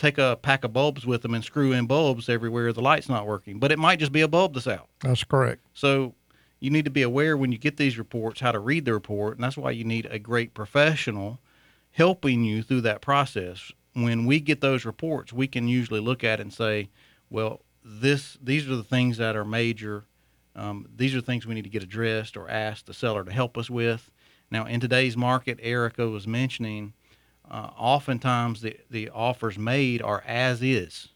take 0.00 0.18
a 0.18 0.38
pack 0.40 0.64
of 0.64 0.72
bulbs 0.72 1.04
with 1.04 1.22
them 1.22 1.34
and 1.34 1.44
screw 1.44 1.72
in 1.72 1.86
bulbs 1.86 2.28
everywhere 2.28 2.72
the 2.72 2.80
light's 2.80 3.08
not 3.08 3.26
working, 3.26 3.58
but 3.58 3.70
it 3.70 3.78
might 3.78 3.98
just 3.98 4.12
be 4.12 4.22
a 4.22 4.28
bulb 4.28 4.54
that's 4.54 4.66
out. 4.66 4.88
That's 5.00 5.24
correct. 5.24 5.62
So 5.74 6.14
you 6.58 6.70
need 6.70 6.86
to 6.86 6.90
be 6.90 7.02
aware 7.02 7.36
when 7.36 7.52
you 7.52 7.58
get 7.58 7.76
these 7.76 7.98
reports 7.98 8.40
how 8.40 8.52
to 8.52 8.58
read 8.58 8.84
the 8.84 8.92
report, 8.92 9.36
and 9.36 9.44
that's 9.44 9.56
why 9.56 9.70
you 9.70 9.84
need 9.84 10.06
a 10.06 10.18
great 10.18 10.54
professional 10.54 11.38
helping 11.92 12.44
you 12.44 12.62
through 12.62 12.80
that 12.82 13.00
process. 13.00 13.72
When 13.94 14.24
we 14.24 14.40
get 14.40 14.60
those 14.60 14.84
reports, 14.84 15.32
we 15.32 15.48
can 15.48 15.68
usually 15.68 16.00
look 16.00 16.22
at 16.22 16.38
it 16.38 16.42
and 16.42 16.52
say, 16.52 16.88
well, 17.28 17.60
this 17.84 18.38
these 18.42 18.68
are 18.68 18.76
the 18.76 18.84
things 18.84 19.16
that 19.18 19.36
are 19.36 19.44
major. 19.44 20.04
Um, 20.54 20.86
these 20.94 21.14
are 21.14 21.20
things 21.20 21.46
we 21.46 21.54
need 21.54 21.64
to 21.64 21.70
get 21.70 21.82
addressed 21.82 22.36
or 22.36 22.48
ask 22.48 22.86
the 22.86 22.94
seller 22.94 23.24
to 23.24 23.32
help 23.32 23.56
us 23.58 23.70
with. 23.70 24.10
Now, 24.50 24.66
in 24.66 24.80
today's 24.80 25.16
market, 25.16 25.58
Erica 25.62 26.08
was 26.08 26.26
mentioning, 26.26 26.92
uh, 27.50 27.70
oftentimes 27.76 28.60
the, 28.60 28.76
the 28.90 29.10
offers 29.10 29.58
made 29.58 30.00
are 30.02 30.22
as 30.26 30.62
is. 30.62 31.08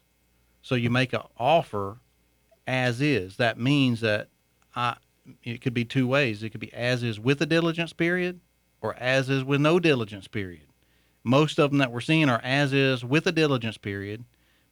So 0.61 0.75
you 0.75 0.89
make 0.89 1.13
an 1.13 1.21
offer 1.37 1.99
as 2.67 2.99
is. 3.01 3.37
That 3.37 3.59
means 3.59 4.01
that 4.01 4.29
I, 4.75 4.97
it 5.43 5.61
could 5.61 5.73
be 5.73 5.85
two 5.85 6.07
ways. 6.07 6.43
It 6.43 6.49
could 6.49 6.59
be 6.59 6.73
as 6.73 7.03
is 7.03 7.19
with 7.19 7.41
a 7.41 7.45
diligence 7.45 7.93
period 7.93 8.41
or 8.81 8.95
as 8.95 9.29
is 9.29 9.43
with 9.43 9.61
no 9.61 9.79
diligence 9.79 10.27
period. 10.27 10.67
Most 11.23 11.59
of 11.59 11.71
them 11.71 11.79
that 11.79 11.91
we're 11.91 12.01
seeing 12.01 12.29
are 12.29 12.41
as 12.43 12.73
is 12.73 13.03
with 13.03 13.25
a 13.27 13.31
diligence 13.31 13.77
period, 13.77 14.25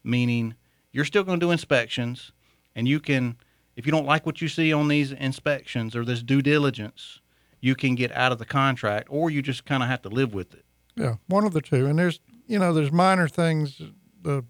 meaning 0.03 0.55
you're 0.91 1.05
still 1.05 1.23
going 1.23 1.39
to 1.39 1.45
do 1.45 1.51
inspections 1.51 2.31
and 2.75 2.87
you 2.87 2.99
can, 2.99 3.37
if 3.75 3.85
you 3.85 3.91
don't 3.91 4.05
like 4.05 4.25
what 4.25 4.41
you 4.41 4.47
see 4.47 4.73
on 4.73 4.87
these 4.87 5.11
inspections 5.11 5.95
or 5.95 6.03
this 6.03 6.21
due 6.21 6.41
diligence, 6.41 7.21
you 7.61 7.75
can 7.75 7.95
get 7.95 8.11
out 8.11 8.31
of 8.31 8.39
the 8.39 8.45
contract 8.45 9.07
or 9.09 9.29
you 9.29 9.41
just 9.41 9.65
kind 9.65 9.81
of 9.81 9.89
have 9.89 10.01
to 10.01 10.09
live 10.09 10.33
with 10.33 10.53
it. 10.53 10.65
Yeah, 10.95 11.15
one 11.27 11.45
of 11.45 11.53
the 11.53 11.61
two. 11.61 11.85
And 11.85 11.97
there's, 11.97 12.19
you 12.47 12.59
know, 12.59 12.73
there's 12.73 12.91
minor 12.91 13.27
things. 13.27 13.81
The 14.21 14.45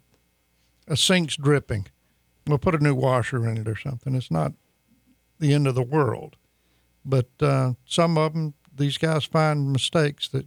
a 0.88 0.98
sink's 0.98 1.38
dripping. 1.38 1.88
We'll 2.48 2.58
put 2.58 2.76
a 2.76 2.84
new 2.84 2.96
washer 2.96 3.48
in 3.48 3.58
it 3.58 3.68
or 3.68 3.78
something. 3.78 4.16
It's 4.16 4.32
not 4.32 4.54
the 5.40 5.54
end 5.54 5.68
of 5.68 5.76
the 5.76 5.82
world. 5.82 6.36
But 7.06 7.30
uh, 7.42 7.74
some 7.86 8.18
of 8.18 8.34
them, 8.34 8.54
these 8.76 8.98
guys 8.98 9.24
find 9.24 9.72
mistakes 9.72 10.28
that 10.30 10.46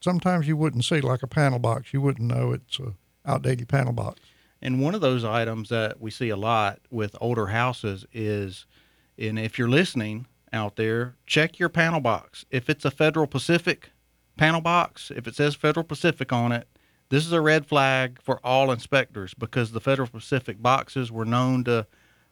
sometimes 0.00 0.48
you 0.48 0.56
wouldn't 0.56 0.84
see, 0.84 1.00
like 1.00 1.22
a 1.22 1.26
panel 1.26 1.58
box. 1.58 1.92
You 1.92 2.00
wouldn't 2.00 2.28
know 2.28 2.52
it's 2.52 2.78
a 2.78 2.94
outdated 3.26 3.68
panel 3.68 3.92
box. 3.92 4.20
And 4.60 4.80
one 4.80 4.94
of 4.94 5.00
those 5.00 5.24
items 5.24 5.68
that 5.68 6.00
we 6.00 6.10
see 6.10 6.30
a 6.30 6.36
lot 6.36 6.80
with 6.90 7.14
older 7.20 7.48
houses 7.48 8.06
is, 8.12 8.66
and 9.18 9.38
if 9.38 9.58
you're 9.58 9.68
listening 9.68 10.26
out 10.52 10.76
there, 10.76 11.14
check 11.26 11.58
your 11.58 11.68
panel 11.68 12.00
box. 12.00 12.44
If 12.50 12.68
it's 12.68 12.84
a 12.84 12.90
Federal 12.90 13.26
Pacific 13.26 13.90
panel 14.38 14.60
box, 14.60 15.12
if 15.14 15.26
it 15.26 15.34
says 15.34 15.54
Federal 15.54 15.84
Pacific 15.84 16.32
on 16.32 16.52
it, 16.52 16.66
this 17.10 17.26
is 17.26 17.32
a 17.32 17.40
red 17.40 17.66
flag 17.66 18.20
for 18.22 18.38
all 18.44 18.70
inspectors 18.70 19.34
because 19.34 19.72
the 19.72 19.80
Federal 19.80 20.08
Pacific 20.08 20.62
boxes 20.62 21.10
were 21.10 21.24
known 21.24 21.64
to 21.64 21.86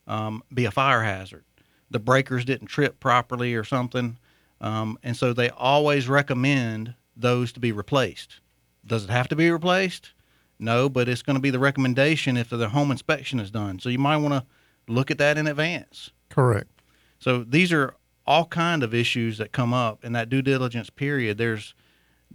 um, 0.07 0.43
be 0.53 0.65
a 0.65 0.71
fire 0.71 1.03
hazard. 1.03 1.45
The 1.91 1.99
breakers 1.99 2.45
didn't 2.45 2.69
trip 2.69 3.01
properly 3.01 3.55
or 3.55 3.65
something. 3.65 4.19
Um, 4.61 4.99
and 5.03 5.17
so 5.17 5.33
they 5.33 5.51
always 5.51 6.09
recommend 6.09 6.95
those 7.17 7.53
to 7.53 7.61
be 7.61 7.73
replaced. 7.73 8.41
Does 8.85 9.05
it 9.05 9.11
have 9.11 9.29
to 9.29 9.37
be 9.37 9.51
replaced? 9.51 10.13
No, 10.59 10.89
but 10.89 11.09
it's 11.09 11.23
going 11.23 11.37
to 11.37 11.43
be 11.43 11.51
the 11.51 11.59
recommendation 11.59 12.37
if 12.37 12.51
the 12.51 12.69
home 12.69 12.91
inspection 12.91 13.41
is 13.41 13.51
done. 13.51 13.79
So 13.79 13.89
you 13.89 13.99
might 13.99 14.17
want 14.17 14.35
to 14.35 14.47
look 14.93 15.11
at 15.11 15.19
that 15.19 15.37
in 15.37 15.47
advance. 15.47 16.11
Correct. 16.31 16.71
So 17.19 17.45
these 17.45 17.73
are 17.73 17.95
all 18.27 18.47
kind 18.47 18.83
of 18.83 18.95
issues 18.95 19.39
that 19.39 19.53
come 19.53 19.73
up 19.73 20.05
in 20.05 20.13
that 20.13 20.29
due 20.29 20.43
diligence 20.43 20.91
period. 20.91 21.39
There's 21.39 21.75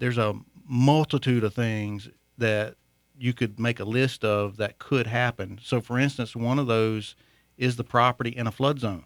there's 0.02 0.18
a 0.18 0.34
multitude 0.68 1.44
of 1.44 1.54
things 1.54 2.10
that 2.40 2.76
you 3.20 3.34
could 3.34 3.60
make 3.60 3.80
a 3.80 3.84
list 3.84 4.26
of 4.26 4.58
that 4.58 4.80
could 4.80 5.06
happen. 5.06 5.60
So 5.62 5.80
for 5.80 6.00
instance, 6.00 6.36
one 6.36 6.58
of 6.58 6.66
those 6.66 7.16
is 7.56 7.76
the 7.76 7.84
property 7.84 8.32
in 8.32 8.48
a 8.48 8.52
flood 8.52 8.80
zone. 8.80 9.06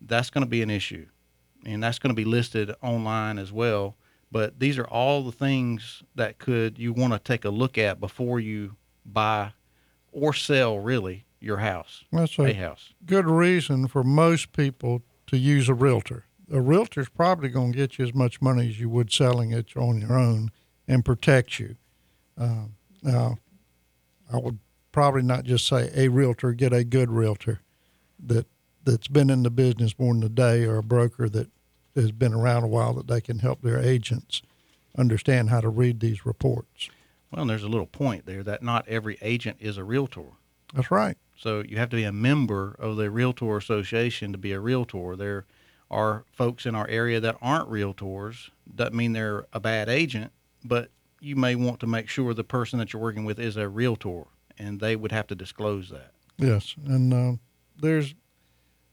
That's 0.00 0.30
going 0.30 0.44
to 0.44 0.48
be 0.50 0.62
an 0.62 0.70
issue. 0.70 1.06
And 1.66 1.82
that's 1.82 1.98
going 1.98 2.14
to 2.14 2.14
be 2.14 2.24
listed 2.24 2.72
online 2.82 3.36
as 3.36 3.50
well. 3.52 3.96
But 4.30 4.60
these 4.60 4.78
are 4.78 4.86
all 4.86 5.24
the 5.24 5.32
things 5.32 6.04
that 6.14 6.38
could 6.38 6.78
you 6.78 6.92
want 6.92 7.12
to 7.12 7.18
take 7.18 7.44
a 7.44 7.50
look 7.50 7.76
at 7.76 7.98
before 7.98 8.38
you 8.38 8.76
buy 9.04 9.54
or 10.12 10.32
sell 10.32 10.78
really 10.78 11.24
your 11.40 11.56
house, 11.58 12.04
That's 12.12 12.38
a 12.38 12.42
a 12.44 12.52
house. 12.52 12.94
good 13.04 13.26
reason 13.26 13.88
for 13.88 14.04
most 14.04 14.52
people 14.52 15.02
to 15.26 15.36
use 15.36 15.68
a 15.68 15.74
realtor. 15.74 16.26
A 16.50 16.60
realtor's 16.60 17.08
probably 17.08 17.48
going 17.48 17.72
to 17.72 17.78
get 17.78 17.98
you 17.98 18.04
as 18.04 18.14
much 18.14 18.42
money 18.42 18.68
as 18.68 18.80
you 18.80 18.88
would 18.88 19.12
selling 19.12 19.52
it 19.52 19.76
on 19.76 20.00
your 20.00 20.18
own 20.18 20.50
and 20.88 21.04
protect 21.04 21.58
you. 21.60 21.76
Um, 22.36 22.74
now, 23.02 23.38
I 24.32 24.38
would 24.38 24.58
probably 24.92 25.22
not 25.22 25.44
just 25.44 25.66
say 25.66 25.90
a 25.94 26.08
realtor, 26.08 26.52
get 26.52 26.72
a 26.72 26.84
good 26.84 27.10
realtor 27.10 27.60
that 28.18 28.46
that's 28.84 29.08
been 29.08 29.30
in 29.30 29.42
the 29.42 29.50
business 29.50 29.98
more 29.98 30.14
than 30.14 30.22
a 30.22 30.28
day 30.28 30.64
or 30.64 30.78
a 30.78 30.82
broker 30.82 31.28
that 31.28 31.48
has 31.94 32.12
been 32.12 32.32
around 32.32 32.64
a 32.64 32.68
while 32.68 32.94
that 32.94 33.08
they 33.08 33.20
can 33.20 33.40
help 33.40 33.62
their 33.62 33.78
agents 33.78 34.42
understand 34.96 35.50
how 35.50 35.60
to 35.60 35.68
read 35.68 36.00
these 36.00 36.26
reports. 36.26 36.88
Well, 37.30 37.42
and 37.42 37.50
there's 37.50 37.62
a 37.62 37.68
little 37.68 37.86
point 37.86 38.26
there 38.26 38.42
that 38.42 38.62
not 38.62 38.88
every 38.88 39.18
agent 39.22 39.58
is 39.60 39.76
a 39.76 39.84
realtor. 39.84 40.32
That's 40.74 40.90
right. 40.90 41.16
So 41.36 41.62
you 41.66 41.78
have 41.78 41.90
to 41.90 41.96
be 41.96 42.04
a 42.04 42.12
member 42.12 42.76
of 42.78 42.96
the 42.96 43.10
Realtor 43.10 43.56
Association 43.56 44.32
to 44.32 44.38
be 44.38 44.52
a 44.52 44.60
realtor. 44.60 45.16
There 45.16 45.46
are 45.90 46.24
folks 46.32 46.66
in 46.66 46.74
our 46.74 46.86
area 46.88 47.20
that 47.20 47.36
aren't 47.42 47.68
realtors. 47.68 48.50
Doesn't 48.74 48.94
mean 48.94 49.12
they're 49.12 49.46
a 49.52 49.60
bad 49.60 49.88
agent, 49.88 50.32
but 50.64 50.90
you 51.20 51.36
may 51.36 51.54
want 51.54 51.80
to 51.80 51.86
make 51.86 52.08
sure 52.08 52.32
the 52.32 52.44
person 52.44 52.78
that 52.78 52.92
you're 52.92 53.02
working 53.02 53.24
with 53.24 53.38
is 53.38 53.56
a 53.56 53.68
realtor, 53.68 54.24
and 54.58 54.80
they 54.80 54.96
would 54.96 55.12
have 55.12 55.26
to 55.28 55.34
disclose 55.34 55.90
that. 55.90 56.12
Yes, 56.38 56.74
and 56.86 57.12
uh, 57.12 57.32
there's 57.80 58.14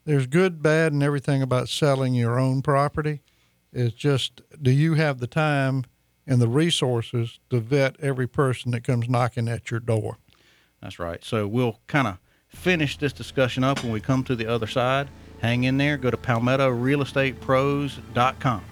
there's 0.05 0.25
good, 0.25 0.63
bad, 0.63 0.93
and 0.93 1.03
everything 1.03 1.41
about 1.41 1.67
selling 1.67 2.13
your 2.13 2.39
own 2.39 2.61
property. 2.61 3.21
It's 3.73 3.93
just, 3.93 4.41
do 4.61 4.71
you 4.71 4.93
have 4.93 5.19
the 5.19 5.27
time 5.27 5.83
and 6.25 6.41
the 6.41 6.47
resources 6.47 7.39
to 7.49 7.59
vet 7.59 7.97
every 7.99 8.27
person 8.27 8.71
that 8.71 8.85
comes 8.85 9.09
knocking 9.09 9.49
at 9.49 9.69
your 9.69 9.81
door? 9.81 10.17
That's 10.81 10.97
right. 10.97 11.21
So 11.25 11.45
we'll 11.45 11.81
kind 11.87 12.07
of 12.07 12.19
finish 12.47 12.97
this 12.97 13.11
discussion 13.11 13.65
up 13.65 13.83
when 13.83 13.91
we 13.91 13.99
come 13.99 14.23
to 14.23 14.35
the 14.35 14.47
other 14.47 14.67
side. 14.67 15.09
Hang 15.39 15.63
in 15.63 15.77
there. 15.77 15.97
Go 15.97 16.11
to 16.11 16.17
palmettorealestatepros.com. 16.17 18.63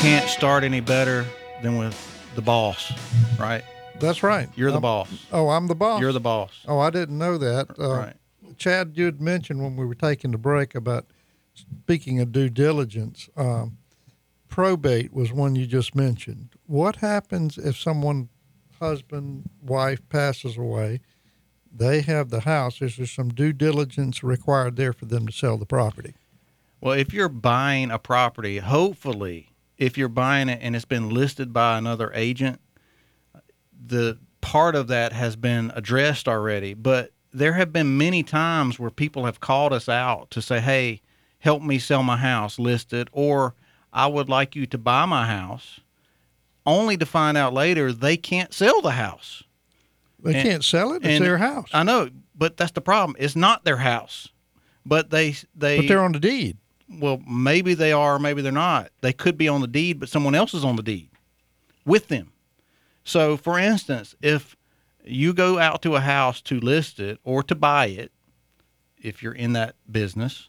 can't 0.00 0.28
start 0.28 0.62
any 0.62 0.78
better 0.78 1.26
than 1.60 1.76
with 1.76 1.96
the 2.36 2.40
boss, 2.40 2.92
right? 3.36 3.64
That's 3.98 4.22
right. 4.22 4.48
You're 4.54 4.70
the 4.70 4.76
I'm, 4.76 4.82
boss. 4.82 5.26
Oh, 5.32 5.48
I'm 5.48 5.66
the 5.66 5.74
boss. 5.74 6.00
You're 6.00 6.12
the 6.12 6.20
boss. 6.20 6.52
Oh, 6.68 6.78
I 6.78 6.90
didn't 6.90 7.18
know 7.18 7.36
that. 7.36 7.78
Uh, 7.78 7.96
right. 7.96 8.16
Chad, 8.58 8.92
you 8.96 9.06
had 9.06 9.20
mentioned 9.20 9.62
when 9.62 9.76
we 9.76 9.86
were 9.86 9.94
taking 9.94 10.32
the 10.32 10.38
break 10.38 10.74
about 10.74 11.06
speaking 11.54 12.20
of 12.20 12.32
due 12.32 12.48
diligence. 12.48 13.28
Um, 13.36 13.78
probate 14.48 15.12
was 15.12 15.32
one 15.32 15.54
you 15.54 15.66
just 15.66 15.94
mentioned. 15.94 16.50
What 16.66 16.96
happens 16.96 17.58
if 17.58 17.78
someone, 17.78 18.28
husband, 18.80 19.48
wife 19.62 20.06
passes 20.08 20.56
away? 20.56 21.00
They 21.74 22.00
have 22.02 22.30
the 22.30 22.40
house. 22.40 22.80
Is 22.82 22.96
there 22.96 23.06
some 23.06 23.28
due 23.28 23.52
diligence 23.52 24.22
required 24.22 24.76
there 24.76 24.92
for 24.92 25.04
them 25.04 25.26
to 25.26 25.32
sell 25.32 25.56
the 25.58 25.66
property? 25.66 26.14
Well, 26.80 26.94
if 26.94 27.12
you're 27.12 27.28
buying 27.28 27.90
a 27.90 27.98
property, 27.98 28.58
hopefully, 28.58 29.50
if 29.76 29.98
you're 29.98 30.08
buying 30.08 30.48
it 30.48 30.60
and 30.62 30.74
it's 30.74 30.84
been 30.84 31.10
listed 31.10 31.52
by 31.52 31.78
another 31.78 32.10
agent, 32.14 32.60
the 33.86 34.18
part 34.40 34.74
of 34.74 34.88
that 34.88 35.12
has 35.12 35.36
been 35.36 35.72
addressed 35.74 36.28
already. 36.28 36.74
But 36.74 37.12
there 37.32 37.52
have 37.54 37.72
been 37.72 37.98
many 37.98 38.22
times 38.22 38.78
where 38.78 38.90
people 38.90 39.24
have 39.24 39.40
called 39.40 39.72
us 39.72 39.88
out 39.88 40.30
to 40.30 40.42
say, 40.42 40.60
hey, 40.60 41.00
help 41.40 41.62
me 41.62 41.78
sell 41.78 42.02
my 42.02 42.16
house 42.16 42.58
listed, 42.58 43.08
or 43.12 43.54
I 43.92 44.06
would 44.06 44.28
like 44.28 44.56
you 44.56 44.66
to 44.66 44.78
buy 44.78 45.04
my 45.06 45.26
house, 45.26 45.80
only 46.66 46.96
to 46.96 47.06
find 47.06 47.36
out 47.36 47.52
later 47.54 47.92
they 47.92 48.16
can't 48.16 48.52
sell 48.52 48.80
the 48.80 48.92
house. 48.92 49.42
They 50.20 50.34
And- 50.34 50.48
can't 50.48 50.64
sell 50.64 50.92
it. 50.92 51.04
It's 51.04 51.20
their 51.20 51.38
house, 51.38 51.68
I 51.72 51.82
know, 51.84 52.10
but 52.34 52.56
that's 52.56 52.72
the 52.72 52.80
problem. 52.80 53.16
It's 53.18 53.36
not 53.36 53.64
their 53.64 53.76
house. 53.78 54.28
But 54.84 55.10
they 55.10 55.36
they 55.54 55.78
but 55.80 55.88
they're 55.88 56.02
on 56.02 56.12
the 56.12 56.18
deed. 56.20 56.56
well, 56.88 57.20
maybe 57.28 57.74
they 57.74 57.92
are, 57.92 58.18
maybe 58.18 58.40
they're 58.42 58.50
not. 58.52 58.90
They 59.02 59.12
could 59.12 59.36
be 59.36 59.46
on 59.48 59.60
the 59.60 59.66
deed, 59.66 60.00
but 60.00 60.08
someone 60.08 60.34
else 60.34 60.54
is 60.54 60.64
on 60.64 60.76
the 60.76 60.82
deed 60.82 61.10
with 61.84 62.08
them. 62.08 62.32
So, 63.04 63.36
for 63.36 63.58
instance, 63.58 64.14
if 64.22 64.56
you 65.04 65.32
go 65.32 65.58
out 65.58 65.82
to 65.82 65.96
a 65.96 66.00
house 66.00 66.40
to 66.42 66.60
list 66.60 67.00
it 67.00 67.18
or 67.24 67.42
to 67.44 67.54
buy 67.54 67.86
it, 67.86 68.12
if 69.00 69.22
you're 69.22 69.32
in 69.32 69.52
that 69.54 69.76
business, 69.90 70.48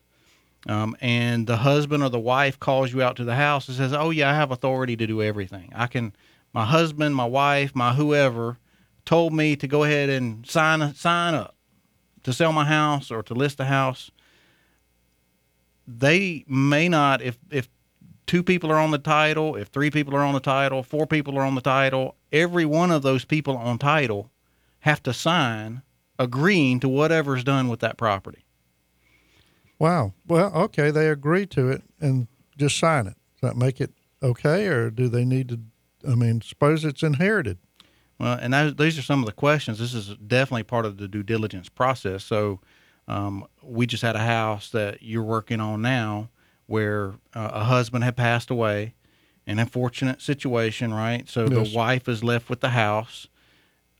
um, 0.68 0.96
and 1.00 1.48
the 1.48 1.58
husband 1.58 2.04
or 2.04 2.10
the 2.10 2.20
wife 2.20 2.60
calls 2.60 2.92
you 2.92 3.02
out 3.02 3.16
to 3.18 3.24
the 3.24 3.36
house 3.36 3.68
and 3.68 3.78
says, 3.78 3.94
"Oh 3.94 4.10
yeah, 4.10 4.30
I 4.30 4.34
have 4.34 4.52
authority 4.52 4.96
to 4.98 5.08
do 5.08 5.22
everything. 5.22 5.72
I 5.76 5.88
can." 5.88 6.14
My 6.52 6.66
husband, 6.66 7.16
my 7.16 7.26
wife, 7.26 7.76
my 7.76 7.94
whoever 7.94 8.58
told 9.06 9.34
me 9.34 9.56
to 9.56 9.68
go 9.68 9.84
ahead 9.84 10.10
and 10.10 10.48
sign 10.48 10.94
sign 10.96 11.36
up 11.36 11.56
to 12.24 12.34
sell 12.34 12.52
my 12.52 12.66
house 12.66 13.12
or 13.12 13.22
to 13.22 13.36
list 13.36 13.60
a 13.60 13.66
house 13.66 14.10
they 15.90 16.46
may 16.48 16.88
not 16.88 17.22
if 17.22 17.38
if 17.50 17.68
two 18.28 18.44
people 18.44 18.72
are 18.72 18.78
on 18.78 18.92
the 18.92 19.00
title, 19.00 19.56
if 19.56 19.70
three 19.70 19.90
people 19.90 20.16
are 20.16 20.24
on 20.24 20.36
the 20.36 20.40
title, 20.40 20.84
four 20.84 21.08
people 21.08 21.36
are 21.38 21.42
on 21.42 21.56
the 21.56 21.62
title, 21.62 22.16
every 22.32 22.64
one 22.64 22.92
of 22.92 23.02
those 23.02 23.26
people 23.26 23.58
on 23.58 23.80
title 23.80 24.30
have 24.82 25.02
to 25.04 25.14
sign 25.14 25.82
agreeing 26.18 26.80
to 26.82 26.90
whatever's 26.90 27.44
done 27.44 27.68
with 27.70 27.80
that 27.80 27.98
property. 27.98 28.46
Wow. 29.78 30.14
Well, 30.28 30.54
okay, 30.54 30.92
they 30.92 31.08
agree 31.10 31.46
to 31.48 31.70
it 31.70 31.84
and 32.00 32.28
just 32.58 32.78
sign 32.78 33.08
it. 33.08 33.16
Does 33.40 33.50
that 33.50 33.58
make 33.58 33.80
it 33.80 33.92
okay, 34.22 34.68
or 34.68 34.90
do 34.90 35.08
they 35.08 35.24
need 35.24 35.50
to? 35.50 35.60
I 36.10 36.16
mean, 36.16 36.42
suppose 36.42 36.84
it's 36.84 37.04
inherited. 37.04 37.58
Well, 38.20 38.38
and 38.42 38.54
those, 38.54 38.76
these 38.76 39.00
are 39.00 39.02
some 39.02 39.22
of 39.22 39.26
the 39.26 39.32
questions. 39.32 39.80
This 39.80 39.94
is 39.94 40.16
definitely 40.16 40.64
part 40.64 40.86
of 40.86 40.98
the 40.98 41.08
due 41.08 41.24
diligence 41.24 41.70
process. 41.70 42.24
So, 42.26 42.60
um, 43.08 43.46
we 43.64 43.86
just 43.88 44.04
had 44.04 44.16
a 44.18 44.20
house 44.20 44.70
that 44.72 45.02
you're 45.02 45.24
working 45.24 45.62
on 45.62 45.82
now 45.82 46.30
where 46.68 47.14
uh, 47.34 47.50
a 47.54 47.64
husband 47.64 48.04
had 48.04 48.16
passed 48.16 48.52
away, 48.52 48.94
an 49.48 49.58
unfortunate 49.58 50.22
situation, 50.22 50.94
right? 50.94 51.28
So 51.28 51.48
Yes. 51.50 51.72
the 51.72 51.76
wife 51.76 52.08
is 52.08 52.24
left 52.24 52.50
with 52.50 52.60
the 52.60 52.70
house. 52.70 53.28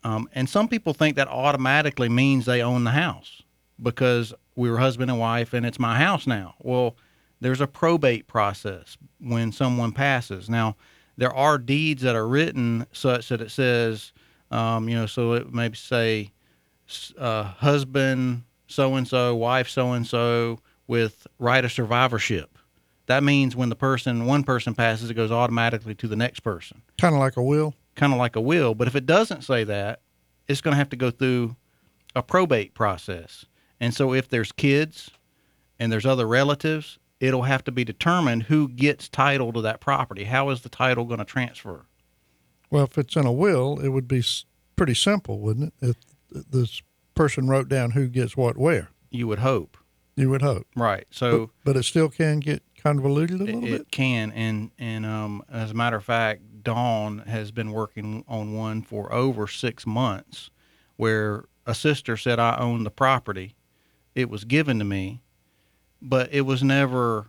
Um, 0.04 0.30
and 0.34 0.48
some 0.48 0.68
people 0.68 0.94
think 0.94 1.16
that 1.18 1.28
automatically 1.28 2.10
means 2.10 2.46
they 2.46 2.62
own 2.62 2.84
the 2.84 2.92
house 2.92 3.42
because 3.82 4.34
we 4.56 4.70
were 4.70 4.78
husband 4.78 5.12
and 5.12 5.20
wife 5.20 5.54
and 5.54 5.66
it's 5.66 5.80
my 5.80 5.98
house 5.98 6.28
now. 6.28 6.56
Well, 6.60 6.96
there's 7.42 7.62
a 7.62 7.68
probate 7.68 8.28
process 8.28 8.98
when 9.20 9.52
someone 9.52 9.92
passes. 9.92 10.50
Now, 10.50 10.76
there 11.18 11.34
are 11.34 11.58
deeds 11.58 12.02
that 12.04 12.16
are 12.16 12.28
written 12.28 12.86
such 12.92 13.30
that 13.30 13.42
it 13.42 13.52
says, 13.52 14.14
um, 14.52 14.88
you 14.88 14.96
know, 14.96 15.06
so 15.06 15.34
it 15.34 15.54
maybe 15.54 15.76
say 15.76 16.32
uh, 17.18 17.44
husband 17.44 18.44
so 18.68 18.96
and 18.96 19.08
so, 19.08 19.36
wife 19.36 19.68
so 19.68 19.94
and 19.94 20.06
so 20.08 20.60
with 20.88 21.28
right 21.38 21.64
of 21.64 21.72
survivorship. 21.72 22.58
That 23.08 23.24
means 23.24 23.56
when 23.56 23.70
the 23.70 23.76
person, 23.76 24.26
one 24.26 24.44
person 24.44 24.76
passes, 24.76 25.10
it 25.10 25.16
goes 25.16 25.32
automatically 25.32 25.96
to 25.96 26.08
the 26.08 26.16
next 26.16 26.42
person 26.42 26.84
Kind 27.00 27.16
of 27.16 27.20
like 27.20 27.38
a 27.38 27.44
will. 27.44 27.74
Kind 28.00 28.14
of 28.14 28.20
like 28.20 28.36
a 28.36 28.42
will. 28.42 28.74
But 28.74 28.88
if 28.88 28.96
it 28.96 29.06
doesn't 29.06 29.44
say 29.44 29.64
that, 29.66 30.00
it's 30.48 30.62
going 30.62 30.72
to 30.72 30.78
have 30.78 30.90
to 30.90 30.96
go 30.96 31.12
through 31.12 31.56
a 32.16 32.24
probate 32.24 32.74
process. 32.74 33.46
And 33.80 33.94
so 33.94 34.14
if 34.14 34.30
there's 34.30 34.52
kids 34.52 35.12
and 35.78 35.92
there's 35.92 36.06
other 36.06 36.26
relatives, 36.28 36.98
it'll 37.20 37.44
have 37.44 37.64
to 37.66 37.72
be 37.72 37.84
determined 37.84 38.44
who 38.44 38.70
gets 38.70 39.10
title 39.10 39.52
to 39.54 39.62
that 39.62 39.80
property. 39.82 40.24
How 40.24 40.50
is 40.50 40.62
the 40.62 40.70
title 40.70 41.06
going 41.06 41.20
to 41.20 41.26
transfer? 41.26 41.86
Well, 42.72 42.86
if 42.86 42.98
it's 42.98 43.16
in 43.16 43.26
a 43.26 43.32
will, 43.32 43.80
it 43.80 43.90
would 43.90 44.08
be 44.08 44.24
pretty 44.76 44.94
simple, 44.96 45.40
wouldn't 45.40 45.74
it? 45.82 45.96
If 46.32 46.46
this 46.52 46.82
person 47.16 47.48
wrote 47.48 47.68
down 47.68 47.92
who 47.92 48.08
gets 48.08 48.38
what 48.38 48.58
where, 48.58 48.90
You 49.12 49.28
would 49.28 49.40
hope. 49.40 49.78
you 50.16 50.30
would 50.30 50.42
hope. 50.42 50.68
Right. 50.76 51.06
So 51.12 51.48
but, 51.64 51.74
but 51.74 51.78
it 51.78 51.84
still 51.84 52.10
can 52.10 52.40
get 52.40 52.64
convoluted 52.82 53.42
a 53.42 53.44
little 53.44 53.64
it 53.66 53.72
bit. 53.72 53.82
It 53.82 53.92
can 53.92 54.32
and 54.32 54.72
and 54.80 55.06
um, 55.06 55.44
as 55.52 55.72
a 55.72 55.74
matter 55.74 55.98
of 55.98 56.06
fact, 56.06 56.42
Dawn 56.64 57.20
has 57.20 57.52
been 57.52 57.72
working 57.72 58.24
on 58.28 58.54
one 58.54 58.82
for 58.82 59.12
over 59.14 59.48
six 59.48 59.86
months, 59.86 60.50
where 60.98 61.46
a 61.66 61.76
sister 61.76 62.18
said 62.18 62.40
I 62.40 62.58
own 62.58 62.84
the 62.84 62.92
property. 62.92 63.56
It 64.16 64.30
was 64.30 64.44
given 64.44 64.80
to 64.80 64.86
me, 64.86 65.22
but 66.02 66.30
it 66.34 66.42
was 66.42 66.64
never 66.64 67.28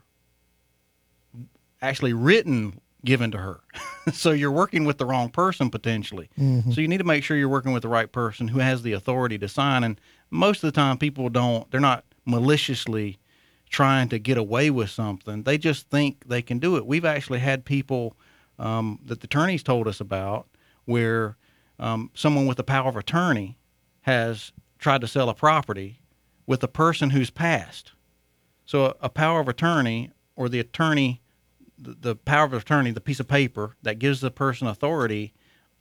actually 1.82 2.12
written 2.12 2.80
given 3.04 3.30
to 3.30 3.38
her. 3.38 3.60
so 4.12 4.30
you're 4.30 4.50
working 4.50 4.84
with 4.84 4.98
the 4.98 5.06
wrong 5.06 5.30
person 5.30 5.70
potentially. 5.70 6.28
Mhm. 6.38 6.74
So 6.74 6.80
you 6.80 6.88
need 6.88 6.98
to 6.98 7.04
make 7.04 7.24
sure 7.24 7.36
you're 7.36 7.48
working 7.48 7.72
with 7.72 7.82
the 7.82 7.88
right 7.88 8.10
person 8.10 8.48
who 8.48 8.58
has 8.58 8.82
the 8.82 8.92
authority 8.92 9.38
to 9.38 9.48
sign. 9.48 9.84
And 9.84 10.00
most 10.30 10.62
of 10.62 10.68
the 10.72 10.78
time, 10.78 10.98
people 10.98 11.28
don't. 11.28 11.70
They're 11.70 11.80
not 11.80 12.04
maliciously 12.26 13.18
trying 13.70 14.08
to 14.08 14.18
get 14.18 14.36
away 14.36 14.68
with 14.70 14.90
something. 14.90 15.44
They 15.44 15.56
just 15.56 15.88
think 15.88 16.24
they 16.26 16.42
can 16.42 16.58
do 16.58 16.76
it. 16.76 16.86
We've 16.86 17.04
actually 17.04 17.38
had 17.38 17.64
people 17.64 18.16
um, 18.60 19.00
that 19.06 19.20
the 19.20 19.24
attorneys 19.24 19.62
told 19.62 19.88
us 19.88 20.00
about 20.00 20.46
where 20.84 21.36
um, 21.78 22.10
someone 22.14 22.46
with 22.46 22.58
a 22.58 22.64
power 22.64 22.88
of 22.88 22.96
attorney 22.96 23.56
has 24.02 24.52
tried 24.78 25.00
to 25.00 25.08
sell 25.08 25.28
a 25.28 25.34
property 25.34 26.00
with 26.46 26.62
a 26.62 26.68
person 26.68 27.10
who's 27.10 27.30
passed. 27.30 27.92
So 28.66 28.86
a, 28.86 28.94
a 29.02 29.08
power 29.08 29.40
of 29.40 29.48
attorney 29.48 30.10
or 30.36 30.48
the 30.48 30.60
attorney, 30.60 31.20
the, 31.78 31.96
the 32.00 32.16
power 32.16 32.44
of 32.44 32.52
attorney, 32.52 32.90
the 32.90 33.00
piece 33.00 33.20
of 33.20 33.28
paper 33.28 33.76
that 33.82 33.98
gives 33.98 34.20
the 34.20 34.30
person 34.30 34.68
authority, 34.68 35.32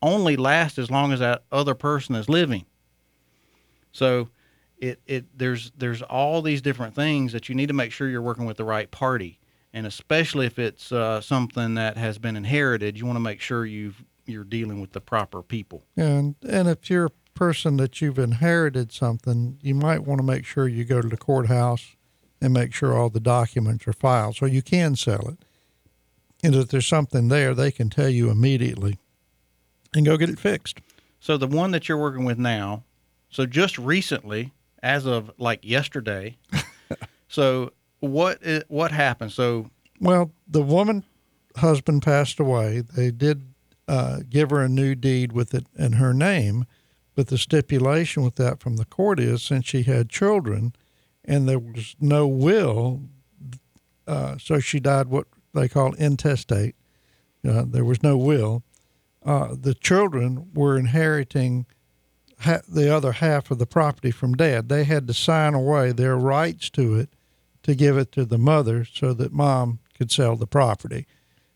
only 0.02 0.38
lasts 0.38 0.80
as 0.80 0.90
long 0.90 1.12
as 1.12 1.20
that 1.20 1.44
other 1.52 1.76
person 1.76 2.16
is 2.16 2.30
living. 2.30 2.66
So 3.92 4.30
it, 4.78 5.02
it 5.06 5.26
there's 5.38 5.72
there's 5.78 6.02
all 6.02 6.42
these 6.42 6.62
different 6.62 6.96
things 6.96 7.34
that 7.34 7.50
you 7.50 7.56
need 7.56 7.68
to 7.68 7.74
make 7.74 7.92
sure 7.92 8.08
you're 8.08 8.22
working 8.22 8.46
with 8.46 8.58
the 8.58 8.64
right 8.64 8.90
party, 8.90 9.39
and 9.74 9.86
especially 9.86 10.46
if 10.46 10.58
it's 10.58 10.92
uh, 10.92 11.22
something 11.22 11.76
that 11.76 11.98
has 11.98 12.18
been 12.18 12.36
inherited, 12.36 12.98
you 12.98 13.06
want 13.06 13.16
to 13.16 13.22
make 13.22 13.42
sure 13.42 13.66
you've 13.66 14.04
you're 14.26 14.44
dealing 14.44 14.80
with 14.80 14.92
the 14.92 15.02
proper 15.02 15.42
people. 15.42 15.84
And 15.98 16.36
and 16.48 16.68
if 16.68 16.90
you're 16.90 17.08
a 17.08 17.12
person 17.34 17.78
that 17.78 18.02
you've 18.02 18.20
inherited 18.20 18.92
something, 18.92 19.58
you 19.62 19.76
might 19.76 20.04
want 20.04 20.20
to 20.20 20.26
make 20.26 20.46
sure 20.46 20.68
you 20.68 20.86
go 20.86 21.02
to 21.02 21.08
the 21.08 21.18
courthouse 21.18 21.96
and 22.42 22.54
make 22.54 22.74
sure 22.74 22.98
all 22.98 23.10
the 23.10 23.20
documents 23.20 23.88
are 23.88 23.94
filed 23.94 24.36
so 24.36 24.46
you 24.46 24.62
can 24.62 24.96
sell 24.96 25.28
it. 25.30 25.38
And 26.44 26.56
if 26.56 26.70
there's 26.70 26.88
something 26.88 27.28
there, 27.28 27.54
they 27.54 27.72
can 27.72 27.90
tell 27.90 28.10
you 28.10 28.30
immediately 28.30 28.98
and 29.94 30.06
go 30.06 30.18
get 30.18 30.30
it 30.30 30.40
fixed. 30.40 30.80
So 31.20 31.38
the 31.38 31.48
one 31.48 31.72
that 31.72 31.90
you're 31.90 31.98
working 31.98 32.24
with 32.24 32.38
now, 32.38 32.84
so 33.30 33.46
just 33.46 33.78
recently, 33.78 34.54
as 34.82 35.06
of 35.06 35.32
like 35.38 35.60
yesterday, 35.64 36.38
so 37.28 37.74
what 38.00 38.40
i- 38.46 38.64
what 38.68 38.92
happened? 38.92 39.32
So 39.32 39.70
Well, 40.00 40.32
the 40.48 40.62
woman 40.62 41.04
husband 41.58 42.02
passed 42.04 42.40
away. 42.40 42.82
They 42.82 43.12
did 43.12 43.44
uh, 43.88 44.20
give 44.30 44.52
her 44.52 44.62
a 44.62 44.70
new 44.70 44.94
deed 44.96 45.32
with 45.32 45.54
it 45.54 45.66
in 45.78 45.94
her 45.94 46.14
name, 46.14 46.66
but 47.16 47.28
the 47.28 47.38
stipulation 47.38 48.24
with 48.24 48.36
that 48.36 48.60
from 48.60 48.76
the 48.78 48.86
court 48.86 49.20
is 49.20 49.42
since 49.44 49.66
she 49.66 49.84
had 49.84 50.10
children 50.10 50.74
and 51.26 51.50
there 51.50 51.60
was 51.60 51.96
no 52.00 52.28
will, 52.28 53.02
uh, 54.08 54.38
so 54.40 54.60
she 54.60 54.80
died 54.80 55.08
what 55.08 55.28
they 55.54 55.68
call 55.68 55.94
intestate. 55.96 56.76
Uh, 57.48 57.64
there 57.68 57.84
was 57.86 58.02
no 58.04 58.18
will. 58.18 58.64
Uh, 59.26 59.56
the 59.60 59.74
children 59.74 60.50
were 60.54 60.78
inheriting 60.78 61.66
ha- 62.42 62.62
the 62.68 62.94
other 62.96 63.12
half 63.14 63.52
of 63.52 63.60
the 63.60 63.66
property 63.68 64.12
from 64.12 64.34
dad. 64.34 64.70
They 64.70 64.84
had 64.86 65.08
to 65.08 65.14
sign 65.14 65.54
away 65.54 65.92
their 65.92 66.16
rights 66.16 66.70
to 66.72 66.96
it 66.96 67.10
to 67.70 67.76
give 67.76 67.98
it 67.98 68.12
to 68.14 68.26
the 68.26 68.38
mother 68.38 68.84
so 68.84 69.14
that 69.14 69.32
mom 69.32 69.80
could 69.98 70.12
sell 70.12 70.36
the 70.36 70.48
property. 70.48 71.06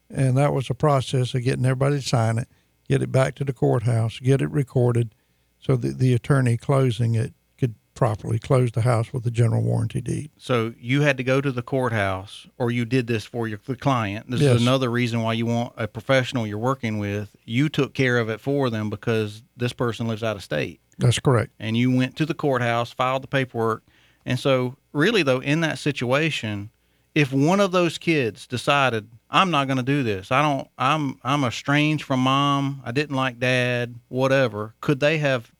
and 0.09 0.37
that 0.37 0.53
was 0.53 0.69
a 0.69 0.73
process 0.75 1.33
of 1.33 1.41
getting 1.43 1.65
everybody 1.65 1.99
to 1.99 2.07
sign 2.07 2.37
it, 2.37 2.47
get 2.87 3.01
it 3.01 3.11
back 3.11 3.33
to 3.35 3.43
the 3.43 3.53
courthouse, 3.53 4.19
get 4.19 4.41
it 4.43 4.51
recorded, 4.51 5.15
so 5.59 5.75
that 5.75 5.97
the 5.97 6.13
attorney 6.13 6.55
closing 6.55 7.15
it 7.15 7.33
could 7.57 7.73
properly 7.95 8.37
close 8.37 8.71
the 8.73 8.81
house 8.81 9.11
with 9.11 9.25
a 9.25 9.31
general 9.31 9.63
warranty 9.63 10.01
deed. 10.01 10.29
So 10.37 10.73
you 10.77 11.01
had 11.01 11.17
to 11.17 11.23
go 11.23 11.41
to 11.41 11.51
the 11.51 11.63
courthouse, 11.63 12.45
or 12.59 12.69
you 12.69 12.85
did 12.85 13.07
this 13.07 13.25
for 13.25 13.47
your 13.47 13.59
the 13.65 13.75
client. 13.75 14.29
This 14.29 14.41
Yes. 14.41 14.57
is 14.57 14.61
another 14.61 14.91
reason 14.91 15.21
why 15.23 15.33
you 15.33 15.47
want 15.47 15.73
a 15.77 15.87
professional 15.87 16.45
you're 16.45 16.59
working 16.59 16.99
with. 16.99 17.35
You 17.45 17.67
took 17.69 17.95
care 17.95 18.19
of 18.19 18.29
it 18.29 18.39
for 18.39 18.69
them 18.69 18.91
because 18.91 19.41
this 19.57 19.73
person 19.73 20.07
lives 20.07 20.21
out 20.21 20.35
of 20.35 20.43
state, 20.43 20.79
That's 20.99 21.17
correct. 21.19 21.53
and 21.59 21.75
you 21.75 21.89
went 21.89 22.15
to 22.17 22.25
the 22.27 22.35
courthouse, 22.35 22.91
filed 22.91 23.23
the 23.23 23.27
paperwork, 23.27 23.83
and 24.25 24.39
so 24.39 24.75
really 24.91 25.23
though 25.23 25.39
in 25.39 25.61
that 25.61 25.79
situation, 25.79 26.69
if 27.15 27.31
one 27.31 27.59
of 27.59 27.71
those 27.71 27.97
kids 27.97 28.47
decided 28.47 29.07
I'm 29.29 29.51
not 29.51 29.67
going 29.67 29.77
to 29.77 29.83
do 29.83 30.03
this, 30.03 30.31
I 30.31 30.41
don't, 30.41 30.67
I'm 30.77 31.19
I'm 31.23 31.43
estranged 31.43 32.03
from 32.03 32.19
mom, 32.21 32.81
I 32.85 32.91
didn't 32.91 33.15
like 33.15 33.39
dad, 33.39 33.95
whatever, 34.09 34.73
could 34.81 34.99
they 34.99 35.17
have 35.19 35.51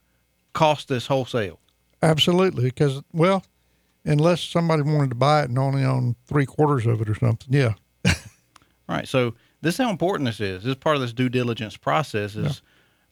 cost 0.54 0.88
this 0.88 1.08
wholesale? 1.08 1.60
Absolutely, 2.02 2.66
because 2.66 3.02
well, 3.14 3.44
unless 4.06 4.42
somebody 4.42 4.84
wanted 4.84 5.10
to 5.10 5.16
buy 5.16 5.44
it 5.44 5.50
and 5.50 5.58
only 5.58 5.84
own 5.84 6.16
three 6.26 6.46
quarters 6.46 6.86
of 6.86 7.02
it 7.02 7.10
or 7.10 7.16
something, 7.16 7.48
yeah, 7.52 7.74
All 8.06 8.14
right. 8.90 9.08
So 9.08 9.36
this 9.62 9.76
is 9.76 9.84
how 9.84 9.90
important 9.90 10.28
this 10.28 10.40
is. 10.40 10.64
This 10.64 10.72
is 10.72 10.76
part 10.76 10.96
of 10.96 11.02
this 11.02 11.14
due 11.14 11.30
diligence 11.30 11.78
process 11.78 12.36
is 12.36 12.62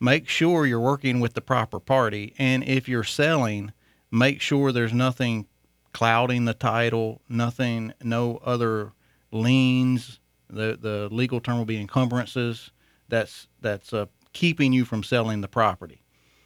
make 0.01 0.27
sure 0.27 0.65
you're 0.65 0.81
working 0.81 1.21
with 1.21 1.33
the 1.33 1.41
proper 1.41 1.79
party. 1.79 2.33
And 2.37 2.63
if 2.65 2.89
you're 2.89 3.05
selling, 3.05 3.71
make 4.11 4.41
sure 4.41 4.71
there's 4.71 4.93
nothing 4.93 5.47
clouding 5.93 6.45
the 6.45 6.53
title, 6.53 7.21
nothing, 7.29 7.93
no 8.03 8.37
other 8.43 8.91
liens. 9.31 10.19
The 10.49 10.77
the 10.79 11.07
legal 11.11 11.39
term 11.39 11.57
will 11.57 11.65
be 11.65 11.79
encumbrances. 11.79 12.71
That's 13.07 13.47
that's 13.61 13.93
uh, 13.93 14.07
keeping 14.33 14.73
you 14.73 14.85
from 14.85 15.03
selling 15.03 15.41
the 15.41 15.47
property. 15.47 16.03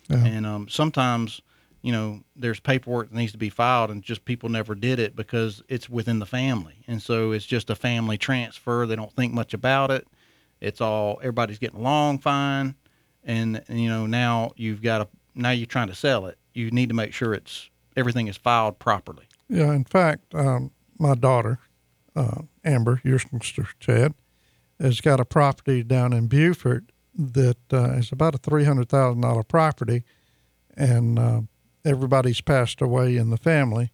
Yeah. 0.10 0.24
And 0.24 0.46
um, 0.46 0.68
sometimes, 0.70 1.42
you 1.82 1.92
know, 1.92 2.22
there's 2.36 2.60
paperwork 2.60 3.10
that 3.10 3.16
needs 3.16 3.32
to 3.32 3.40
be 3.40 3.50
filed, 3.50 3.90
and 3.90 4.04
just 4.04 4.24
people 4.26 4.50
never 4.50 4.76
did 4.76 5.00
it 5.00 5.16
because 5.16 5.64
it's 5.68 5.90
within 5.90 6.20
the 6.20 6.26
family, 6.26 6.84
and 6.88 7.02
so 7.02 7.32
it's 7.32 7.46
just 7.46 7.70
a 7.70 7.76
family 7.76 8.18
transfer. 8.18 8.86
They 8.86 8.96
don't 8.96 9.14
think 9.14 9.34
much 9.34 9.54
about 9.54 9.90
it. 9.90 10.08
It's 10.62 10.82
all 10.82 11.18
everybody's 11.22 11.60
getting 11.60 11.80
along 11.80 12.20
fine, 12.20 12.76
and, 13.24 13.64
and 13.68 13.82
you 13.82 13.90
know 13.90 14.06
now 14.06 14.52
you've 14.56 14.82
got 14.82 15.02
a 15.02 15.08
now 15.34 15.50
you're 15.50 15.66
trying 15.66 15.88
to 15.88 15.96
sell 15.96 16.28
it. 16.28 16.38
You 16.56 16.72
need 16.72 16.90
to 16.90 16.96
make 16.96 17.14
sure 17.14 17.34
it's 17.34 17.70
everything 17.96 18.28
is 18.28 18.38
filed 18.38 18.80
properly. 18.80 19.26
yeah. 19.50 19.72
In 19.74 19.84
fact, 19.84 20.34
um, 20.34 20.72
my 20.98 21.14
daughter, 21.14 21.60
uh, 22.16 22.42
Amber, 22.64 23.02
your 23.04 23.20
sister 23.20 23.68
Chad, 23.80 24.14
has 24.80 25.02
got 25.02 25.20
a 25.20 25.26
property 25.26 25.84
down 25.84 26.14
in 26.14 26.28
Beaufort 26.28 26.86
that 27.18 27.58
uh, 27.72 27.92
is 27.92 28.12
about 28.12 28.36
a 28.36 28.38
three 28.38 28.64
hundred 28.64 28.90
thousand 28.90 29.22
dollar 29.22 29.44
property, 29.44 30.04
and 30.76 31.20
uh, 31.20 31.42
everybody's 31.84 32.42
passed 32.42 32.82
away 32.82 33.18
in 33.18 33.30
the 33.30 33.38
family, 33.38 33.92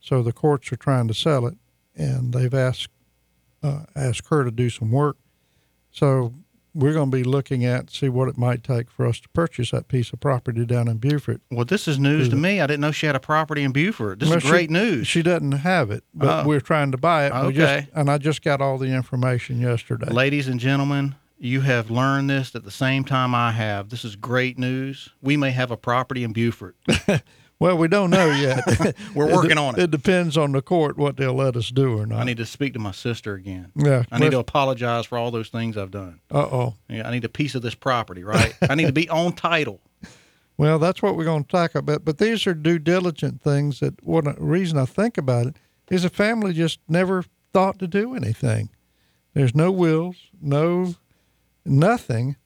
so 0.00 0.22
the 0.22 0.32
courts 0.32 0.72
are 0.72 0.76
trying 0.76 1.08
to 1.08 1.14
sell 1.14 1.46
it, 1.46 1.56
and 1.94 2.32
they've 2.32 2.54
asked 2.54 2.88
uh, 3.62 3.84
asked 3.96 4.28
her 4.28 4.44
to 4.44 4.50
do 4.50 4.70
some 4.70 4.90
work. 4.90 5.16
So 5.90 6.34
we're 6.74 6.92
going 6.92 7.10
to 7.10 7.16
be 7.16 7.22
looking 7.24 7.64
at 7.64 7.88
see 7.90 8.08
what 8.08 8.28
it 8.28 8.36
might 8.36 8.64
take 8.64 8.90
for 8.90 9.06
us 9.06 9.20
to 9.20 9.28
purchase 9.28 9.70
that 9.70 9.86
piece 9.88 10.12
of 10.12 10.18
property 10.20 10.66
down 10.66 10.88
in 10.88 10.96
Beaufort. 10.98 11.40
Well, 11.50 11.64
this 11.64 11.86
is 11.86 11.98
news 11.98 12.28
to 12.30 12.36
me. 12.36 12.60
I 12.60 12.66
didn't 12.66 12.80
know 12.80 12.90
she 12.90 13.06
had 13.06 13.14
a 13.14 13.20
property 13.20 13.62
in 13.62 13.72
Beaufort. 13.72 14.18
This 14.18 14.28
Well, 14.28 14.38
is 14.38 14.42
she- 14.44 14.50
great 14.50 14.70
news. 14.70 15.06
She 15.06 15.22
doesn't 15.22 15.52
have 15.52 15.90
it, 15.90 16.02
but 16.12 16.44
Oh. 16.44 16.48
we're 16.48 16.60
trying 16.60 16.90
to 16.92 16.98
buy 16.98 17.26
it. 17.26 17.32
We 17.32 17.38
Okay. 17.38 17.52
just, 17.82 17.86
and 17.94 18.10
I 18.10 18.18
just 18.18 18.42
got 18.42 18.60
all 18.60 18.76
the 18.78 18.86
information 18.88 19.60
yesterday. 19.60 20.10
Ladies 20.10 20.48
and 20.48 20.58
gentlemen, 20.58 21.14
you 21.38 21.60
have 21.60 21.90
learned 21.90 22.28
this 22.30 22.54
at 22.54 22.64
the 22.64 22.70
same 22.70 23.04
time 23.04 23.34
I 23.34 23.52
have. 23.52 23.90
This 23.90 24.04
is 24.04 24.16
great 24.16 24.58
news. 24.58 25.10
We 25.22 25.36
may 25.36 25.50
have 25.52 25.70
a 25.70 25.76
property 25.76 26.24
in 26.24 26.32
Beaufort. 26.32 26.76
Well, 27.64 27.78
we 27.78 27.88
don't 27.88 28.10
know 28.10 28.30
yet. 28.30 28.94
We're 29.14 29.34
working 29.34 29.56
on 29.56 29.76
it. 29.78 29.84
It 29.84 29.90
depends 29.90 30.36
on 30.36 30.52
the 30.52 30.60
court 30.60 30.98
what 30.98 31.16
they'll 31.16 31.32
let 31.32 31.56
us 31.56 31.70
do 31.70 31.98
or 31.98 32.04
not. 32.04 32.20
I 32.20 32.24
need 32.24 32.36
to 32.36 32.44
speak 32.44 32.74
to 32.74 32.78
my 32.78 32.90
sister 32.90 33.32
again. 33.32 33.72
yeah. 33.74 34.02
I 34.12 34.18
need 34.18 34.32
to 34.32 34.38
apologize 34.38 35.06
for 35.06 35.16
all 35.16 35.30
those 35.30 35.48
things 35.48 35.78
I've 35.78 35.90
done. 35.90 36.20
Uh 36.30 36.40
oh. 36.40 36.74
Yeah, 36.90 37.08
I 37.08 37.10
need 37.10 37.24
a 37.24 37.30
piece 37.30 37.54
of 37.54 37.62
this 37.62 37.74
property, 37.74 38.22
right? 38.22 38.54
I 38.60 38.74
need 38.74 38.88
to 38.88 38.92
be 38.92 39.08
on 39.08 39.32
title. 39.32 39.80
Well, 40.56 40.78
that's 40.78 41.02
what 41.02 41.16
we're 41.16 41.24
going 41.24 41.42
to 41.42 41.50
talk 41.50 41.74
about. 41.74 42.04
But 42.04 42.18
these 42.18 42.46
are 42.46 42.54
due 42.54 42.78
diligent 42.78 43.42
things 43.42 43.80
that 43.80 44.00
what 44.04 44.40
reason 44.40 44.78
I 44.78 44.84
think 44.84 45.18
about 45.18 45.46
it 45.46 45.56
is 45.90 46.04
the 46.04 46.10
family 46.10 46.52
just 46.52 46.78
never 46.86 47.24
thought 47.52 47.80
to 47.80 47.88
do 47.88 48.14
anything. 48.14 48.70
There's 49.32 49.52
no 49.52 49.72
wills, 49.72 50.14
no 50.40 50.94
nothing, 51.64 52.36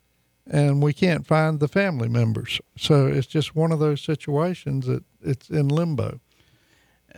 and 0.50 0.82
we 0.82 0.94
can't 0.94 1.26
find 1.26 1.60
the 1.60 1.68
family 1.68 2.08
members. 2.08 2.62
So 2.78 3.06
it's 3.06 3.26
just 3.26 3.54
one 3.54 3.72
of 3.72 3.78
those 3.78 4.00
situations 4.00 4.86
that 4.86 5.04
it's 5.22 5.50
in 5.50 5.68
limbo. 5.68 6.20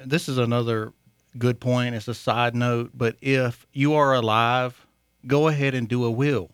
This 0.05 0.29
is 0.29 0.39
another 0.39 0.93
good 1.39 1.61
point. 1.61 1.95
It's 1.95 2.09
a 2.09 2.15
side 2.15 2.55
note, 2.55 2.91
but 2.95 3.17
if 3.21 3.67
you 3.73 3.95
are 3.95 4.15
alive, 4.15 4.87
go 5.27 5.49
ahead 5.49 5.75
and 5.75 5.89
do 5.89 6.05
a 6.05 6.11
will. 6.11 6.51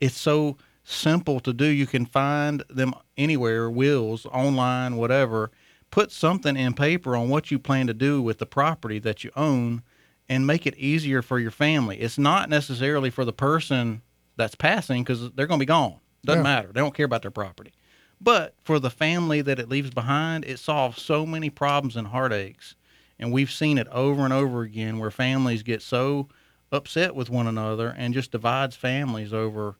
It's 0.00 0.16
so 0.18 0.56
simple 0.84 1.40
to 1.40 1.52
do. 1.52 1.66
You 1.66 1.86
can 1.86 2.06
find 2.06 2.62
them 2.68 2.94
anywhere, 3.16 3.68
wills, 3.70 4.26
online, 4.26 4.96
whatever. 4.96 5.50
Put 5.90 6.10
something 6.12 6.56
in 6.56 6.74
paper 6.74 7.16
on 7.16 7.28
what 7.28 7.50
you 7.50 7.58
plan 7.58 7.86
to 7.86 7.94
do 7.94 8.20
with 8.22 8.38
the 8.38 8.46
property 8.46 8.98
that 9.00 9.24
you 9.24 9.30
own 9.36 9.82
and 10.28 10.46
make 10.46 10.66
it 10.66 10.76
easier 10.76 11.22
for 11.22 11.38
your 11.38 11.50
family. 11.52 11.98
It's 12.00 12.18
not 12.18 12.48
necessarily 12.48 13.10
for 13.10 13.24
the 13.24 13.32
person 13.32 14.02
that's 14.36 14.54
passing 14.56 15.02
because 15.04 15.30
they're 15.32 15.46
going 15.46 15.58
to 15.60 15.62
be 15.62 15.66
gone. 15.66 15.96
Doesn't 16.24 16.40
Yeah. 16.40 16.42
matter. 16.42 16.68
They 16.72 16.80
don't 16.80 16.94
care 16.94 17.06
about 17.06 17.22
their 17.22 17.30
property. 17.30 17.72
But 18.20 18.54
for 18.64 18.78
the 18.78 18.90
family 18.90 19.42
that 19.42 19.58
it 19.58 19.68
leaves 19.68 19.90
behind, 19.90 20.44
it 20.44 20.58
solves 20.58 21.02
so 21.02 21.26
many 21.26 21.50
problems 21.50 21.96
and 21.96 22.06
heartaches. 22.08 22.74
And 23.18 23.32
we've 23.32 23.50
seen 23.50 23.78
it 23.78 23.88
over 23.88 24.24
and 24.24 24.32
over 24.32 24.62
again 24.62 24.98
where 24.98 25.10
families 25.10 25.62
get 25.62 25.82
so 25.82 26.28
upset 26.72 27.14
with 27.14 27.30
one 27.30 27.46
another 27.46 27.94
and 27.96 28.12
just 28.14 28.32
divides 28.32 28.76
families 28.76 29.32
over, 29.32 29.76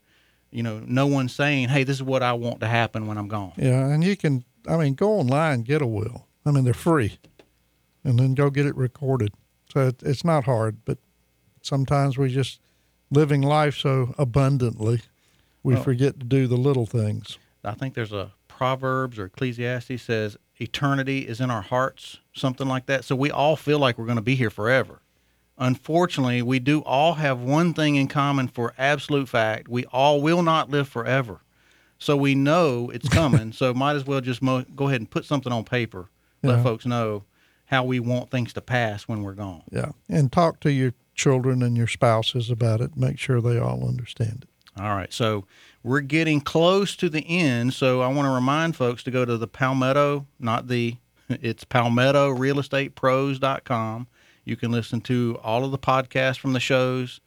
you 0.51 0.63
know, 0.63 0.81
no 0.85 1.05
one 1.07 1.29
saying, 1.29 1.69
hey, 1.69 1.83
this 1.83 1.97
is 1.97 2.03
what 2.03 2.23
I 2.23 2.33
want 2.33 2.59
to 2.61 2.67
happen 2.67 3.07
when 3.07 3.17
I'm 3.17 3.27
gone. 3.27 3.53
Yeah, 3.57 3.87
and 3.87 4.03
you 4.03 4.15
can, 4.15 4.43
I 4.67 4.77
mean, 4.77 4.93
go 4.93 5.13
online, 5.13 5.61
get 5.61 5.81
a 5.81 5.87
will. 5.87 6.25
I 6.45 6.51
mean, 6.51 6.63
they're 6.63 6.73
free, 6.73 7.17
and 8.03 8.17
then 8.17 8.33
go 8.33 8.49
get 8.49 8.65
it 8.65 8.75
recorded. 8.75 9.33
So 9.73 9.87
it, 9.87 10.01
it's 10.01 10.23
not 10.23 10.45
hard, 10.45 10.77
but 10.85 10.97
sometimes 11.61 12.17
we 12.17 12.29
just 12.29 12.61
living 13.11 13.41
life 13.41 13.75
so 13.77 14.15
abundantly, 14.17 15.01
we 15.63 15.73
Well- 15.73 15.83
forget 15.83 16.19
to 16.19 16.25
do 16.25 16.47
the 16.47 16.55
little 16.57 16.85
things. 16.85 17.37
I 17.67 17.73
think 17.73 17.93
there's 17.93 18.13
a 18.13 18.33
Proverbs 18.47 19.19
or 19.19 19.25
Ecclesiastes 19.25 20.01
says 20.01 20.37
eternity 20.55 21.27
is 21.27 21.39
in 21.39 21.51
our 21.51 21.61
hearts, 21.61 22.19
something 22.33 22.67
like 22.67 22.87
that. 22.87 23.05
So 23.05 23.15
we 23.15 23.29
all 23.29 23.55
feel 23.55 23.77
like 23.77 23.97
we're 23.97 24.05
going 24.05 24.15
to 24.15 24.21
be 24.21 24.35
here 24.35 24.49
forever. 24.49 25.01
Unfortunately, 25.59 26.41
we 26.41 26.59
do 26.59 26.81
all 26.81 27.13
have 27.15 27.39
one 27.39 27.73
thing 27.73 27.95
in 27.95 28.07
common 28.07 28.47
for 28.47 28.73
absolute 28.77 29.29
fact. 29.29 29.67
We 29.67 29.85
all 29.85 30.21
will 30.21 30.41
not 30.41 30.69
live 30.69 30.87
forever. 30.87 31.41
So 31.99 32.15
we 32.15 32.35
know 32.35 32.89
it's 32.89 33.09
coming. 33.09 33.51
so 33.53 33.73
might 33.73 33.95
as 33.95 34.05
well 34.05 34.21
just 34.21 34.41
mo- 34.41 34.65
go 34.75 34.87
ahead 34.87 35.01
and 35.01 35.09
put 35.09 35.25
something 35.25 35.51
on 35.51 35.63
paper. 35.63 36.09
Let 36.43 36.63
folks 36.63 36.85
know 36.85 37.25
how 37.65 37.83
we 37.83 37.99
want 37.99 38.31
things 38.31 38.53
to 38.53 38.61
pass 38.61 39.03
when 39.03 39.21
we're 39.21 39.33
gone. 39.33 39.63
Yeah, 39.69 39.91
and 40.07 40.31
talk 40.31 40.61
to 40.61 40.71
your 40.71 40.93
children 41.13 41.61
and 41.61 41.75
your 41.75 41.87
spouses 41.87 42.49
about 42.49 42.79
it. 42.79 42.95
Make 42.95 43.19
sure 43.19 43.41
they 43.41 43.57
all 43.59 43.85
understand 43.85 44.43
it. 44.43 44.49
All 44.79 44.95
right. 44.95 45.11
So 45.11 45.45
we're 45.83 46.01
getting 46.01 46.41
close 46.41 46.95
to 46.97 47.09
the 47.09 47.25
end. 47.27 47.73
So 47.73 48.01
I 48.01 48.07
want 48.07 48.27
to 48.27 48.31
remind 48.31 48.75
folks 48.75 49.01
to 49.03 49.11
go 49.11 49.25
to 49.25 49.37
the 49.37 49.47
Palmetto, 49.47 50.25
not 50.39 50.67
the, 50.67 50.97
it's 51.29 51.65
palmettorealestatepros.com. 51.65 54.07
You 54.45 54.55
can 54.55 54.71
listen 54.71 55.01
to 55.01 55.39
all 55.43 55.65
of 55.65 55.71
the 55.71 55.77
podcasts 55.77 56.37
from 56.37 56.53
the 56.53 56.59
shows. 56.59 57.19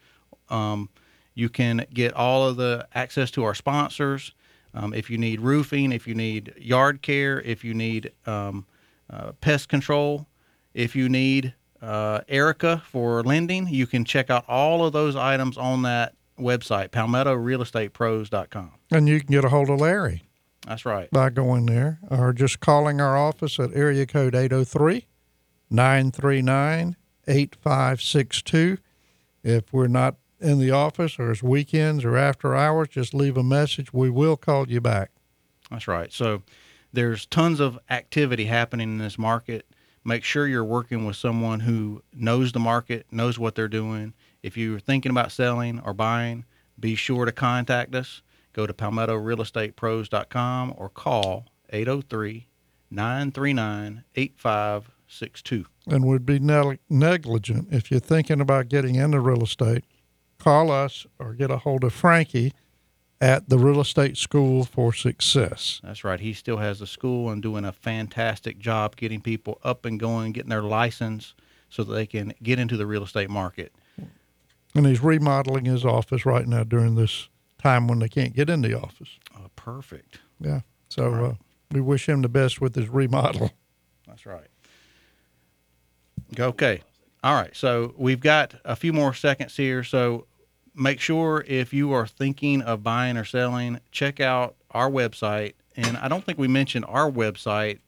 Um, 0.48 0.88
you 1.34 1.48
can 1.48 1.86
get 1.92 2.12
all 2.14 2.46
of 2.46 2.56
the 2.56 2.86
access 2.94 3.30
to 3.32 3.44
our 3.44 3.54
sponsors. 3.54 4.32
Um, 4.74 4.94
if 4.94 5.10
you 5.10 5.18
need 5.18 5.40
roofing, 5.40 5.92
if 5.92 6.06
you 6.06 6.14
need 6.14 6.54
yard 6.56 7.02
care, 7.02 7.40
if 7.40 7.64
you 7.64 7.74
need 7.74 8.12
um, 8.26 8.66
uh, 9.10 9.32
pest 9.40 9.68
control, 9.68 10.26
if 10.74 10.94
you 10.94 11.08
need 11.08 11.54
uh, 11.82 12.20
Erica 12.28 12.82
for 12.86 13.22
lending, 13.22 13.68
you 13.68 13.86
can 13.86 14.04
check 14.04 14.30
out 14.30 14.44
all 14.48 14.84
of 14.84 14.92
those 14.92 15.16
items 15.16 15.58
on 15.58 15.82
that 15.82 16.14
website, 16.40 16.88
palmettorealestatepros.com. 16.90 18.72
And 18.90 19.08
you 19.08 19.20
can 19.20 19.30
get 19.30 19.44
a 19.44 19.48
hold 19.48 19.70
of 19.70 19.80
Larry 19.80 20.24
That's 20.66 20.84
right. 20.84 21.10
by 21.10 21.30
going 21.30 21.66
there 21.66 21.98
or 22.10 22.32
just 22.32 22.60
calling 22.60 23.00
our 23.00 23.16
office 23.16 23.58
at 23.58 23.70
area 23.74 24.06
code 24.06 24.34
803 24.34 25.06
939 25.70 26.96
8562. 27.28 28.78
If 29.42 29.72
we're 29.72 29.86
not 29.86 30.16
in 30.40 30.58
the 30.58 30.70
office 30.70 31.18
or 31.18 31.30
it's 31.30 31.42
weekends 31.42 32.04
or 32.04 32.16
after 32.16 32.56
hours, 32.56 32.88
just 32.88 33.14
leave 33.14 33.36
a 33.36 33.42
message. 33.42 33.92
We 33.92 34.10
will 34.10 34.36
call 34.36 34.68
you 34.68 34.80
back. 34.80 35.10
That's 35.70 35.86
right. 35.86 36.12
So 36.12 36.42
there's 36.92 37.26
tons 37.26 37.60
of 37.60 37.78
activity 37.88 38.46
happening 38.46 38.90
in 38.90 38.98
this 38.98 39.18
market. 39.18 39.66
Make 40.04 40.24
sure 40.24 40.46
you're 40.46 40.64
working 40.64 41.04
with 41.04 41.16
someone 41.16 41.60
who 41.60 42.02
knows 42.12 42.52
the 42.52 42.58
market, 42.58 43.06
knows 43.10 43.38
what 43.38 43.54
they're 43.54 43.68
doing. 43.68 44.14
If 44.42 44.56
you're 44.56 44.80
thinking 44.80 45.10
about 45.10 45.32
selling 45.32 45.80
or 45.80 45.92
buying, 45.92 46.44
be 46.78 46.94
sure 46.94 47.24
to 47.24 47.32
contact 47.32 47.94
us. 47.94 48.22
Go 48.52 48.66
to 48.66 48.72
palmettorealestatepros.com 48.72 50.74
or 50.76 50.88
call 50.88 51.46
803 51.70 52.46
939 52.90 54.04
8562. 54.16 55.66
and 55.86 56.04
would 56.06 56.26
be 56.26 56.38
neg- 56.38 56.80
negligent 56.88 57.68
if 57.70 57.90
you're 57.90 58.00
thinking 58.00 58.40
about 58.40 58.68
getting 58.68 58.96
into 58.96 59.20
real 59.20 59.44
estate. 59.44 59.84
Call 60.38 60.70
us 60.70 61.06
or 61.18 61.34
get 61.34 61.50
a 61.50 61.58
hold 61.58 61.84
of 61.84 61.92
Frankie 61.92 62.54
at 63.20 63.50
the 63.50 63.58
Real 63.58 63.80
Estate 63.80 64.16
School 64.16 64.64
for 64.64 64.94
Success. 64.94 65.82
That's 65.84 66.02
right. 66.02 66.18
He 66.18 66.32
still 66.32 66.56
has 66.56 66.78
the 66.78 66.86
school 66.86 67.28
and 67.28 67.42
doing 67.42 67.66
a 67.66 67.72
fantastic 67.72 68.58
job 68.58 68.96
getting 68.96 69.20
people 69.20 69.60
up 69.62 69.84
and 69.84 70.00
going, 70.00 70.32
getting 70.32 70.48
their 70.48 70.62
license 70.62 71.34
so 71.68 71.84
that 71.84 71.92
they 71.92 72.06
can 72.06 72.32
get 72.42 72.58
into 72.58 72.78
the 72.78 72.86
real 72.86 73.04
estate 73.04 73.28
market. 73.28 73.74
And 74.74 74.86
he's 74.86 75.02
remodeling 75.02 75.64
his 75.64 75.84
office 75.84 76.24
right 76.24 76.46
now 76.46 76.64
during 76.64 76.94
this 76.94 77.28
time 77.58 77.88
when 77.88 77.98
they 77.98 78.08
can't 78.08 78.34
get 78.34 78.48
in 78.48 78.62
the 78.62 78.80
office. 78.80 79.18
Oh, 79.36 79.50
perfect. 79.56 80.20
Yeah. 80.40 80.60
So 80.88 81.12
uh, 81.12 81.34
we 81.70 81.80
wish 81.80 82.08
him 82.08 82.22
the 82.22 82.28
best 82.28 82.60
with 82.60 82.74
his 82.74 82.88
remodel. 82.88 83.52
That's 84.06 84.26
right. 84.26 84.48
Okay. 86.38 86.82
All 87.22 87.34
right. 87.34 87.54
So 87.54 87.94
we've 87.96 88.20
got 88.20 88.54
a 88.64 88.76
few 88.76 88.92
more 88.92 89.14
seconds 89.14 89.56
here. 89.56 89.84
So 89.84 90.26
make 90.74 91.00
sure 91.00 91.44
if 91.46 91.72
you 91.72 91.92
are 91.92 92.06
thinking 92.06 92.62
of 92.62 92.82
buying 92.82 93.16
or 93.16 93.24
selling, 93.24 93.80
check 93.90 94.20
out 94.20 94.56
our 94.70 94.90
website. 94.90 95.54
And 95.76 95.96
I 95.98 96.08
don't 96.08 96.24
think 96.24 96.38
we 96.38 96.48
mentioned 96.48 96.84
our 96.88 97.10
website. 97.10 97.78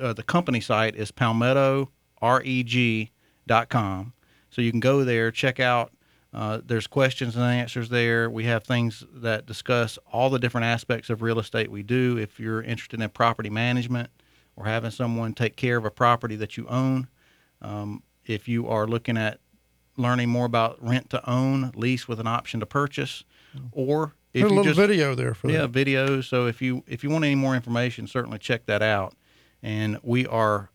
Uh, 0.00 0.12
the 0.12 0.22
company 0.22 0.60
site 0.60 0.96
is 0.96 1.12
palmettoreg.com. 1.12 4.12
So 4.50 4.62
you 4.62 4.70
can 4.70 4.80
go 4.80 5.04
there, 5.04 5.30
check 5.30 5.60
out. 5.60 5.92
Uh, 6.32 6.60
there's 6.64 6.86
questions 6.86 7.36
and 7.36 7.44
answers 7.44 7.88
there. 7.88 8.28
We 8.28 8.44
have 8.44 8.64
things 8.64 9.02
that 9.14 9.46
discuss 9.46 9.98
all 10.12 10.28
the 10.28 10.38
different 10.38 10.66
aspects 10.66 11.08
of 11.08 11.22
real 11.22 11.38
estate 11.38 11.70
we 11.70 11.82
do. 11.82 12.18
If 12.18 12.38
you're 12.38 12.62
interested 12.62 13.00
in 13.00 13.08
property 13.10 13.48
management 13.50 14.10
or 14.54 14.66
having 14.66 14.90
someone 14.90 15.32
take 15.32 15.56
care 15.56 15.78
of 15.78 15.84
a 15.86 15.90
property 15.90 16.36
that 16.36 16.56
you 16.56 16.66
own, 16.68 17.08
um, 17.62 18.02
if 18.26 18.46
you 18.46 18.68
are 18.68 18.86
looking 18.86 19.16
at 19.16 19.40
learning 19.96 20.28
more 20.28 20.44
about 20.44 20.76
rent 20.82 21.10
to 21.10 21.28
own, 21.30 21.72
lease 21.74 22.06
with 22.06 22.20
an 22.20 22.26
option 22.26 22.60
to 22.60 22.66
purchase, 22.66 23.24
or 23.72 24.14
if 24.34 24.42
There's 24.42 24.44
a 24.44 24.54
you 24.54 24.60
little 24.60 24.64
just 24.74 24.78
video 24.78 25.14
there 25.14 25.34
for 25.34 25.50
yeah 25.50 25.66
that. 25.66 25.72
videos. 25.72 26.24
So 26.24 26.46
if 26.46 26.60
you 26.60 26.84
if 26.86 27.02
you 27.02 27.08
want 27.10 27.24
any 27.24 27.34
more 27.34 27.54
information, 27.54 28.06
certainly 28.06 28.38
check 28.38 28.66
that 28.66 28.82
out. 28.82 29.14
And 29.62 29.98
we 30.02 30.26
are 30.26 30.70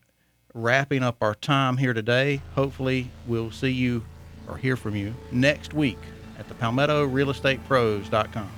wrapping 0.54 1.04
up 1.04 1.18
our 1.22 1.36
time 1.36 1.78
here 1.78 1.94
today. 1.94 2.42
Hopefully, 2.56 3.12
we'll 3.28 3.52
see 3.52 3.70
you 3.72 4.04
or 4.48 4.58
hear 4.58 4.76
from 4.76 4.96
you 4.96 5.14
next 5.32 5.74
week 5.74 6.00
at 6.40 6.48
the 6.48 6.54
PalmettoRealEstatePros.com. 6.56 8.50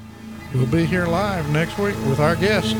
We'll 0.54 0.68
be 0.68 0.86
here 0.86 1.08
live 1.08 1.52
next 1.52 1.78
week 1.78 1.96
with 2.06 2.20
our 2.20 2.36
guest. 2.36 2.76